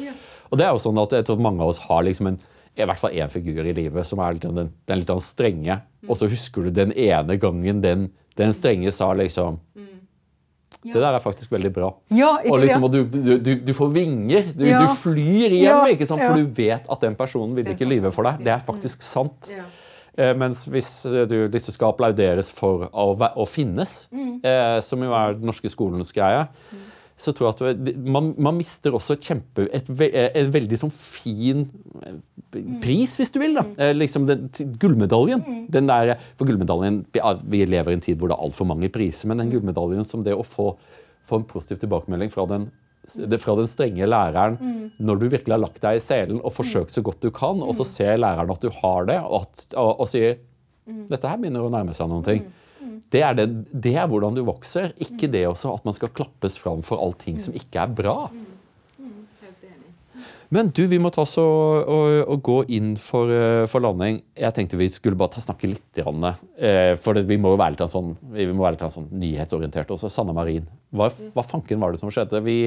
[0.52, 2.38] Og det er jo sånn at jeg tror mange av oss har liksom en,
[2.76, 5.80] i hvert fall én figur i livet som er den, den litt strenge.
[6.04, 6.10] Mm.
[6.10, 8.10] Og så husker du den ene gangen den,
[8.40, 9.92] den strenge sa liksom mm.
[10.86, 11.88] Det der er faktisk veldig bra.
[12.14, 14.52] Ja, og, liksom, og du, du, du, får vinger.
[14.54, 14.78] Du, ja.
[14.78, 18.44] du flyr hjem, ja, for du vet at den personen vil ikke lyve for deg.
[18.46, 19.50] Det er faktisk sant.
[19.50, 20.92] Eh, mens hvis
[21.26, 24.36] du liksom skal applauderes for å, å finnes, mm.
[24.46, 26.86] eh, som jo er den norske skolens greie, mm
[27.16, 31.64] så tror jeg at man, man mister også kjempe, et, en veldig sånn fin
[32.04, 32.18] eh,
[32.84, 33.56] pris, hvis du vil.
[33.56, 33.64] da.
[33.70, 33.76] Mm.
[33.80, 34.50] Eh, liksom den,
[34.82, 35.44] Gullmedaljen.
[35.46, 35.62] Mm.
[35.72, 37.06] den der, For gullmedaljen,
[37.48, 39.54] Vi lever i en tid hvor det er altfor mange priser, men den mm.
[39.56, 40.74] gullmedaljen som det å få,
[41.24, 42.68] få en positiv tilbakemelding fra den,
[43.40, 44.60] fra den strenge læreren
[44.98, 47.78] når du virkelig har lagt deg i selen og forsøkt så godt du kan, og
[47.78, 50.40] så ser læreren at du har det, og, at, og, og sier
[50.86, 52.44] dette her begynner å nærme seg noen ting.
[53.12, 56.57] Det er, det, det er, hvordan du vokser, ikke det også at man skal klappes
[56.60, 58.18] fram for allting som ikke er bra.
[60.53, 64.22] Men du, vi må ta oss og, og, gå inn for, eh, for, landing.
[64.38, 65.99] Jeg tenkte vi skulle bare ta, snakke litt.
[65.99, 69.91] Eh, for det, vi må jo være litt sånn, vi må være litt sånn nyhetsorientert
[69.95, 70.12] også.
[70.14, 70.68] Sanna Marin.
[70.95, 72.44] Hva, hva, fanken var det som skjedde?
[72.45, 72.57] Vi,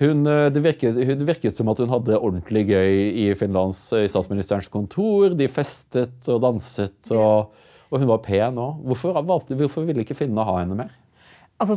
[0.00, 4.06] hun, eh, det, virket, det, virket, som at hun hadde ordentlig gøy i Finlands i
[4.10, 5.34] statsministerens kontor.
[5.36, 7.00] De festet og danset.
[7.10, 8.80] og og hun var pen òg.
[8.86, 10.94] Hvorfor, hvorfor ville ikke finnene ha henne mer?
[11.56, 11.72] Altså,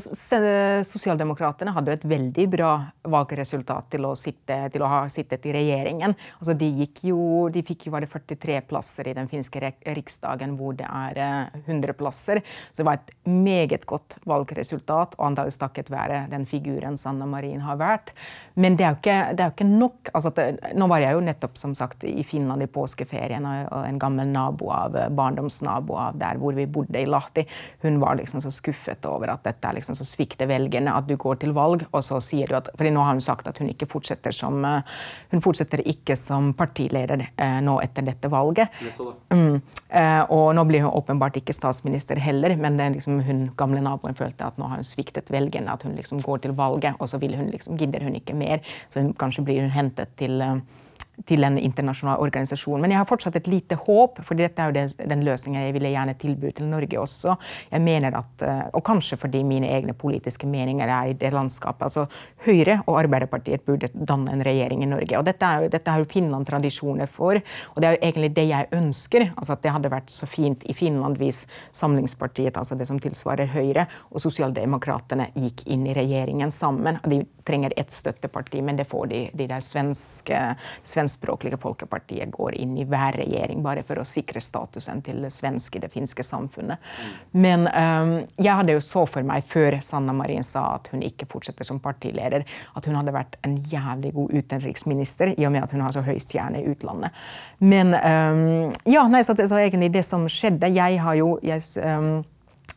[0.84, 2.72] Sosialdemokratene hadde et veldig bra
[3.08, 6.16] valgresultat til å, sitte, til å ha sittet i regjeringen.
[6.42, 6.68] Altså, de,
[7.08, 11.22] jo, de, fikk jo bare 43 plasser i den finske riksdagen, hvor det er
[11.62, 12.42] 100 eh, plasser.
[12.74, 17.64] Så det var et meget godt valgresultat, og antallet takket være den figuren Sanna Marin
[17.64, 18.12] har vært.
[18.60, 20.12] Men det er jo ikke, er jo ikke nok.
[20.12, 24.04] Altså, det, nå var jeg jo nettopp som sagt, i Finland i påskeferien, og en
[24.04, 27.48] gammel nabo av, barndomsnabo av der hvor vi bodde i Lahti,
[27.88, 31.16] hun var liksom så skuffet over at dette er liksom så svikter velgerne at du
[31.20, 33.70] går til valg, og så sier du at fordi nå har hun sagt at hun
[33.72, 34.60] ikke fortsetter som,
[35.32, 37.24] hun fortsetter ikke som partileder
[37.66, 38.74] nå etter dette valget.
[39.34, 39.62] Mm.
[40.34, 44.18] Og nå blir hun åpenbart ikke statsminister heller, men det er liksom hun gamle naboen
[44.18, 47.22] følte at nå har hun sviktet velgerne, at hun liksom går til valget, og så
[47.22, 48.64] vil hun liksom, gidder hun ikke mer.
[48.90, 50.42] Så hun, kanskje blir hun hentet til
[51.26, 52.82] til en internasjonal organisasjon.
[52.82, 55.76] Men jeg har fortsatt et lite håp, for dette er jo den, den løsningen jeg
[55.76, 57.36] ville gjerne tilby til Norge også.
[57.72, 61.82] Jeg mener at, eh, Og kanskje fordi mine egne politiske meninger er i det landskapet.
[61.82, 62.08] altså
[62.46, 65.18] Høyre og Arbeiderpartiet burde danne en regjering i Norge.
[65.18, 67.36] og Dette er dette har jo Finland tradisjoner for.
[67.76, 69.34] og Det er jo egentlig det jeg ønsker.
[69.36, 73.48] altså At det hadde vært så fint i Finland hvis Samlingspartiet, altså det som tilsvarer
[73.48, 77.00] Høyre, og Sosialdemokratene gikk inn i regjeringen sammen.
[77.04, 82.56] De trenger ett støtteparti, men det får de, de der svenske, svenske svenskspråklige folkepartiet går
[82.56, 86.78] inn i hver regjering bare for å sikre statusen til det svenske, det finske samfunnet.
[87.32, 91.28] Men um, jeg hadde jo så for meg, før Sanna Marin sa at hun ikke
[91.30, 92.46] fortsetter som partileder,
[92.76, 96.06] at hun hadde vært en jævlig god utenriksminister, i og med at hun har så
[96.06, 97.16] høy stjerne i utlandet.
[97.60, 102.22] Men um, ja, nei, så, så, egentlig det som skjedde Jeg har jo jeg, um,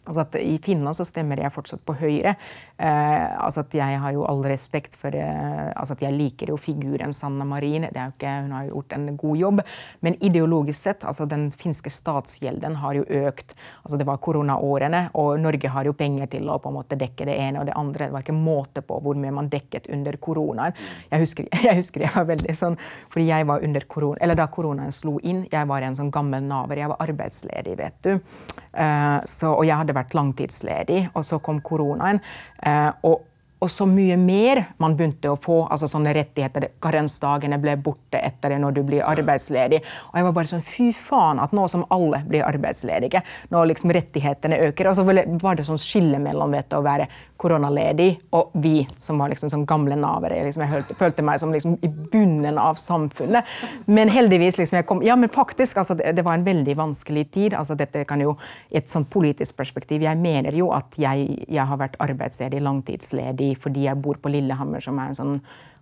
[0.03, 2.35] Altså at I Finland så stemmer jeg fortsatt på Høyre.
[2.83, 6.59] Eh, altså at Jeg har jo all respekt for eh, altså at Jeg liker jo
[6.59, 7.87] figuren Sanna Marin.
[7.87, 9.63] Det er jo ikke, hun har jo gjort en god jobb.
[10.01, 13.55] Men ideologisk sett, altså den finske statsgjelden har jo økt.
[13.85, 17.29] Altså Det var koronaårene, og Norge har jo penger til å på en måte dekke
[17.29, 18.09] det ene og det andre.
[18.09, 20.75] Det var ikke måte på hvor mye man dekket under koronaen.
[21.11, 22.79] Jeg husker jeg, husker jeg var veldig sånn,
[23.13, 26.43] fordi jeg var under korona, eller Da koronaen slo inn, jeg var en sånn gammel
[26.43, 26.81] naver.
[26.83, 28.13] Jeg var arbeidsledig, vet du.
[28.17, 32.19] Eh, så, og jeg hadde vært langtidsledig, og så kom koronaen.
[32.67, 33.27] Eh, og
[33.63, 35.61] og så mye mer man begynte å få.
[35.71, 36.67] altså sånne rettigheter.
[36.83, 39.79] Karensdagene ble borte etter det når du blir arbeidsledig.
[40.11, 43.23] Og jeg var bare sånn Fy faen, at nå som alle blir arbeidsledige,
[43.55, 47.07] når liksom rettighetene øker Og så var det sånn skille mellom vet, å være
[47.39, 50.41] koronaledig og vi som var liksom sånn gamle navere.
[50.47, 53.47] Liksom, jeg følte, følte meg som liksom i bunnen av samfunnet.
[53.87, 57.29] Men heldigvis liksom jeg kom Ja, men faktisk, altså, det, det var en veldig vanskelig
[57.31, 57.55] tid.
[57.55, 58.35] altså dette kan jo
[58.71, 63.52] I et sånn politisk perspektiv Jeg mener jo at jeg, jeg har vært arbeidsledig, langtidsledig
[63.59, 65.37] fordi jeg bor på Lillehammer, som er en sånn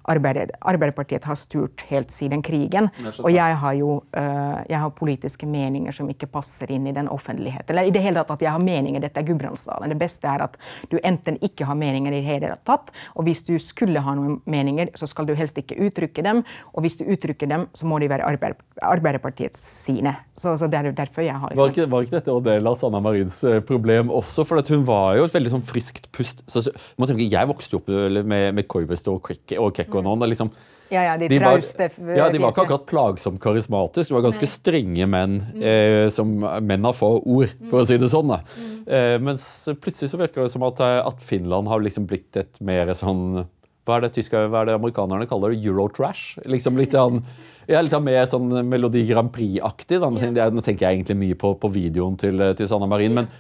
[0.09, 2.89] Arbeiderpartiet har styrt helt siden krigen.
[3.21, 7.09] Og jeg har jo uh, jeg har politiske meninger som ikke passer inn i den
[7.13, 7.75] offentligheten.
[7.75, 9.03] Eller i det hele tatt at jeg har meninger.
[9.03, 9.93] Dette er Gudbrandsdalen.
[9.93, 10.57] Det beste er at
[10.91, 14.41] du enten ikke har meninger i det hele tatt, og hvis du skulle ha noen
[14.51, 16.43] meninger, så skal du helst ikke uttrykke dem.
[16.75, 20.17] Og hvis du uttrykker dem, så må de være Arbeiderpartiets sine.
[20.41, 22.71] Så, så det er jo derfor jeg har var ikke, var ikke dette en del
[22.71, 24.47] av Sanna Marins eh, problem også?
[24.49, 26.45] For hun var jo et veldig sånn friskt pust.
[26.49, 26.65] Så,
[26.97, 29.33] man tenker, jeg vokste opp med, med Koivisto og
[29.77, 30.15] Kekkonon.
[30.15, 30.31] og noen.
[30.33, 30.53] Liksom,
[30.91, 31.61] ja, ja, de, de var,
[32.17, 34.11] ja, de var ikke akkurat plagsomt karismatiske.
[34.11, 34.51] De var ganske Nei.
[34.51, 35.37] strenge menn.
[35.55, 35.63] Mm.
[35.71, 36.33] Eh, som
[36.67, 38.33] menn har få ord, for å si det sånn.
[38.35, 38.73] Mm.
[38.91, 39.45] Eh, mens
[39.79, 43.45] plutselig så virker det som at, eh, at, Finland har liksom blitt et mer sånn
[43.89, 45.65] hva er det, tyske, hva er det amerikanerne kaller det?
[45.65, 46.39] Eurotrash?
[46.49, 47.23] Liksom litt, an,
[47.71, 50.01] ja, litt mer sånn Melodi Grand Prix-aktig.
[50.05, 53.17] Nå tenker jeg egentlig mye på, på videoen til, til Sanna Marin.
[53.17, 53.31] men,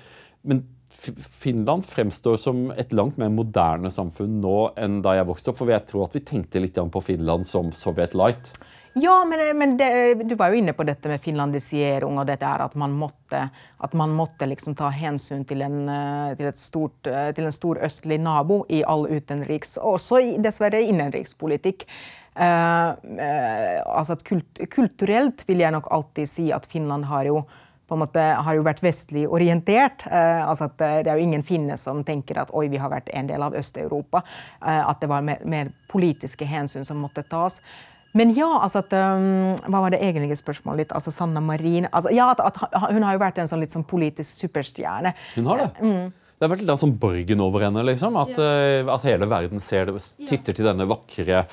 [0.48, 0.62] men
[1.00, 5.60] Finland fremstår som et langt mer moderne samfunn nå enn da jeg vokste opp.
[5.60, 8.52] For jeg tror at vi tenkte litt på Finland som Sovjet Light.
[8.98, 12.64] Ja, men, men det, du var jo inne på dette med finlandisering og dette er
[12.64, 13.44] at man måtte,
[13.78, 17.78] at man måtte liksom ta hensyn til en, eh, til, stort, eh, til en stor
[17.86, 21.86] østlig nabo i all utenriks, og også dessverre innenrikspolitikk.
[22.30, 27.40] Uh, uh, altså kult, kulturelt vil jeg nok alltid si at Finland har jo
[27.90, 30.04] på en måte har jo vært vestlig orientert.
[30.06, 32.92] Eh, altså at eh, Det er jo ingen finne som tenker at oi, vi har
[32.92, 34.22] vært en del av Øst-Europa.
[34.62, 37.58] Eh, at det var mer, mer, politiske hensyn som måtte tas.
[38.18, 40.94] Men ja, altså at, um, Hva var det egentlige spørsmålet ditt?
[40.98, 42.58] Altså Sanna Marin altså, ja, at, at,
[42.90, 45.14] Hun har jo vært en sånn litt sånn politisk superstjerne.
[45.36, 45.70] Hun har det.
[45.78, 46.10] Mm.
[46.10, 47.84] Det har vært litt sånn borgen over henne.
[47.86, 48.82] liksom, At, ja.
[48.82, 51.44] uh, at hele verden ser det, titter til denne vakre,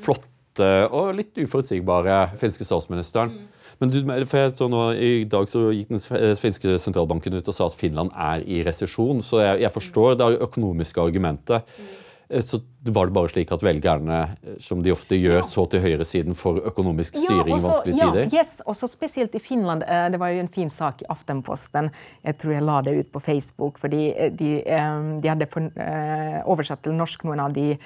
[0.00, 3.34] flotte og litt uforutsigbare finske statsministeren.
[3.34, 3.54] Mm.
[3.78, 6.02] Men du, for jeg så nå, I dag så gikk den
[6.40, 9.22] finske sentralbanken ut og sa at Finland er i resesjon.
[9.22, 11.78] Så jeg, jeg, forstår det økonomiske argumentet.
[11.78, 11.94] Eh,
[12.28, 16.36] så var det bare slik at velgerne, eh, som de ofte gjør, så til høyresiden
[16.36, 18.28] for økonomisk styring i vanskelige tider?
[18.28, 19.84] Ja, yes, også spesielt i Finland.
[19.88, 21.90] Eh, det var jo en fin sak i Aftenposten.
[22.24, 23.78] Jeg tror jeg la det ut på Facebook.
[23.78, 24.50] fordi De,
[25.22, 25.48] de hadde
[26.44, 27.76] oversatt til norsk noen av de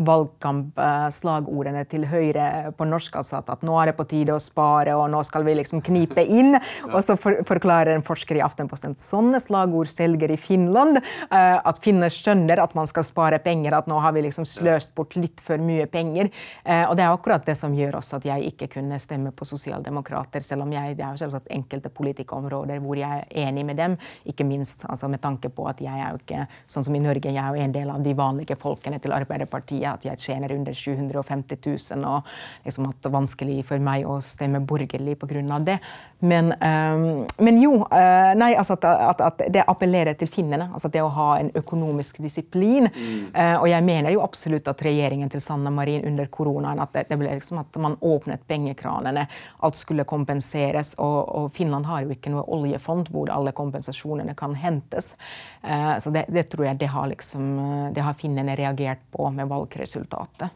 [0.00, 3.16] valgkampslagordene til Høyre på norsk.
[3.16, 6.24] altså at, nå er det på tide å spare, og nå skal vi liksom knipe
[6.24, 6.56] inn.
[6.92, 11.00] Og så for, forklarer en forsker i Aftenposten at sånne slagord selger i Finland.
[11.28, 14.94] Uh, at finner skjønner at man skal spare penger, at nå har vi liksom sløst
[14.96, 16.32] bort litt for mye penger.
[16.64, 19.48] Uh, og det er akkurat det som gjør også at jeg ikke kunne stemme på
[19.48, 23.80] sosialdemokrater, selv om jeg, det er jo selvsagt enkelte politikkområder hvor jeg er enig med
[23.80, 23.98] dem.
[24.28, 27.32] Ikke minst altså med tanke på at jeg er jo ikke sånn som i Norge,
[27.32, 29.81] jeg er jo en del av de vanlige folkene til Arbeiderpartiet.
[29.88, 31.58] At jeg tjener under 750
[31.96, 32.28] 000 og
[32.64, 35.58] liksom at det er vanskelig for meg å stemme borgerlig pga.
[35.58, 35.78] det.
[36.24, 40.68] Men, um, men, jo, uh, nei, altså at, at, at, det appellerer til finnene.
[40.72, 42.86] altså Det å ha en økonomisk disiplin.
[42.86, 43.24] Mm.
[43.34, 47.08] Uh, og jeg mener jo absolutt at regjeringen til Sanna Marin under koronaen at det,
[47.10, 49.26] det ble liksom at man åpnet pengekranene.
[49.66, 50.94] Alt skulle kompenseres.
[51.02, 55.16] Og, og, Finland har jo ikke noe oljefond hvor alle kompensasjonene kan hentes.
[55.66, 57.50] Uh, så det, det, tror jeg det har, liksom,
[57.98, 60.54] det har finnene reagert på med valgresultatet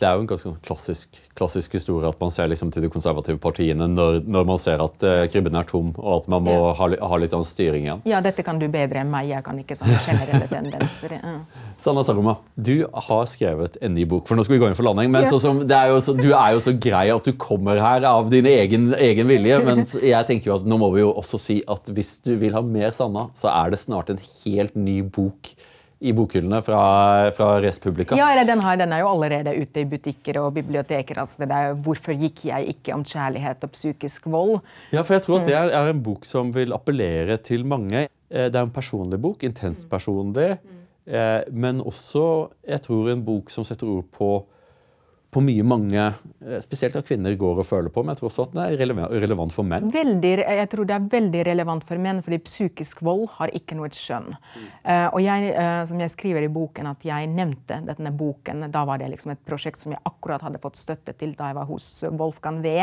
[0.00, 3.36] det er jo en ganske klassisk, klassisk, historie at man ser liksom til de konservative
[3.42, 6.70] partiene når, når man ser at uh, krybben er tom, og at man må ja.
[6.78, 8.00] ha, ha, litt annen styring igjen.
[8.08, 9.28] Ja, dette kan du bedre enn meg.
[9.28, 11.16] Jeg kan ikke sånne generelle tendenser.
[11.18, 11.34] Ja.
[11.82, 14.24] Sanna Saroma, du har skrevet en ny bok.
[14.28, 15.12] For nå skal vi gå inn for landing.
[15.12, 15.32] men ja.
[15.32, 18.48] så, som, er så, Du er jo så grei at du kommer her av din
[18.48, 19.60] egen, egen vilje.
[19.68, 22.56] Men jeg tenker jo at nå må vi jo også si at hvis du vil
[22.56, 25.52] ha mer Sanna, så er det snart en helt ny bok
[26.00, 26.80] i bokhyllene fra,
[27.36, 28.16] fra Respublika.
[28.16, 31.18] Ja, eller den, her, den er jo allerede ute i butikker og biblioteker.
[31.20, 34.60] altså det der 'Hvorfor gikk jeg ikke?' om kjærlighet og psykisk vold.
[34.92, 38.08] Ja, for jeg tror at det er, er en bok som vil appellere til mange.
[38.30, 40.58] Eh, det er en personlig bok, intenst personlig,
[41.06, 44.46] eh, men også jeg tror en bok som setter ord på
[45.30, 46.04] på mye mange,
[46.46, 48.02] eh, spesielt av kvinner, går og føler på.
[48.02, 49.90] Men jeg tror også at den er relevant for menn.
[49.94, 53.92] Veldig, jeg tror det er veldig relevant for menn, fordi psykisk vold har ikke noe
[53.94, 54.32] skjønn.
[54.34, 54.66] Mm.
[54.82, 58.84] Uh, og jeg, uh, som jeg skriver i boken, at jeg nevnte denne boken Da
[58.84, 61.70] var det liksom et prosjekt som jeg akkurat hadde fått støtte til da jeg var
[61.70, 62.76] hos Wolfgang V.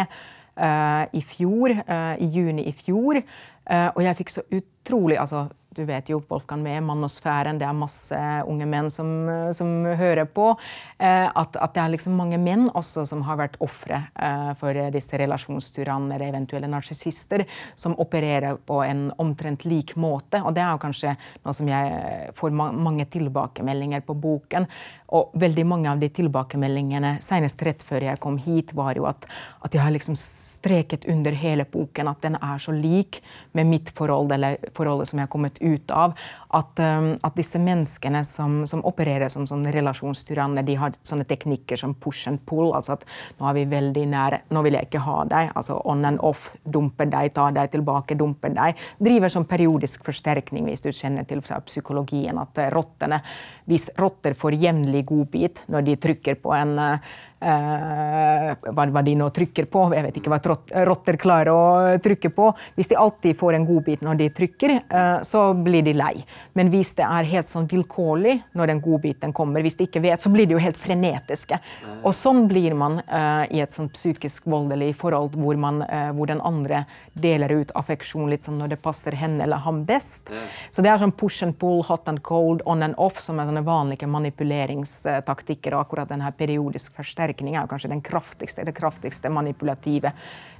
[0.58, 3.20] Uh, i fjor, i juni i fjor.
[3.68, 5.44] og jeg fikk så utrolig altså
[5.78, 9.10] du vet jo Wolfgang med mannosfæren, det er masse unge menn som,
[9.56, 10.50] som hører på.
[10.98, 14.78] Eh, at, at, det er liksom mange menn også som har vært ofre eh, for
[14.94, 17.46] disse relasjonstyranner, eventuelle narsissister,
[17.78, 20.42] som opererer på en omtrent lik måte.
[20.44, 24.68] Og det er jo kanskje noe som jeg får ma mange tilbakemeldinger på boken.
[25.16, 29.24] Og veldig mange av de tilbakemeldingene, senest rett før jeg kom hit, var jo at,
[29.64, 33.22] at jeg har liksom streket under hele boken at den er så lik
[33.56, 36.18] med mitt forhold, eller forholdet som jeg har kommet ut av
[36.56, 41.80] at, um, at disse menneskene som, som opererer som sånn relasjonstyranner, de har sånne teknikker
[41.80, 42.72] som push and pull.
[42.76, 43.06] altså at
[43.40, 45.52] Nå er vi veldig nære, nå vil jeg ikke ha deg.
[45.56, 46.50] altså On and off.
[46.64, 48.80] Dumper deg, tar deg tilbake, dumper deg.
[49.04, 53.22] Driver som periodisk forsterkning, hvis du kjenner til fra psykologien at rottene
[53.68, 57.00] Hvis rotter får jevnlig godbit når de trykker på en Uh,
[57.40, 59.84] hva, hva, de nå trykker på.
[59.94, 60.40] Jeg vet ikke hva
[60.88, 62.50] rotter klarer å trykke på.
[62.78, 66.14] Hvis de alltid får en godbit når de trykker, uh, så blir de lei.
[66.58, 70.22] Men hvis det er helt sånn vilkårlig når den godbiten kommer, hvis de ikke vet,
[70.22, 71.60] så blir de jo helt frenetiske.
[72.02, 75.84] Og sånn blir man uh, i et sånn psykisk voldelig forhold hvor, man,
[76.16, 80.32] hvor, den andre deler ut affeksjon litt sånn når det passer henne eller ham best.
[80.74, 83.50] Så det er sånn push and pull, hot and cold, on and off, som er
[83.50, 85.76] sånne vanlige manipuleringstaktikker.
[85.76, 90.12] Og akkurat denne periodisk forsterkning forsterkning er kanskje kraftigste, det kraftigste manipulative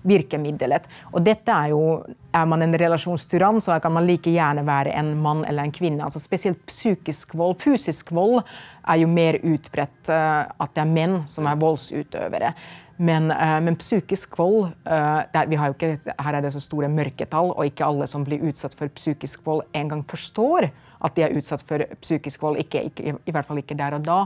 [0.04, 0.88] virkemiddelet.
[1.14, 5.18] Og dette er jo Er man en relasjonstyrann, så kan man like gjerne være en
[5.18, 6.04] mann eller en kvinne.
[6.04, 7.56] altså Spesielt psykisk vold.
[7.60, 8.44] Fysisk vold
[8.88, 12.54] er jo mer utbredt uh, at det er menn som er voldsutøvere.
[12.98, 17.86] Men, uh, men, psykisk vold der, ikke, Her er det så store mørketall, og ikke
[17.86, 20.70] alle som blir utsatt for psykisk vold, engang forstår
[21.02, 22.58] at de er utsatt for psykisk vold.
[22.58, 24.26] Ikke, ikke, I hvert fall ikke der og da.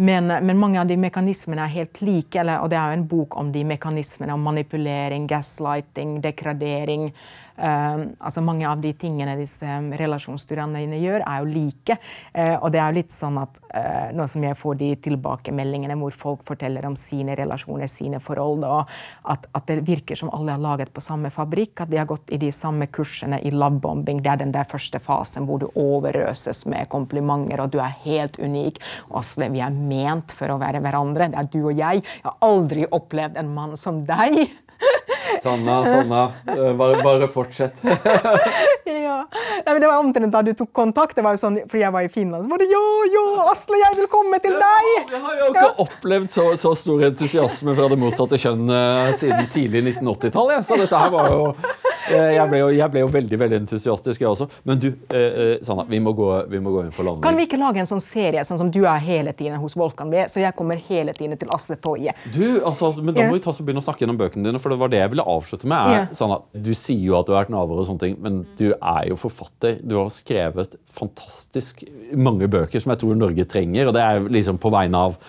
[0.00, 2.38] Men, men, mange av de mekanismene er helt like.
[2.40, 7.49] Eller, og det er jo en bok om de mekanismene om manipulering, gaslighting, degradering, Uh,
[7.60, 9.66] altså Mange av de tingene disse
[10.00, 11.96] relasjonsstyrerne gjør, er jo like.
[12.34, 15.96] Uh, og det er jo litt sånn at uh, Nå som jeg får de tilbakemeldingene
[16.00, 18.90] hvor folk forteller om sine relasjoner, sine forhold, og
[19.30, 22.32] at, at, det virker som alle har laget på samme fabrikk, at de har gått
[22.34, 24.22] i de samme kursene i lovebombing.
[24.24, 28.40] Det er den der første fasen hvor du overøses med komplimenter, og du er helt
[28.40, 28.80] unik.
[29.20, 31.30] Asle, vi er ment for å være hverandre.
[31.30, 32.02] Det er du og jeg.
[32.02, 34.42] Jeg har aldri opplevd en mann som deg.
[35.42, 36.32] Sanna, Sanna.
[36.46, 37.80] Eh, bare, bare fortsett.
[38.84, 39.26] ja.
[39.66, 41.16] Nei, det var omtrent da du tok kontakt.
[41.16, 42.44] Det var jo sånn, fordi jeg var i Finland.
[42.44, 42.82] Så var det jo,
[43.14, 44.90] jo, Asle, jeg vil komme til deg!
[45.14, 45.72] Jeg har jo ikke ja.
[45.86, 48.74] opplevd så, så, stor entusiasme fra det motsatte kjønn
[49.20, 50.56] siden tidlig 1980-tall.
[50.66, 51.42] Så dette her var jo
[52.08, 54.46] jeg ble, jo, jeg ble jo veldig veldig entusiastisk, jeg også.
[54.68, 57.24] Men du, eh, Sanna, vi må, gå, vi må gå inn for landing.
[57.26, 60.10] Kan vi ikke lage en sånn serie sånn som du er hele tiden hos Volkan
[60.12, 62.14] B, så jeg kommer hele tiden til Asle Toje?
[62.32, 64.72] Du, altså, men Da må vi ta så begynne å snakke gjennom bøkene dine, for
[64.72, 65.94] det var det jeg ville avslutte med.
[65.96, 68.70] Er, Sanna, du sier jo at du har vært naver, og sånne ting, men du
[68.72, 69.78] er jo forfatter.
[69.84, 71.84] Du har skrevet fantastisk
[72.16, 75.20] mange bøker som jeg tror Norge trenger, og det er liksom på vegne av,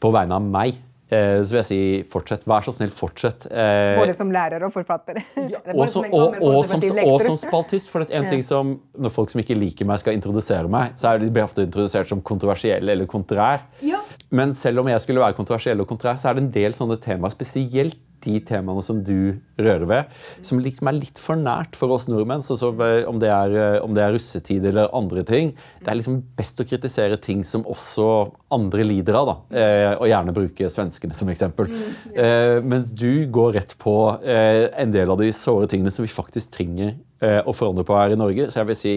[0.00, 0.80] på vegne av meg.
[1.06, 1.80] Eh, så vil jeg si
[2.10, 2.46] fortsett.
[2.50, 3.46] Vær så snill, fortsett.
[3.46, 5.20] Eh, både som lærer og forfatter.
[5.38, 7.92] Ja, og, som, og, og, som, og, som, spaltist.
[7.92, 11.22] For en ting som, Når folk som ikke liker meg, skal introdusere meg, så er
[11.22, 13.62] de ofte introdusert som kontroversiell eller kontrær.
[13.86, 14.02] Ja.
[14.34, 16.98] Men selv om jeg skulle være kontroversiell og kontrær, så er det en del sånne
[17.02, 21.94] temaer, spesielt de temaene som du rører ved, som liksom er litt for nært for
[21.94, 22.44] oss nordmenn.
[22.44, 25.54] Så, så eh, om, det er, eh, om, det er, russetid eller andre ting.
[25.80, 28.08] Det er liksom best å kritisere ting som også
[28.54, 29.32] andre lider av.
[29.32, 31.70] da, eh, Og gjerne bruke svenskene som eksempel.
[31.72, 36.06] Mm, eh, mens du går rett på eh, en del av de såre tingene som
[36.06, 38.50] vi faktisk trenger eh, å forandre på her i Norge.
[38.50, 38.96] Så jeg vil si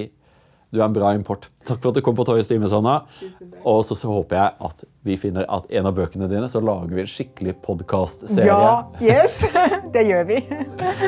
[0.69, 1.49] du er en bra import.
[1.65, 2.99] Takk for at du kom på Toyes time, Sanna.
[3.63, 6.93] Og så, så, håper jeg at vi finner at en av bøkene dine, så lager
[6.93, 8.47] vi en skikkelig podkastserie.
[8.49, 9.41] Ja, yes!
[9.93, 10.43] Det gjør vi.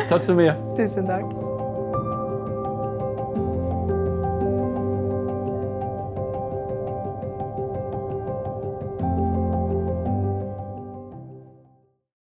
[0.10, 0.58] Takk så mye.
[0.80, 1.51] Tusen takk.